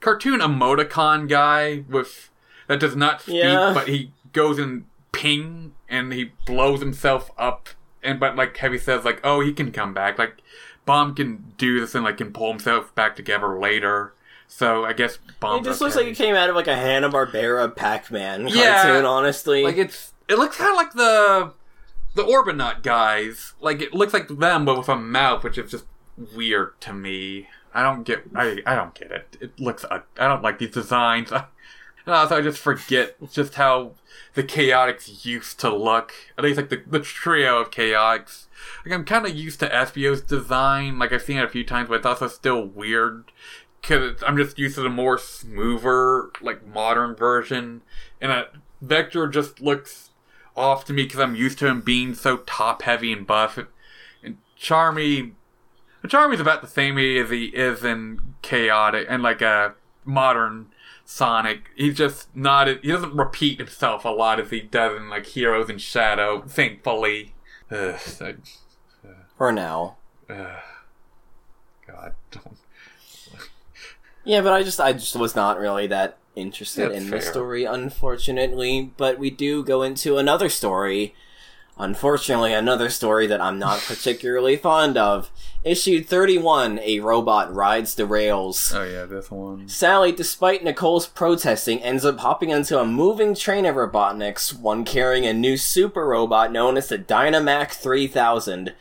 [0.00, 2.30] cartoon emoticon guy with
[2.66, 3.72] that does not speak, Yeah.
[3.74, 7.68] but he goes in ping and he blows himself up.
[8.02, 10.18] And but like Heavy says, like oh he can come back.
[10.18, 10.36] Like
[10.86, 14.14] Bomb can do this and like can pull himself back together later.
[14.52, 15.60] So I guess Bomb.
[15.60, 18.82] It just looks like it came out of like a Hanna Barbera Pac-Man Yeah.
[18.82, 19.04] cartoon.
[19.06, 21.52] Honestly, like it's it looks kind of like the
[22.16, 23.54] the Orbinaut guys.
[23.60, 25.84] Like it looks like them, but with a mouth, which is just
[26.34, 27.48] weird to me.
[27.72, 28.24] I don't get.
[28.34, 29.36] I I don't get it.
[29.40, 29.84] It looks.
[29.88, 31.32] I don't like these designs.
[32.06, 33.92] And also, I just forget just how
[34.32, 36.14] the Chaotix used to look.
[36.38, 38.46] At least like the, the trio of Chaotix.
[38.86, 40.98] Like I'm kind of used to Espio's design.
[40.98, 43.30] Like I've seen it a few times, but it's also still weird
[43.80, 47.82] because I'm just used to the more smoother, like modern version.
[48.20, 48.44] And uh,
[48.80, 50.10] Vector just looks
[50.56, 53.58] off to me because I'm used to him being so top heavy and buff.
[54.22, 55.32] And Charmy,
[56.06, 59.74] Charmy's about the same as he is in Chaotix and like a
[60.04, 60.66] modern
[61.04, 61.70] Sonic.
[61.74, 62.68] He's just not.
[62.68, 66.42] He doesn't repeat himself a lot as he does in like Heroes and Shadow.
[66.42, 67.34] Thankfully.
[67.70, 68.34] Ugh, I-
[69.36, 69.96] for now.
[70.28, 70.46] ugh.
[71.86, 72.56] God, don't.
[74.24, 77.64] Yeah, but I just I just was not really that interested That's in the story,
[77.64, 78.92] unfortunately.
[78.96, 81.14] But we do go into another story.
[81.78, 85.30] Unfortunately, another story that I'm not particularly fond of.
[85.64, 88.72] Issue 31, A Robot Rides the Rails.
[88.74, 89.68] Oh yeah, this one.
[89.68, 95.24] Sally, despite Nicole's protesting, ends up hopping onto a moving train of Robotniks, one carrying
[95.24, 98.74] a new super robot known as the Dynamac 3000.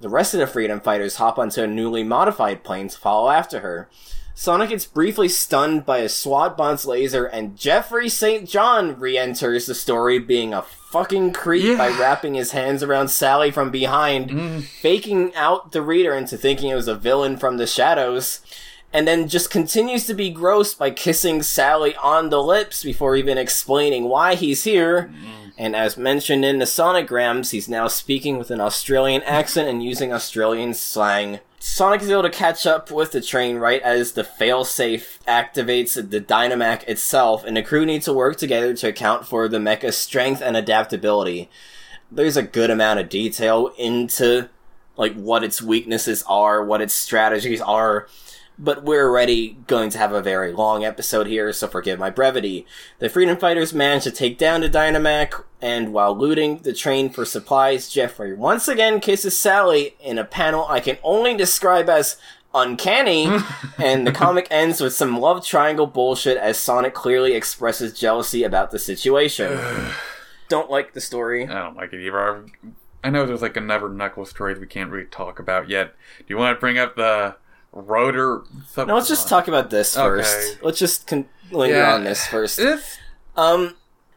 [0.00, 3.60] The rest of the Freedom Fighters hop onto a newly modified plane to follow after
[3.60, 3.88] her.
[4.34, 8.48] Sonic gets briefly stunned by a SWAT bomb's laser, and Geoffrey St.
[8.48, 11.76] John re enters the story being a fucking creep Yeah.
[11.76, 14.62] by wrapping his hands around Sally from behind, Mm.
[14.64, 18.40] faking out the reader into thinking it was a villain from the shadows
[18.92, 23.38] and then just continues to be gross by kissing Sally on the lips before even
[23.38, 25.10] explaining why he's here.
[25.56, 29.82] And as mentioned in the Sonic Grams, he's now speaking with an Australian accent and
[29.82, 31.40] using Australian slang.
[31.64, 36.20] Sonic is able to catch up with the train right as the failsafe activates the
[36.20, 40.42] Dynamac itself, and the crew need to work together to account for the mecha's strength
[40.42, 41.48] and adaptability.
[42.10, 44.48] There's a good amount of detail into
[44.96, 48.08] like what its weaknesses are, what its strategies are,
[48.58, 52.66] but we're already going to have a very long episode here, so forgive my brevity.
[52.98, 57.24] The Freedom Fighters manage to take down the Dynamac, and while looting the train for
[57.24, 62.16] supplies, Geoffrey once again kisses Sally in a panel I can only describe as
[62.54, 63.28] uncanny,
[63.78, 68.70] and the comic ends with some love triangle bullshit as Sonic clearly expresses jealousy about
[68.70, 69.58] the situation.
[70.48, 71.48] Don't like the story.
[71.48, 72.44] I don't like it either.
[73.02, 75.94] I know there's like another Knuckles story that we can't really talk about yet.
[76.18, 77.36] Do you want to bring up the
[77.72, 78.42] rotor?
[78.68, 80.06] Sub- No, let's just talk about this Okay.
[80.22, 80.58] first.
[80.62, 81.94] Let's just con- linger Yeah.
[81.94, 82.60] on this first.
[83.36, 83.74] Um,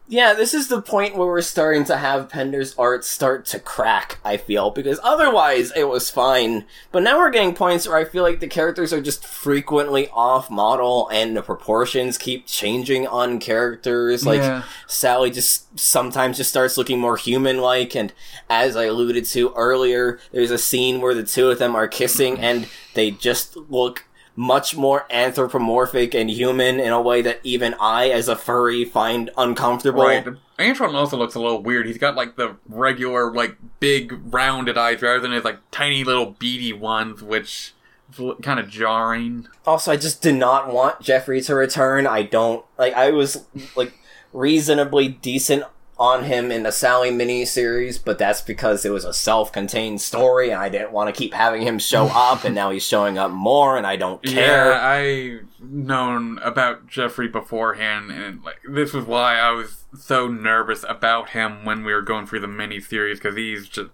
[0.08, 4.18] yeah, this is the point where we're starting to have Penders' art start to crack,
[4.24, 6.64] I feel, because otherwise it was fine.
[6.92, 10.48] But now we're getting points where I feel like the characters are just frequently off
[10.48, 14.24] model and the proportions keep changing on characters.
[14.24, 14.62] Like, Yeah.
[14.86, 18.12] Sally just sometimes just starts looking more human like, and
[18.48, 22.38] as I alluded to earlier, there's a scene where the two of them are kissing
[22.38, 24.04] and they just look
[24.36, 29.30] much more anthropomorphic and human in a way that even I, as a furry, find
[29.36, 30.04] uncomfortable.
[30.04, 30.26] right.
[30.58, 31.86] Antron also looks a little weird.
[31.86, 36.36] He's got like the regular, like big rounded eyes rather than his like tiny little
[36.38, 37.74] beady ones, which
[38.12, 39.48] is kind of jarring.
[39.66, 42.06] Also, I just did not want Geoffrey to return.
[42.06, 42.94] I don't like.
[42.94, 43.44] I was
[43.74, 43.92] like
[44.32, 45.64] reasonably decent
[45.98, 50.60] on him in the Sally miniseries, but that's because it was a self-contained story, and
[50.60, 52.44] I didn't want to keep having him show up.
[52.44, 54.72] And now he's showing up more, and I don't care.
[54.72, 60.84] Yeah, I known about Geoffrey beforehand, and like this was why I was so nervous
[60.86, 63.90] about him when we were going through the mini series because he's just,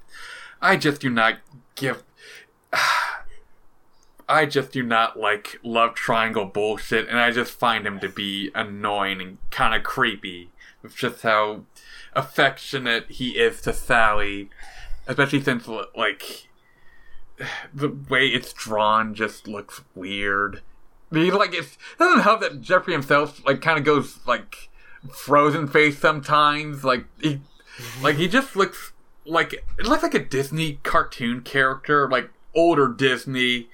[0.61, 1.39] I just do not
[1.77, 2.03] give.
[4.29, 8.51] I just do not like love triangle bullshit, and I just find him to be
[8.55, 10.49] annoying and kind of creepy.
[10.83, 11.63] With just how
[12.15, 14.51] affectionate he is to Sally,
[15.07, 15.67] especially since
[15.97, 16.49] like
[17.73, 20.63] the way it's drawn just looks weird.
[21.11, 24.71] He like it doesn't help that Geoffrey himself like kind of goes like
[25.11, 26.85] frozen face sometimes.
[26.85, 27.41] Like he
[28.03, 28.93] like he just looks
[29.25, 32.09] like it looks like a Disney cartoon character.
[32.09, 33.69] Like older Disney,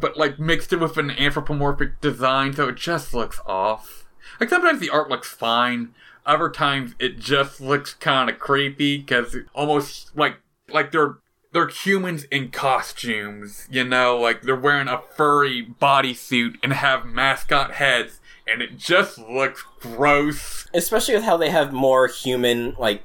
[0.00, 4.06] but like mixed it with an anthropomorphic design, so it just looks off.
[4.40, 5.94] Like sometimes the art looks fine,
[6.26, 10.36] other times it just looks kind of creepy because almost like
[10.68, 11.16] like they're
[11.52, 17.72] they're humans in costumes, you know, like they're wearing a furry bodysuit and have mascot
[17.74, 20.66] heads, and it just looks gross.
[20.72, 23.02] Especially with how they have more human like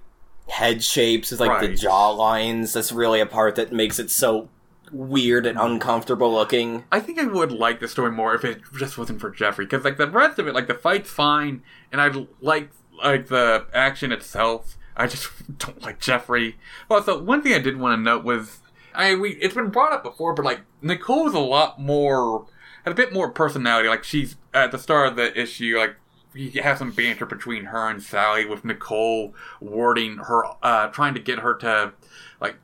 [0.47, 1.77] head shapes, with like the Right.
[1.77, 2.71] jaw lines.
[2.73, 4.47] That's really a part that makes it so
[4.93, 6.85] weird and uncomfortable looking.
[6.89, 9.83] I think I would like the story more if it just wasn't for Geoffrey, because
[9.83, 12.69] like the rest of it, like the fight's fine, and I like
[13.03, 14.77] like the action itself.
[14.95, 15.29] I just
[15.59, 16.57] don't like Geoffrey.
[16.89, 18.59] Also, one thing I did want to note was
[18.93, 22.47] I we it's been brought up before, but like Nicole's a lot more
[22.83, 23.87] had a bit more personality.
[23.89, 25.95] Like she's at the start of the issue, like
[26.33, 31.19] you have some banter between her and Sally, with Nicole warding her, uh, trying to
[31.19, 31.93] get her to
[32.39, 32.55] like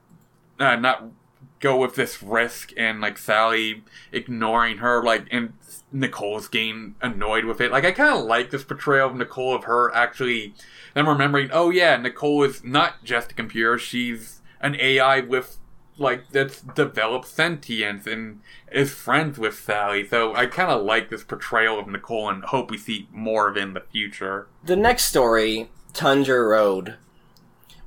[0.59, 1.05] uh, not
[1.63, 5.53] go with this risk and like Sally ignoring her like and
[5.93, 7.71] Nicole's getting annoyed with it.
[7.71, 10.53] Like I kind of like this portrayal of Nicole of her actually
[10.93, 15.57] them remembering, oh yeah, Nicole is not just a computer, she's an AI with
[15.97, 18.41] like that's developed sentience and
[18.71, 20.05] is friends with Sally.
[20.05, 23.55] So I kind of like this portrayal of Nicole and hope we see more of
[23.55, 24.47] it in the future.
[24.65, 26.95] The next story, Tundra Road.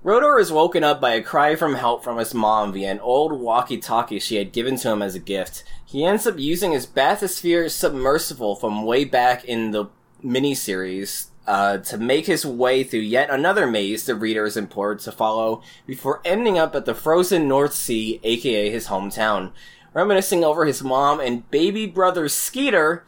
[0.03, 3.33] Rotor is woken up by a cry from help from his mom via an old
[3.33, 5.65] walkie-talkie she had given to him as a gift.
[5.85, 9.87] He ends up using his bathysphere submersible from way back in the
[10.23, 15.13] miniseries uh, to make his way through yet another maze the reader is implored to
[15.13, 19.53] follow before ending up at the frozen North Sea, aka his hometown.
[19.95, 23.05] Reminiscing over his mom and baby brother Skeeter,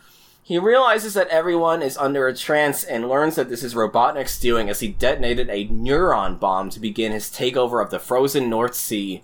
[0.49, 4.71] he realizes that everyone is under a trance and learns that this is Robotnik's doing
[4.71, 9.23] as he detonated a neuron bomb to begin his takeover of the frozen North Sea.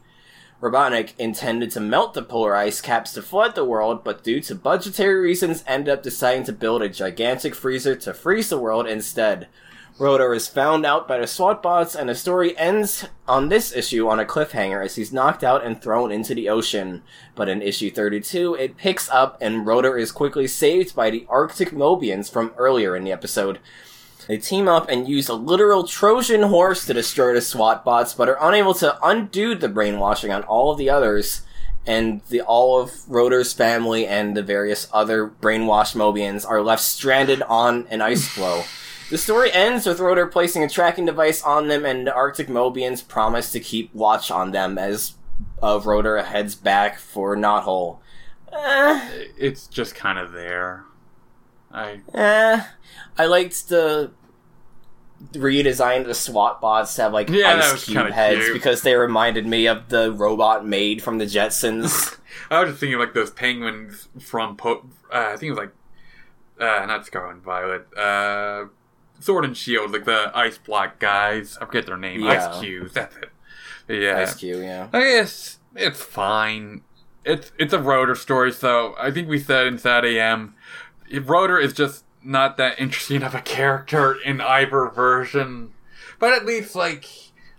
[0.61, 4.55] Robotnik intended to melt the polar ice caps to flood the world, but due to
[4.55, 9.49] budgetary reasons ended up deciding to build a gigantic freezer to freeze the world instead.
[9.97, 14.09] Rotor is found out by the SWAT bots, and the story ends on this issue
[14.09, 17.03] on a cliffhanger as he's knocked out and thrown into the ocean.
[17.37, 21.71] But in issue 32, it picks up, and Rotor is quickly saved by the Arctic
[21.71, 23.61] Mobians from earlier in the episode.
[24.27, 28.29] They team up and use a literal Trojan horse to destroy the SWAT bots, but
[28.29, 31.43] are unable to undo the brainwashing on all of the others,
[31.87, 37.43] and the all of Rotor's family and the various other brainwashed Mobians are left stranded
[37.43, 38.65] on an ice floe.
[39.11, 43.07] The story ends with Rotor placing a tracking device on them, and the Arctic Mobians
[43.07, 45.15] promise to keep watch on them as
[45.63, 47.99] uh, Rotor heads back for Knothole.
[48.53, 50.85] Eh, It's just kind of there.
[51.73, 52.63] I eh.
[53.19, 54.13] I liked the
[55.33, 58.55] redesign of the SWAT bots to have like Yeah, ice cube heads cute.
[58.55, 62.17] because they reminded me of the robot maid from the Jetsons.
[62.51, 65.73] I was just thinking like those penguins from po- uh, I think it was like
[66.61, 68.67] uh, not Scarlet and Violet, uh,
[69.25, 71.57] Sword and Shield, like the ice block guys.
[71.61, 72.21] I forget their name.
[72.21, 72.51] Yeah.
[72.51, 72.93] Ice Cubes.
[72.95, 73.31] That's it.
[73.89, 74.19] Yeah.
[74.21, 74.89] Ice cube, yeah.
[74.93, 76.83] I guess it's fine.
[77.25, 80.53] It's it's a rotor story, so I think we said in SatAM,
[81.23, 85.73] rotor is just not that interesting of a character in either version.
[86.19, 87.07] But at least like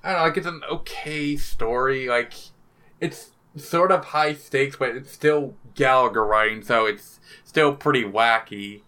[0.03, 2.07] I don't know, like it's an okay story.
[2.07, 2.33] Like
[2.99, 8.81] it's sort of high stakes, but it's still Gallagher writing, so it's still pretty wacky.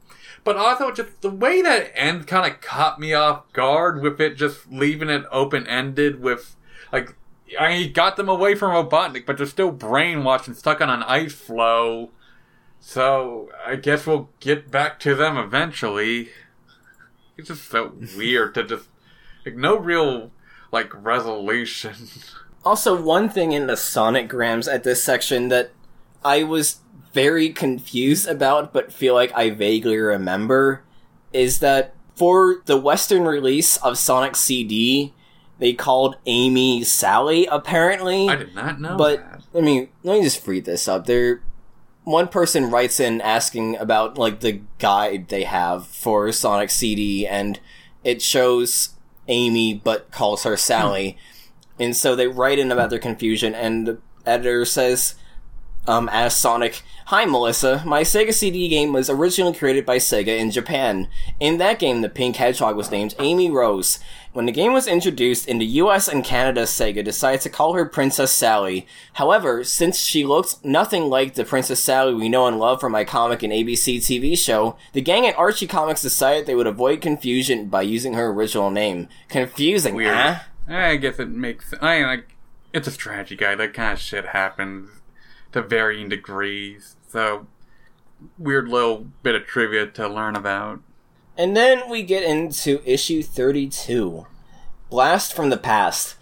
[0.48, 4.38] But also, just the way that end kind of caught me off guard with it
[4.38, 6.56] just leaving it open ended with
[6.90, 7.18] like
[7.60, 10.90] I mean, he got them away from Robotnik, but they're still brainwashed and stuck on
[10.90, 12.12] an ice floe.
[12.80, 16.30] So I guess we'll get back to them eventually.
[17.36, 18.88] It's just so weird to just
[19.46, 20.32] like no real
[20.72, 22.08] like resolution.
[22.64, 25.72] Also, one thing in the Sonic Grams at this section that
[26.28, 26.80] I was
[27.14, 30.84] very confused about, but feel like I vaguely remember,
[31.32, 35.14] is that for the Western release of Sonic CD,
[35.60, 38.28] they called Amy Sally, apparently.
[38.28, 39.44] I did not know But that.
[39.58, 41.06] I mean, let me just read this up.
[41.06, 41.42] There,
[42.04, 47.58] one person writes in asking about like the guide they have for Sonic CD, and
[48.04, 48.90] it shows
[49.30, 51.12] Amy but calls her Sally,
[51.78, 51.84] hmm.
[51.84, 55.16] and so they write in about their confusion, and the editor says,
[55.88, 56.82] um, as Sonic.
[57.06, 57.82] Hi, Melissa.
[57.86, 61.08] My Sega CD game was originally created by Sega in Japan.
[61.40, 64.00] In that game, the pink hedgehog was named Amy Rose.
[64.34, 67.86] When the game was introduced in the US and Canada, Sega decided to call her
[67.86, 68.86] Princess Sally.
[69.14, 73.06] However, since she looked nothing like the Princess Sally we know and love from my
[73.06, 77.68] comic and ABC TV show, the gang at Archie Comics decided they would avoid confusion
[77.68, 79.08] by using her original name.
[79.30, 80.14] Confusing, Weird.
[80.16, 80.40] huh?
[80.68, 81.74] I guess it makes.
[81.82, 82.36] I mean, like
[82.74, 83.60] it's a strategy guide.
[83.60, 84.90] That kind of shit happens.
[85.58, 86.98] To varying degrees.
[87.10, 87.48] So,
[88.38, 90.82] weird little bit of trivia to learn about.
[91.36, 94.28] And then we get into issue 32
[94.92, 96.14] Blast from the Past.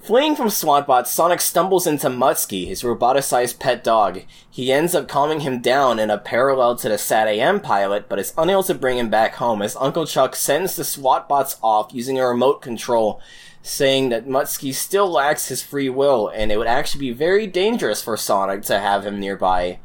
[0.00, 4.24] Fleeing from SWATbots, Sonic stumbles into Muttski, his roboticized pet dog.
[4.50, 8.34] He ends up calming him down in a parallel to the SatAM pilot, but is
[8.36, 12.28] unable to bring him back home as Uncle Chuck sends the SWATbots off using a
[12.28, 13.22] remote control,
[13.64, 18.02] saying that Muttski still lacks his free will, and it would actually be very dangerous
[18.02, 19.78] for Sonic to have him nearby.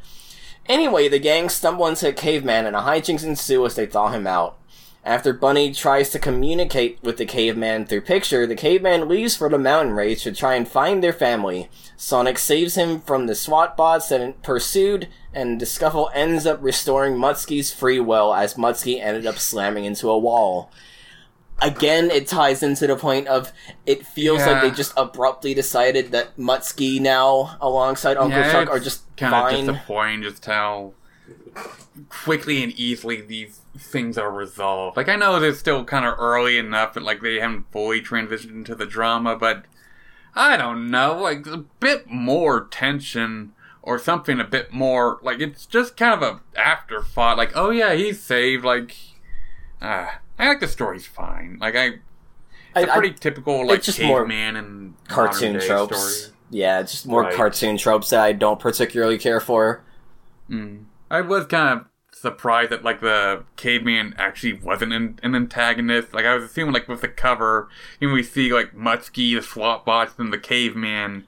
[0.68, 4.27] Anyway, the gang stumble into a caveman and a hijinks ensue as they thaw him
[4.27, 4.57] out.
[5.06, 9.57] After Bunny tries to communicate with the caveman through picture, the caveman leaves for the
[9.57, 11.69] mountain range to try and find their family.
[11.95, 17.15] Sonic saves him from the SWAT bots that pursued, and the scuffle ends up restoring
[17.15, 20.69] Muttski's free will as Muttski ended up slamming into a wall.
[21.61, 23.52] Again, it ties into the point of
[23.86, 24.52] it feels Yeah.
[24.52, 29.34] like they just abruptly decided that Muttski now, alongside Uncle Yeah, Chuck, are just kind
[29.34, 30.94] of disappointing just how
[32.10, 34.98] quickly and easily these things are resolved.
[34.98, 38.52] Like I know they're still kind of early enough, and like they haven't fully transitioned
[38.52, 39.65] into the drama, but
[40.36, 45.65] I don't know, like a bit more tension or something a bit more like it's
[45.65, 47.38] just kind of a afterthought.
[47.38, 48.64] Like oh yeah, he's saved.
[48.64, 48.95] Like
[49.81, 51.57] ah, I like the story's fine.
[51.61, 51.86] Like I.
[52.76, 55.98] I- It's a I- pretty typical like just more caveman and cartoon tropes.
[56.02, 56.36] story.
[56.52, 57.34] Yeah, just more Right.
[57.36, 59.82] cartoon tropes that I don't particularly care for.
[60.49, 60.86] Mm.
[61.11, 66.14] I was kind of surprised that like the caveman actually wasn't an, an antagonist.
[66.14, 69.41] Like I was assuming like with the cover, you know, we see like Muttski, the
[69.41, 71.26] SWAT bots, and the caveman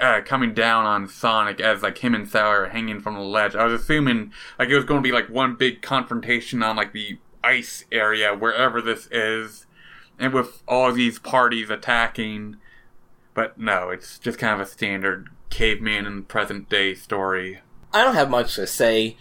[0.00, 3.54] uh, coming down on Sonic as like him and Sour are hanging from the ledge.
[3.56, 6.92] I was assuming like it was going to be like one big confrontation on like
[6.92, 9.66] the ice area wherever this is,
[10.18, 12.56] and with all these parties attacking.
[13.34, 17.60] But no, it's just kind of a standard caveman in present day story.
[17.92, 19.16] I don't have much to say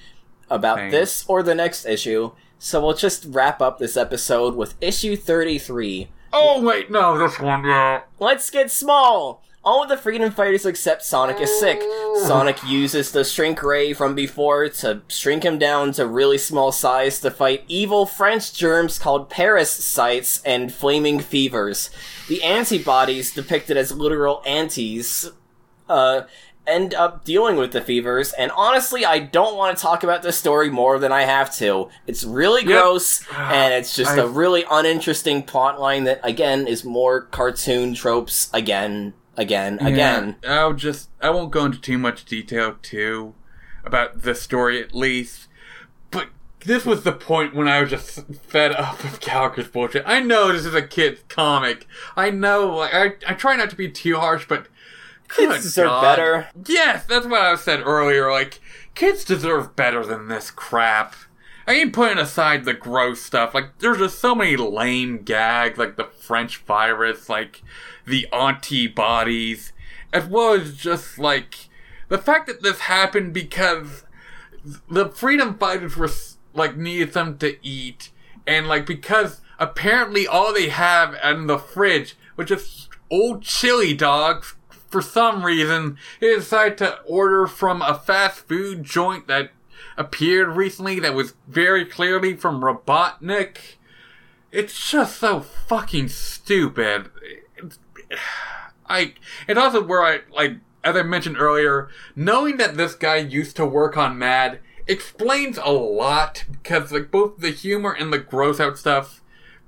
[0.49, 0.91] about Same.
[0.91, 6.09] this or the next issue, so we'll just wrap up this episode with issue 33.
[6.33, 8.01] Oh wait, no, this one, yeah.
[8.19, 9.43] Let's get small!
[9.67, 11.83] All of the Freedom Fighters except Sonic is sick.
[12.25, 17.19] Sonic uses the shrink ray from before to shrink him down to really small size
[17.19, 21.89] to fight evil French germs called parasites and flaming fevers.
[22.29, 25.31] The antibodies, depicted as literal antis,
[25.89, 26.21] uh,
[26.65, 30.37] end up dealing with the fevers, and honestly, I don't want to talk about this
[30.37, 31.89] story more than I have to.
[32.07, 32.67] It's really Yep.
[32.69, 37.93] gross, and it's just I- a really uninteresting plot line that, again, is more cartoon
[37.95, 40.35] tropes again, again, again.
[40.47, 43.33] I'll just I won't go into too much detail too
[43.85, 45.47] about the story at least.
[46.11, 46.27] But
[46.65, 50.03] this was the point when I was just fed up with Gallagher's bullshit.
[50.05, 51.87] I know this is a kid's comic.
[52.15, 54.67] I know like I I try not to be too harsh, but
[55.29, 56.01] Kids good deserve God.
[56.01, 56.47] better.
[56.67, 58.31] Yes, that's what I said earlier.
[58.31, 58.59] Like
[58.95, 61.15] kids deserve better than this crap.
[61.67, 65.97] I mean, putting aside the gross stuff, like there's just so many lame gags, like
[65.97, 67.61] the French virus, like
[68.05, 69.73] the antibodies,
[70.13, 71.67] as well as just like
[72.07, 74.05] the fact that this happened because
[74.89, 76.09] the freedom fighters were
[76.53, 78.11] like needed something to eat,
[78.47, 84.53] and like because apparently all they have in the fridge was just old chili dogs.
[84.89, 89.51] For some reason, they decided to order from a fast food joint that
[89.97, 93.57] appeared recently that was very clearly from Robotnik.
[94.51, 97.09] It's just so fucking stupid.
[98.87, 99.13] I
[99.47, 103.65] it's also where I like as I mentioned earlier, knowing that this guy used to
[103.65, 108.77] work on Mad explains a lot because like both the humor and the gross out
[108.77, 109.21] stuff,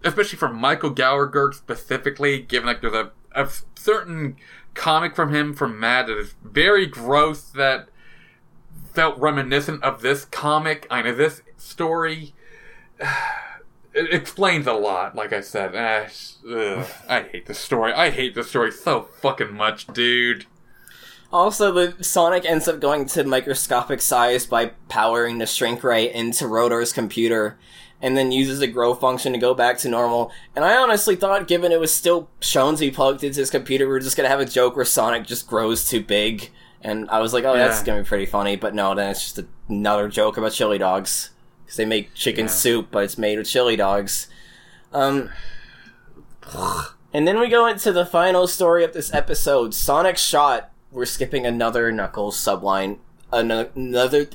[0.04, 4.38] especially from Michael Gallagher specifically, given like there's a, a certain
[4.76, 7.90] comic from him from Mad that is very gross that
[9.00, 12.34] felt reminiscent of this comic, I know this story.
[13.92, 15.74] It explains a lot, like I said.
[15.74, 16.08] Eh,
[16.48, 17.92] ugh, I hate this story.
[17.92, 20.46] I hate this story so fucking much, dude.
[21.34, 26.48] Also, the Sonic ends up going to microscopic size by powering the shrink ray into
[26.48, 27.58] Rotor's computer,
[28.00, 30.32] and then uses the grow function to go back to normal.
[30.56, 34.00] And I honestly thought, given it was still shown plugged into his computer, we were
[34.00, 36.52] just gonna have a joke where Sonic just grows too big.
[36.82, 38.56] And I was like, oh, that's gonna be pretty funny.
[38.56, 41.32] But no, then it's just another joke about chili dogs.
[41.64, 42.52] Because they make chicken Yeah.
[42.52, 44.28] soup, but it's made with chili dogs.
[44.94, 45.30] Um,
[47.14, 50.72] and then we go into the final story of this episode Sonic Shot.
[50.92, 52.98] We're skipping another Knuckles subline.
[53.32, 54.28] Ano- Another.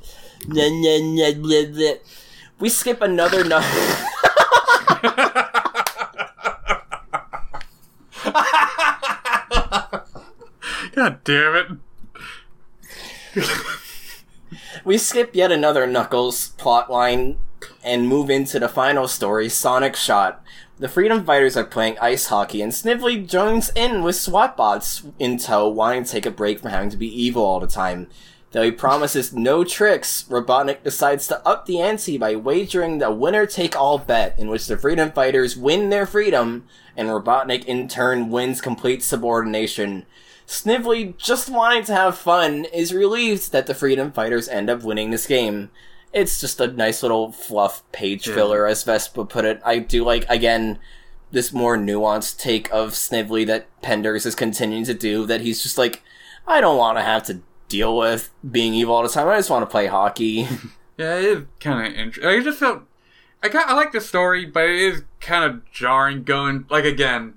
[2.60, 3.94] We skip another Knuckles.
[10.94, 11.66] God damn it.
[14.84, 17.36] we skip yet another Knuckles plotline
[17.82, 20.42] and move into the final story, Sonic Shot.
[20.78, 25.38] The Freedom Fighters are playing ice hockey, and Snively joins in with SWAT bots in
[25.38, 28.08] tow, wanting to take a break from having to be evil all the time.
[28.50, 33.46] Though he promises no tricks, Robotnik decides to up the ante by wagering the winner
[33.46, 36.66] take all bet, in which the Freedom Fighters win their freedom,
[36.96, 40.06] and Robotnik in turn wins complete subordination.
[40.46, 45.10] Snively, just wanting to have fun, is relieved that the Freedom Fighters end up winning
[45.10, 45.70] this game.
[46.12, 48.34] It's just a nice little fluff page Yeah.
[48.34, 49.60] filler, as Vespa put it.
[49.64, 50.78] I do like, again,
[51.32, 55.78] this more nuanced take of Snively that Penders is continuing to do, that he's just
[55.78, 56.02] like,
[56.46, 59.26] I don't want to have to deal with being evil all the time.
[59.28, 60.46] I just want to play hockey.
[60.96, 62.24] Yeah, it is kind of interesting.
[62.30, 62.82] I just felt
[63.42, 66.22] I got I like the story, but it is kind of jarring.
[66.22, 67.34] Going like again,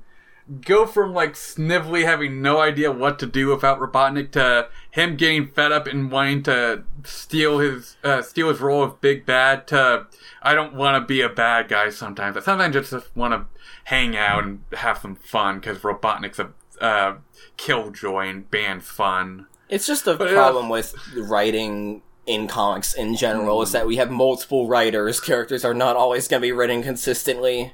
[0.62, 5.48] go from like Snively having no idea what to do without Robotnik to him getting
[5.48, 10.08] fed up and wanting to steal his uh, steal his role of big bad to
[10.42, 12.38] I don't want to be a bad guy sometimes.
[12.38, 13.46] I sometimes just want to
[13.86, 16.52] hang out and have some fun because Robotnik's a
[16.82, 17.18] uh,
[17.58, 19.48] killjoy and bans fun.
[19.70, 24.12] It's just a But, problem with writing in comics in general is that we have
[24.12, 25.20] multiple writers.
[25.20, 27.74] Characters are not always going to be written consistently.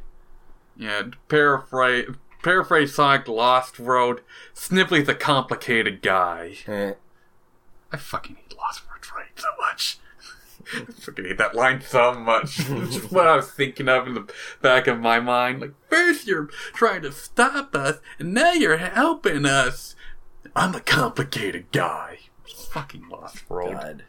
[0.76, 2.08] Yeah, to paraphrase
[2.44, 4.22] paraphrase Sonic Lost World.
[4.54, 6.58] Snively's a complicated guy.
[6.68, 6.94] Eh.
[7.92, 8.94] I fucking hate Lost World
[9.36, 9.98] so much.
[10.74, 12.60] I fucking hate that line so much.
[12.70, 15.62] it's just what I was thinking of in the back of my mind.
[15.62, 19.96] Like, first you're trying to stop us, and now you're helping us.
[20.56, 22.20] I'm a complicated guy.
[22.70, 23.74] Fucking Lost World.
[23.74, 24.04] God.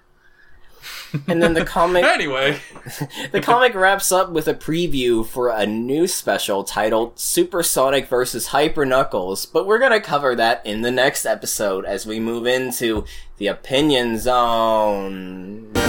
[1.29, 2.61] And then the comic Anyway,
[3.33, 8.85] the comic wraps up with a preview for a new special titled Supersonic versus Hyper
[8.85, 13.05] Knuckles, but we're gonna cover that in the next episode as we move into
[13.39, 15.71] the opinion zone.
[15.75, 15.85] Wait,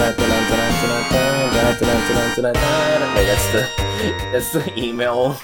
[3.26, 3.68] that's the
[4.32, 5.36] that's the email.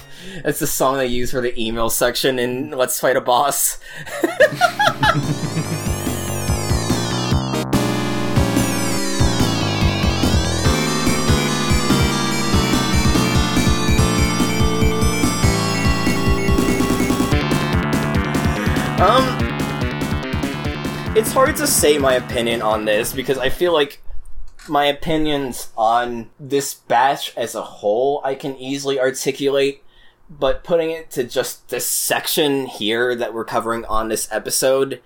[0.42, 3.78] That's the song they use for the email section in Let's Fight a Boss.
[19.02, 19.24] Um,
[21.16, 24.00] it's hard to say my opinion on this because I feel like
[24.68, 29.82] my opinions on this batch as a whole I can easily articulate,
[30.30, 35.02] but putting it to just this section here that we're covering on this episode,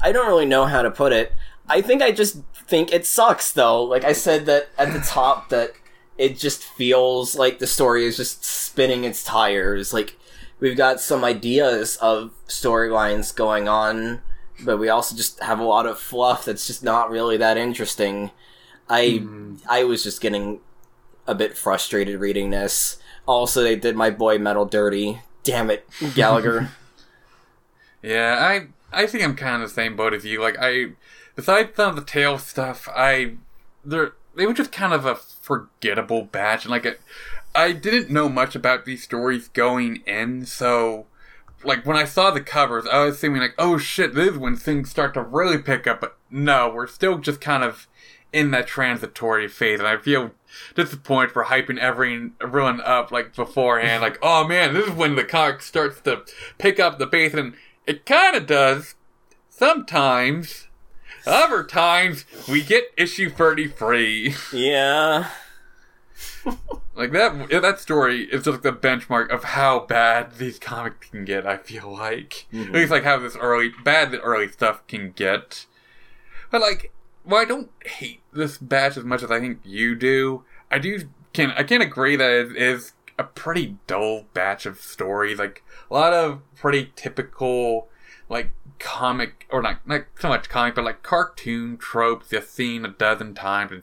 [0.00, 1.32] I don't really know how to put it.
[1.68, 3.82] I think I just think it sucks though.
[3.82, 5.72] Like I said that at the top that
[6.18, 9.92] it just feels like the story is just spinning its tires.
[9.92, 10.16] Like
[10.60, 14.22] we've got some ideas of storylines going on,
[14.64, 18.30] but we also just have a lot of fluff that's just not really that interesting.
[18.88, 19.56] I hmm.
[19.68, 20.60] I was just getting
[21.26, 22.98] a bit frustrated reading this.
[23.26, 25.20] Also, they did my boy Metal dirty.
[25.42, 26.70] Damn it, Gallagher.
[28.00, 30.40] Yeah, I I think I'm kind of the same boat as you.
[30.40, 30.92] Like I,
[31.34, 33.34] besides some of the tail stuff, I
[33.84, 37.00] they're they were just kind of a forgettable batch, and like it,
[37.58, 41.06] I didn't know much about these stories going in, so
[41.64, 44.54] like when I saw the covers, I was thinking like, oh shit, this is when
[44.54, 46.00] things start to really pick up.
[46.00, 47.88] But no, we're still just kind of
[48.32, 50.30] in that transitory phase, and I feel
[50.76, 54.02] disappointed for hyping every everyone up like beforehand.
[54.02, 56.22] like, oh man, this is when the comic starts to
[56.58, 57.54] pick up the pace, and
[57.88, 58.94] it kind of does
[59.48, 60.68] sometimes.
[61.26, 64.36] Other times we get issue thirty three.
[64.52, 65.28] yeah.
[66.98, 71.46] Like that that story is just the benchmark of how bad these comics can get,
[71.46, 72.46] I feel like.
[72.52, 72.74] Mm-hmm.
[72.74, 75.66] At least like how this early bad the early stuff can get.
[76.50, 76.92] But like
[77.24, 80.42] well I don't hate this batch as much as I think you do.
[80.72, 85.38] I do can I can agree that it is a pretty dull batch of stories.
[85.38, 87.86] Like a lot of pretty typical
[88.28, 88.50] like
[88.80, 93.34] comic or not not so much comic but like cartoon tropes you've seen a dozen
[93.34, 93.82] times and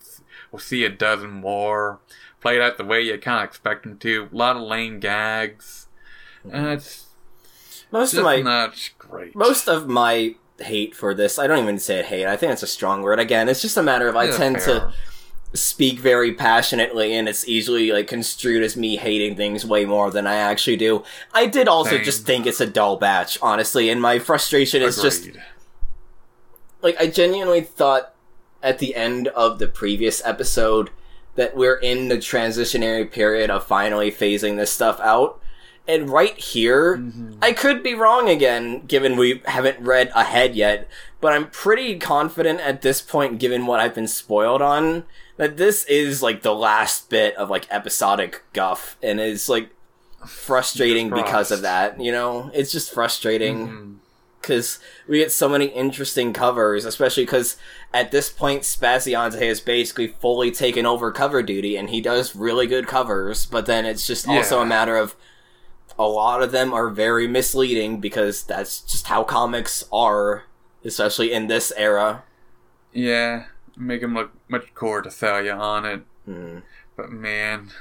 [0.51, 1.99] we'll see a dozen more
[2.45, 4.29] played out the way you kind of expect them to.
[4.31, 5.87] A lot of lame gags.
[6.45, 6.55] Mm-hmm.
[6.55, 7.07] And it's
[7.89, 9.35] Most just of my not great.
[9.35, 12.27] most of my hate for this, I don't even say it hate.
[12.27, 13.19] I think it's a strong word.
[13.19, 14.91] Again, it's just a matter of I Yeah, tend fair.
[15.51, 20.11] to speak very passionately and it's easily like construed as me hating things way more
[20.11, 21.03] than I actually do.
[21.33, 22.03] I did also Same.
[22.03, 25.29] just think it's a dull batch, honestly, and my frustration is just
[26.83, 28.13] like I genuinely thought
[28.61, 30.91] at the end of the previous episode
[31.35, 35.41] that we're in the transitionary period of finally phasing this stuff out.
[35.87, 37.03] And right here,
[37.43, 40.87] I could be wrong again, given we haven't read ahead yet,
[41.21, 45.03] but I'm pretty confident at this point, given what I've been spoiled on,
[45.37, 49.69] that this is like the last bit of like episodic guff, and it's like
[50.25, 51.99] frustrating because of that.
[51.99, 53.95] You know, it's just frustrating Mhm.
[54.45, 57.57] Because we get so many interesting covers, especially because
[57.91, 62.67] at this point Spaziante has basically fully taken over cover duty, and he does really
[62.67, 63.47] good covers.
[63.47, 65.15] But then it's just also a matter of
[65.97, 70.43] a lot of them are very misleading because that's just how comics are,
[70.83, 72.23] especially in this era.
[72.93, 73.45] Yeah,
[73.75, 76.01] make him look much cooler to sell you on it.
[76.25, 76.59] Hmm.
[76.95, 77.71] But man,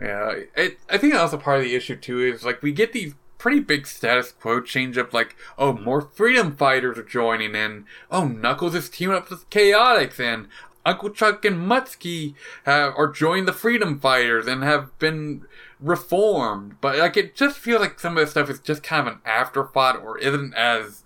[0.00, 3.14] yeah, it, I think also part of the issue too is like we get these
[3.46, 7.84] pretty big status quo change of Like, oh, more freedom fighters are joining in.
[8.10, 10.48] Oh, Knuckles is teaming up with Chaotix, and
[10.84, 15.46] Uncle Chuck and Muttski have, are joining the freedom fighters and have been
[15.78, 16.80] reformed.
[16.80, 19.20] But like, it just feels like some of this stuff is just kind of an
[19.24, 21.04] afterthought or isn't as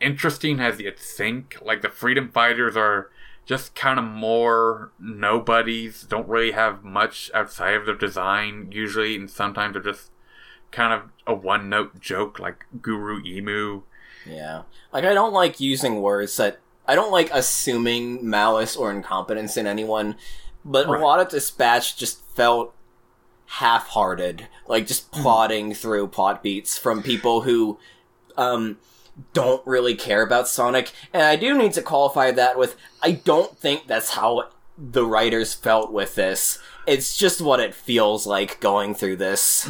[0.00, 1.56] interesting as you'd think.
[1.60, 3.10] Like the freedom fighters are
[3.46, 9.28] just kind of more nobodies, don't really have much outside of their design usually, and
[9.28, 10.12] sometimes they're just
[10.70, 13.82] kind of a one note joke like Guru Emu.
[14.26, 14.62] Yeah.
[14.92, 16.58] Like, I don't like using words that.
[16.86, 20.16] I don't like assuming malice or incompetence in anyone,
[20.64, 21.00] but Right.
[21.00, 22.74] a lot of Dispatch just felt
[23.46, 24.48] half hearted.
[24.66, 27.78] Like, just plodding through plot beats from people who,
[28.36, 28.78] um,
[29.34, 30.92] don't really care about Sonic.
[31.12, 34.48] And I do need to qualify that with I don't think that's how
[34.78, 36.58] the writers felt with this.
[36.86, 39.68] It's just what it feels like going through this.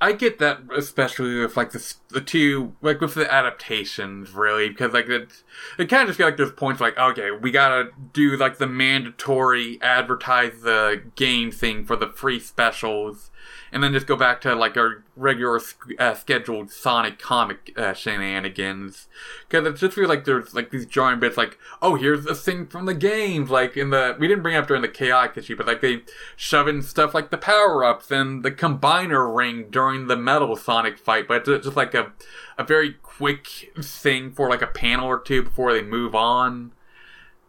[0.00, 4.92] I get that, especially with like the the two like with the adaptations, really, because
[4.92, 5.42] like it
[5.76, 8.68] it kind of just feel like there's points like okay, we gotta do like the
[8.68, 13.32] mandatory advertise the game thing for the free specials,
[13.72, 15.60] and then just go back to like our regular
[15.98, 19.08] uh, scheduled Sonic comic uh, shenanigans.
[19.48, 22.66] Because it just feels like there's like these jarring bits, like oh, here's a thing
[22.66, 25.66] from the games, like in the we didn't bring up during the Chaotix issue, but
[25.66, 26.02] like they
[26.36, 30.98] shove in stuff like the power ups and the combiner ring during the Metal Sonic
[30.98, 32.12] fight, but it's just like a
[32.56, 36.72] a very quick thing for like a panel or two before they move on.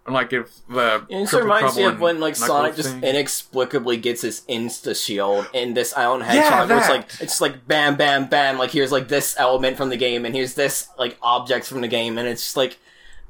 [0.05, 1.03] And, Like if the
[1.33, 3.03] reminds me of when like Sonic just thing.
[3.03, 6.69] inexplicably gets his insta shield in this Island Yeah, Hedgehog.
[6.69, 8.57] where it's like it's like bam, bam, bam.
[8.57, 11.87] Like here's like this element from the game, and here's this like object from the
[11.87, 12.79] game, and it's just like,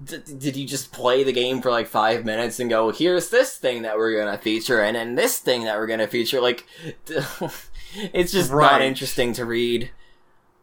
[0.03, 3.57] d- did you just play the game for like five minutes and go, here's this
[3.57, 6.39] thing that we're gonna feature, and then this thing that we're gonna feature?
[6.39, 6.65] Like,
[8.13, 9.91] it's just not interesting to read.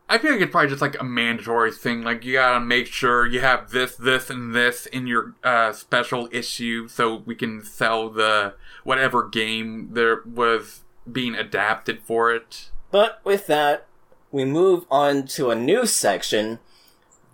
[0.08, 2.02] I feel like it's probably just like a mandatory thing.
[2.02, 6.28] Like you gotta make sure you have this, this, and this in your uh, special
[6.30, 8.54] issue, so we can sell the
[8.84, 12.70] whatever game there was being adapted for it.
[12.90, 13.86] But with that,
[14.30, 16.60] we move on to a new section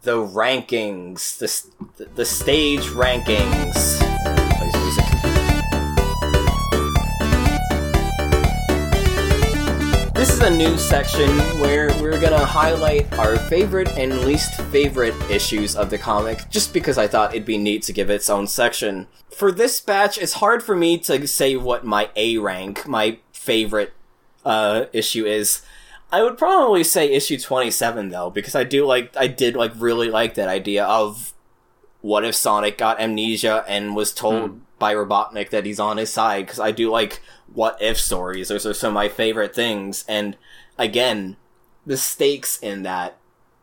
[0.03, 4.11] the rankings, the, the stage rankings.
[10.43, 15.98] A new section where we're gonna highlight our favorite and least favorite issues of the
[15.98, 19.06] comic, just because I thought it'd be neat to give its own section.
[19.31, 23.93] For this batch, it's hard for me to say what my A rank, my favorite
[24.44, 25.62] uh, issue is.
[26.10, 30.10] I would probably say issue 27 though, because I do like, I did like really
[30.10, 31.35] like that idea of
[32.01, 36.47] what if Sonic got amnesia and was told by Robotnik that he's on his side,
[36.47, 37.23] because I do like
[37.54, 38.48] what if stories.
[38.48, 40.36] Those are some of my favorite things, and
[40.78, 41.36] again,
[41.84, 43.16] the stakes in that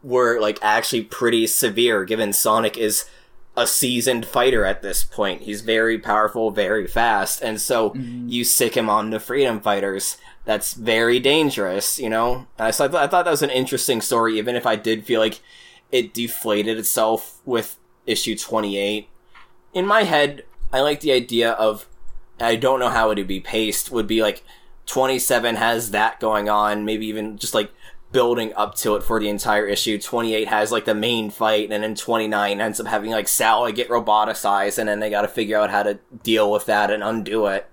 [0.04, 3.06] were like actually pretty severe, given Sonic is
[3.58, 5.42] a seasoned fighter at this point.
[5.42, 10.18] He's very powerful, very fast, and so you sick him on the Freedom Fighters.
[10.46, 12.48] That's very dangerous, you know.
[12.58, 15.06] Uh, so I, th- I thought that was an interesting story, even if I did
[15.06, 15.42] feel like
[15.92, 19.10] it deflated itself with issue twenty eight.
[19.74, 21.88] In my head, I like the idea of
[22.40, 23.92] I don't know how it would be paced.
[23.92, 24.44] Would be like
[24.86, 27.72] twenty seven has that going on, maybe even just like
[28.12, 30.00] building up to it for the entire issue.
[30.00, 33.90] 28 has like the main fight, and then 29 ends up having like Sally get
[33.90, 37.46] roboticized, and then they got to figure out how to deal with that and undo
[37.46, 37.70] it.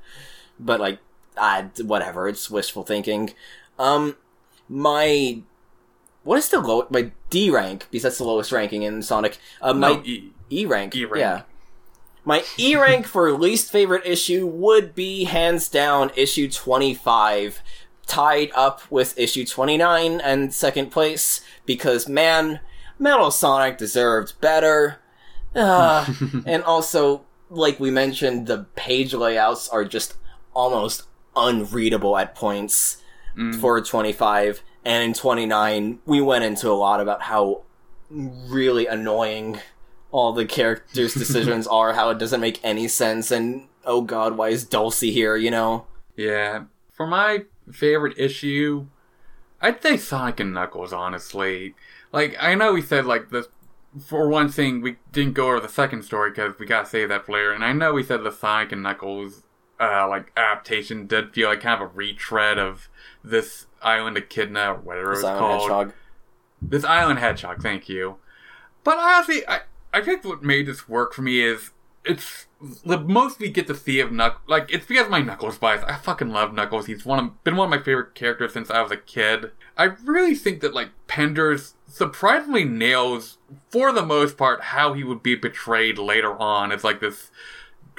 [0.59, 0.99] But like,
[1.37, 2.29] ah, whatever.
[2.29, 3.33] It's wishful thinking.
[3.79, 4.17] Um,
[4.69, 5.41] my
[6.25, 9.39] what is the low my D rank because that's the lowest ranking in Sonic.
[9.61, 10.33] Uh, my No, E.
[10.51, 10.95] E rank.
[10.95, 11.21] E rank.
[11.21, 11.43] Yeah.
[12.27, 17.63] My E rank for least favorite issue would be hands down issue 25,
[18.07, 22.61] tied up with issue 29 and second place because man,
[22.99, 24.99] Metal Sonic deserved better.
[25.55, 26.05] Uh,
[26.47, 30.17] and also, like we mentioned, the page layouts are just
[30.53, 31.05] almost
[31.37, 33.03] unreadable at points
[33.37, 33.61] Mm.
[33.61, 34.63] for 25.
[34.83, 37.65] And in 29, we went into a lot about how
[38.09, 39.59] really annoying
[40.17, 44.49] all the characters' decisions are, how it doesn't make any sense, and oh god, why
[44.49, 45.87] is Dulcie here, you know?
[46.17, 46.65] Yeah.
[46.95, 48.87] For my favorite issue,
[49.61, 51.75] I'd say Sonic and Knuckles, honestly.
[52.13, 53.47] Like, I know we said, like, the.
[54.07, 57.27] For one thing, we didn't go over the second story because we gotta save that
[57.27, 57.53] for later.
[57.53, 59.43] And I know we said the Sonic and Knuckles,
[59.79, 62.89] uh, like, adaptation did feel like kind of a retread of
[63.23, 65.63] this Island Echidna, or whatever This it was Island called.
[65.63, 65.93] Hedgehog.
[66.63, 68.17] This Island Hedgehog, thank you.
[68.83, 69.61] But I honestly, I,
[69.97, 71.71] I think what made this work for me is
[72.05, 72.49] it's
[72.85, 74.43] the most we get to see of Knuckles.
[74.47, 75.83] Like it's because my Knuckles bias.
[75.85, 76.85] I fucking love Knuckles.
[76.85, 79.53] He's one of, been one of my favorite characters since I was a kid.
[79.75, 83.39] I really think that like Penders surprisingly nails,
[83.71, 87.31] for the most part, how he would be portrayed later on It's like this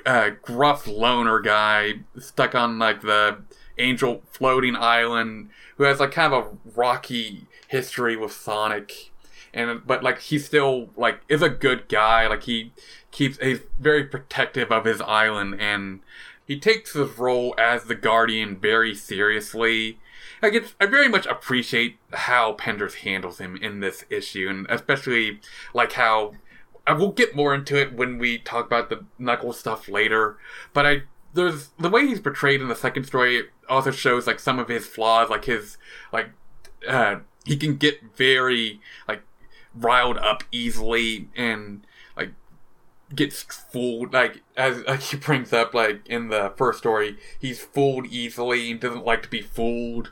[0.06, 3.40] uh, gruff loner guy stuck on like the
[3.80, 9.12] angel floating island who has like kind of a rocky history with Sonic
[9.54, 12.28] and but like he still like is a good guy.
[12.28, 12.74] Like he
[13.12, 16.02] keeps he's very protective of his island and
[16.46, 20.00] he takes his role as the guardian very seriously.
[20.42, 25.40] It's, i very much appreciate how penders handles him in this issue and especially
[25.74, 26.34] like how
[26.86, 30.38] I will get more into it when we talk about the Knuckles stuff later,
[30.74, 31.02] but I
[31.34, 34.88] there's the way he's portrayed in the second story also shows like some of his
[34.88, 35.78] flaws, like his
[36.14, 36.30] like
[36.88, 39.22] uh he can get very like
[39.76, 41.86] riled up easily and
[42.16, 42.32] like
[43.16, 48.06] gets fooled like as like he brings up like in the first story he's fooled
[48.08, 50.12] easily and doesn't like to be fooled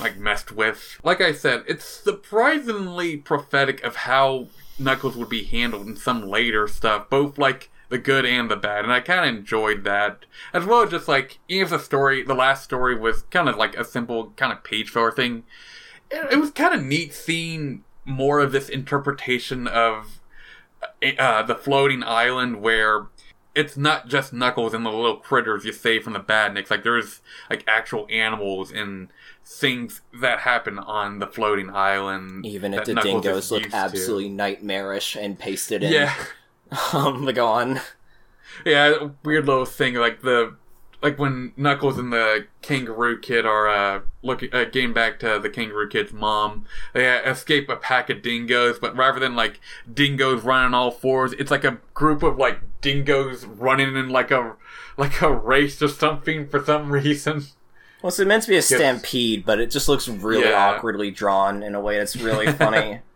[0.00, 0.98] like messed with.
[1.02, 4.48] Like i said it's surprisingly prophetic of how
[4.78, 8.84] knuckles would be handled in some later stuff both like the good and the bad
[8.84, 10.24] and i kind of enjoyed that.
[10.52, 13.56] As well as just like even if the story the last story was kind of
[13.56, 15.44] like a simple kind of page filler thing.
[16.10, 20.20] It, it was kind of neat seeing more of this interpretation of
[21.18, 23.06] uh, the floating island where
[23.54, 26.70] it's not just Knuckles and the little critters you save from the badniks.
[26.70, 27.20] Like there's
[27.50, 29.08] like actual animals and
[29.44, 32.46] things that happen on the floating island.
[32.46, 33.76] Even if the Knuckles dingoes look used to.
[33.76, 35.92] absolutely nightmarish and pasted in.
[35.92, 36.14] Yeah,
[36.94, 37.80] Um, but go on.
[38.64, 40.56] yeah, weird little thing like the
[41.02, 45.50] like when Knuckles and the Kangaroo Kid are uh looking uh, getting back to the
[45.50, 46.64] Kangaroo Kid's mom.
[46.94, 49.60] They uh, escape a pack of dingoes, but rather than like
[49.92, 54.30] dingoes running on all fours, it's like a group of like dingoes running in like
[54.30, 54.54] a
[54.96, 57.44] like a race or something for some reason.
[58.02, 60.70] Well, it's meant to be a stampede, but it just looks really Yeah.
[60.74, 63.00] awkwardly drawn in a way that's really funny.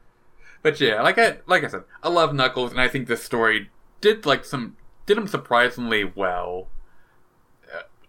[0.62, 3.70] But yeah, like I like I said, I love Knuckles, and I think this story
[4.00, 6.66] did like some did him surprisingly well.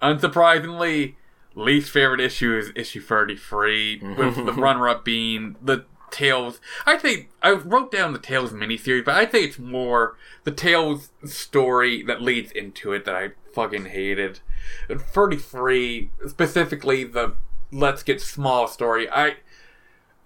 [0.02, 1.16] Unsurprisingly,
[1.56, 4.16] least favorite issue is issue thirty three, mm-hmm.
[4.16, 6.62] with the runner up being the Tails.
[6.86, 10.16] I think I wrote down the Tails miniseries, but I think it's more
[10.46, 14.40] the Tails story that leads into it that I fucking hated.
[14.90, 17.34] Thirty three, specifically the
[17.72, 19.10] Let's Get Small story.
[19.10, 19.38] I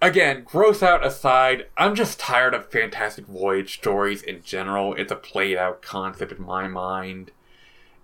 [0.01, 4.93] again, gross out aside, I'm just tired of Fantastic Voyage stories in general.
[4.95, 7.31] It's a played out concept in my mind.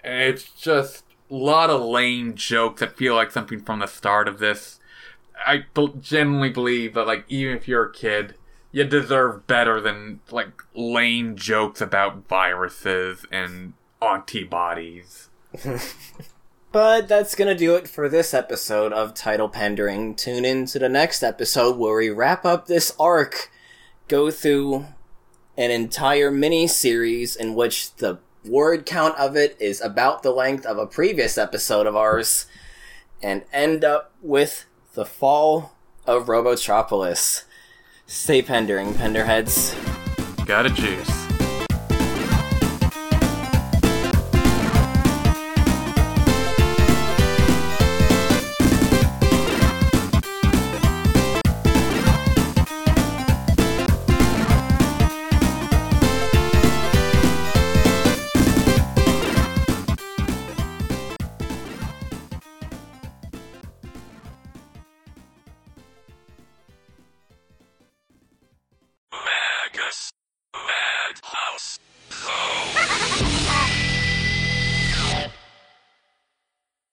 [0.04, 4.40] And it's just lot of lame jokes that feel like something from the start of
[4.40, 4.80] this.
[5.46, 5.66] I
[6.02, 8.36] genuinely believe that, like, even if you're a kid,
[8.72, 15.30] you deserve better than, like, lame jokes about viruses and antibodies.
[16.72, 20.16] But that's gonna do it for this episode of Title Pendering.
[20.18, 23.50] Tune in to the next episode where we wrap up this arc,
[24.08, 24.86] go through
[25.58, 30.66] an entire mini series in which the word count of it is about the length
[30.66, 32.46] of a previous episode of ours,
[33.22, 35.76] and end up with the fall
[36.06, 37.44] of Robotropolis.
[38.06, 39.76] Stay pendering, penderheads.
[40.46, 41.27] Got a juice.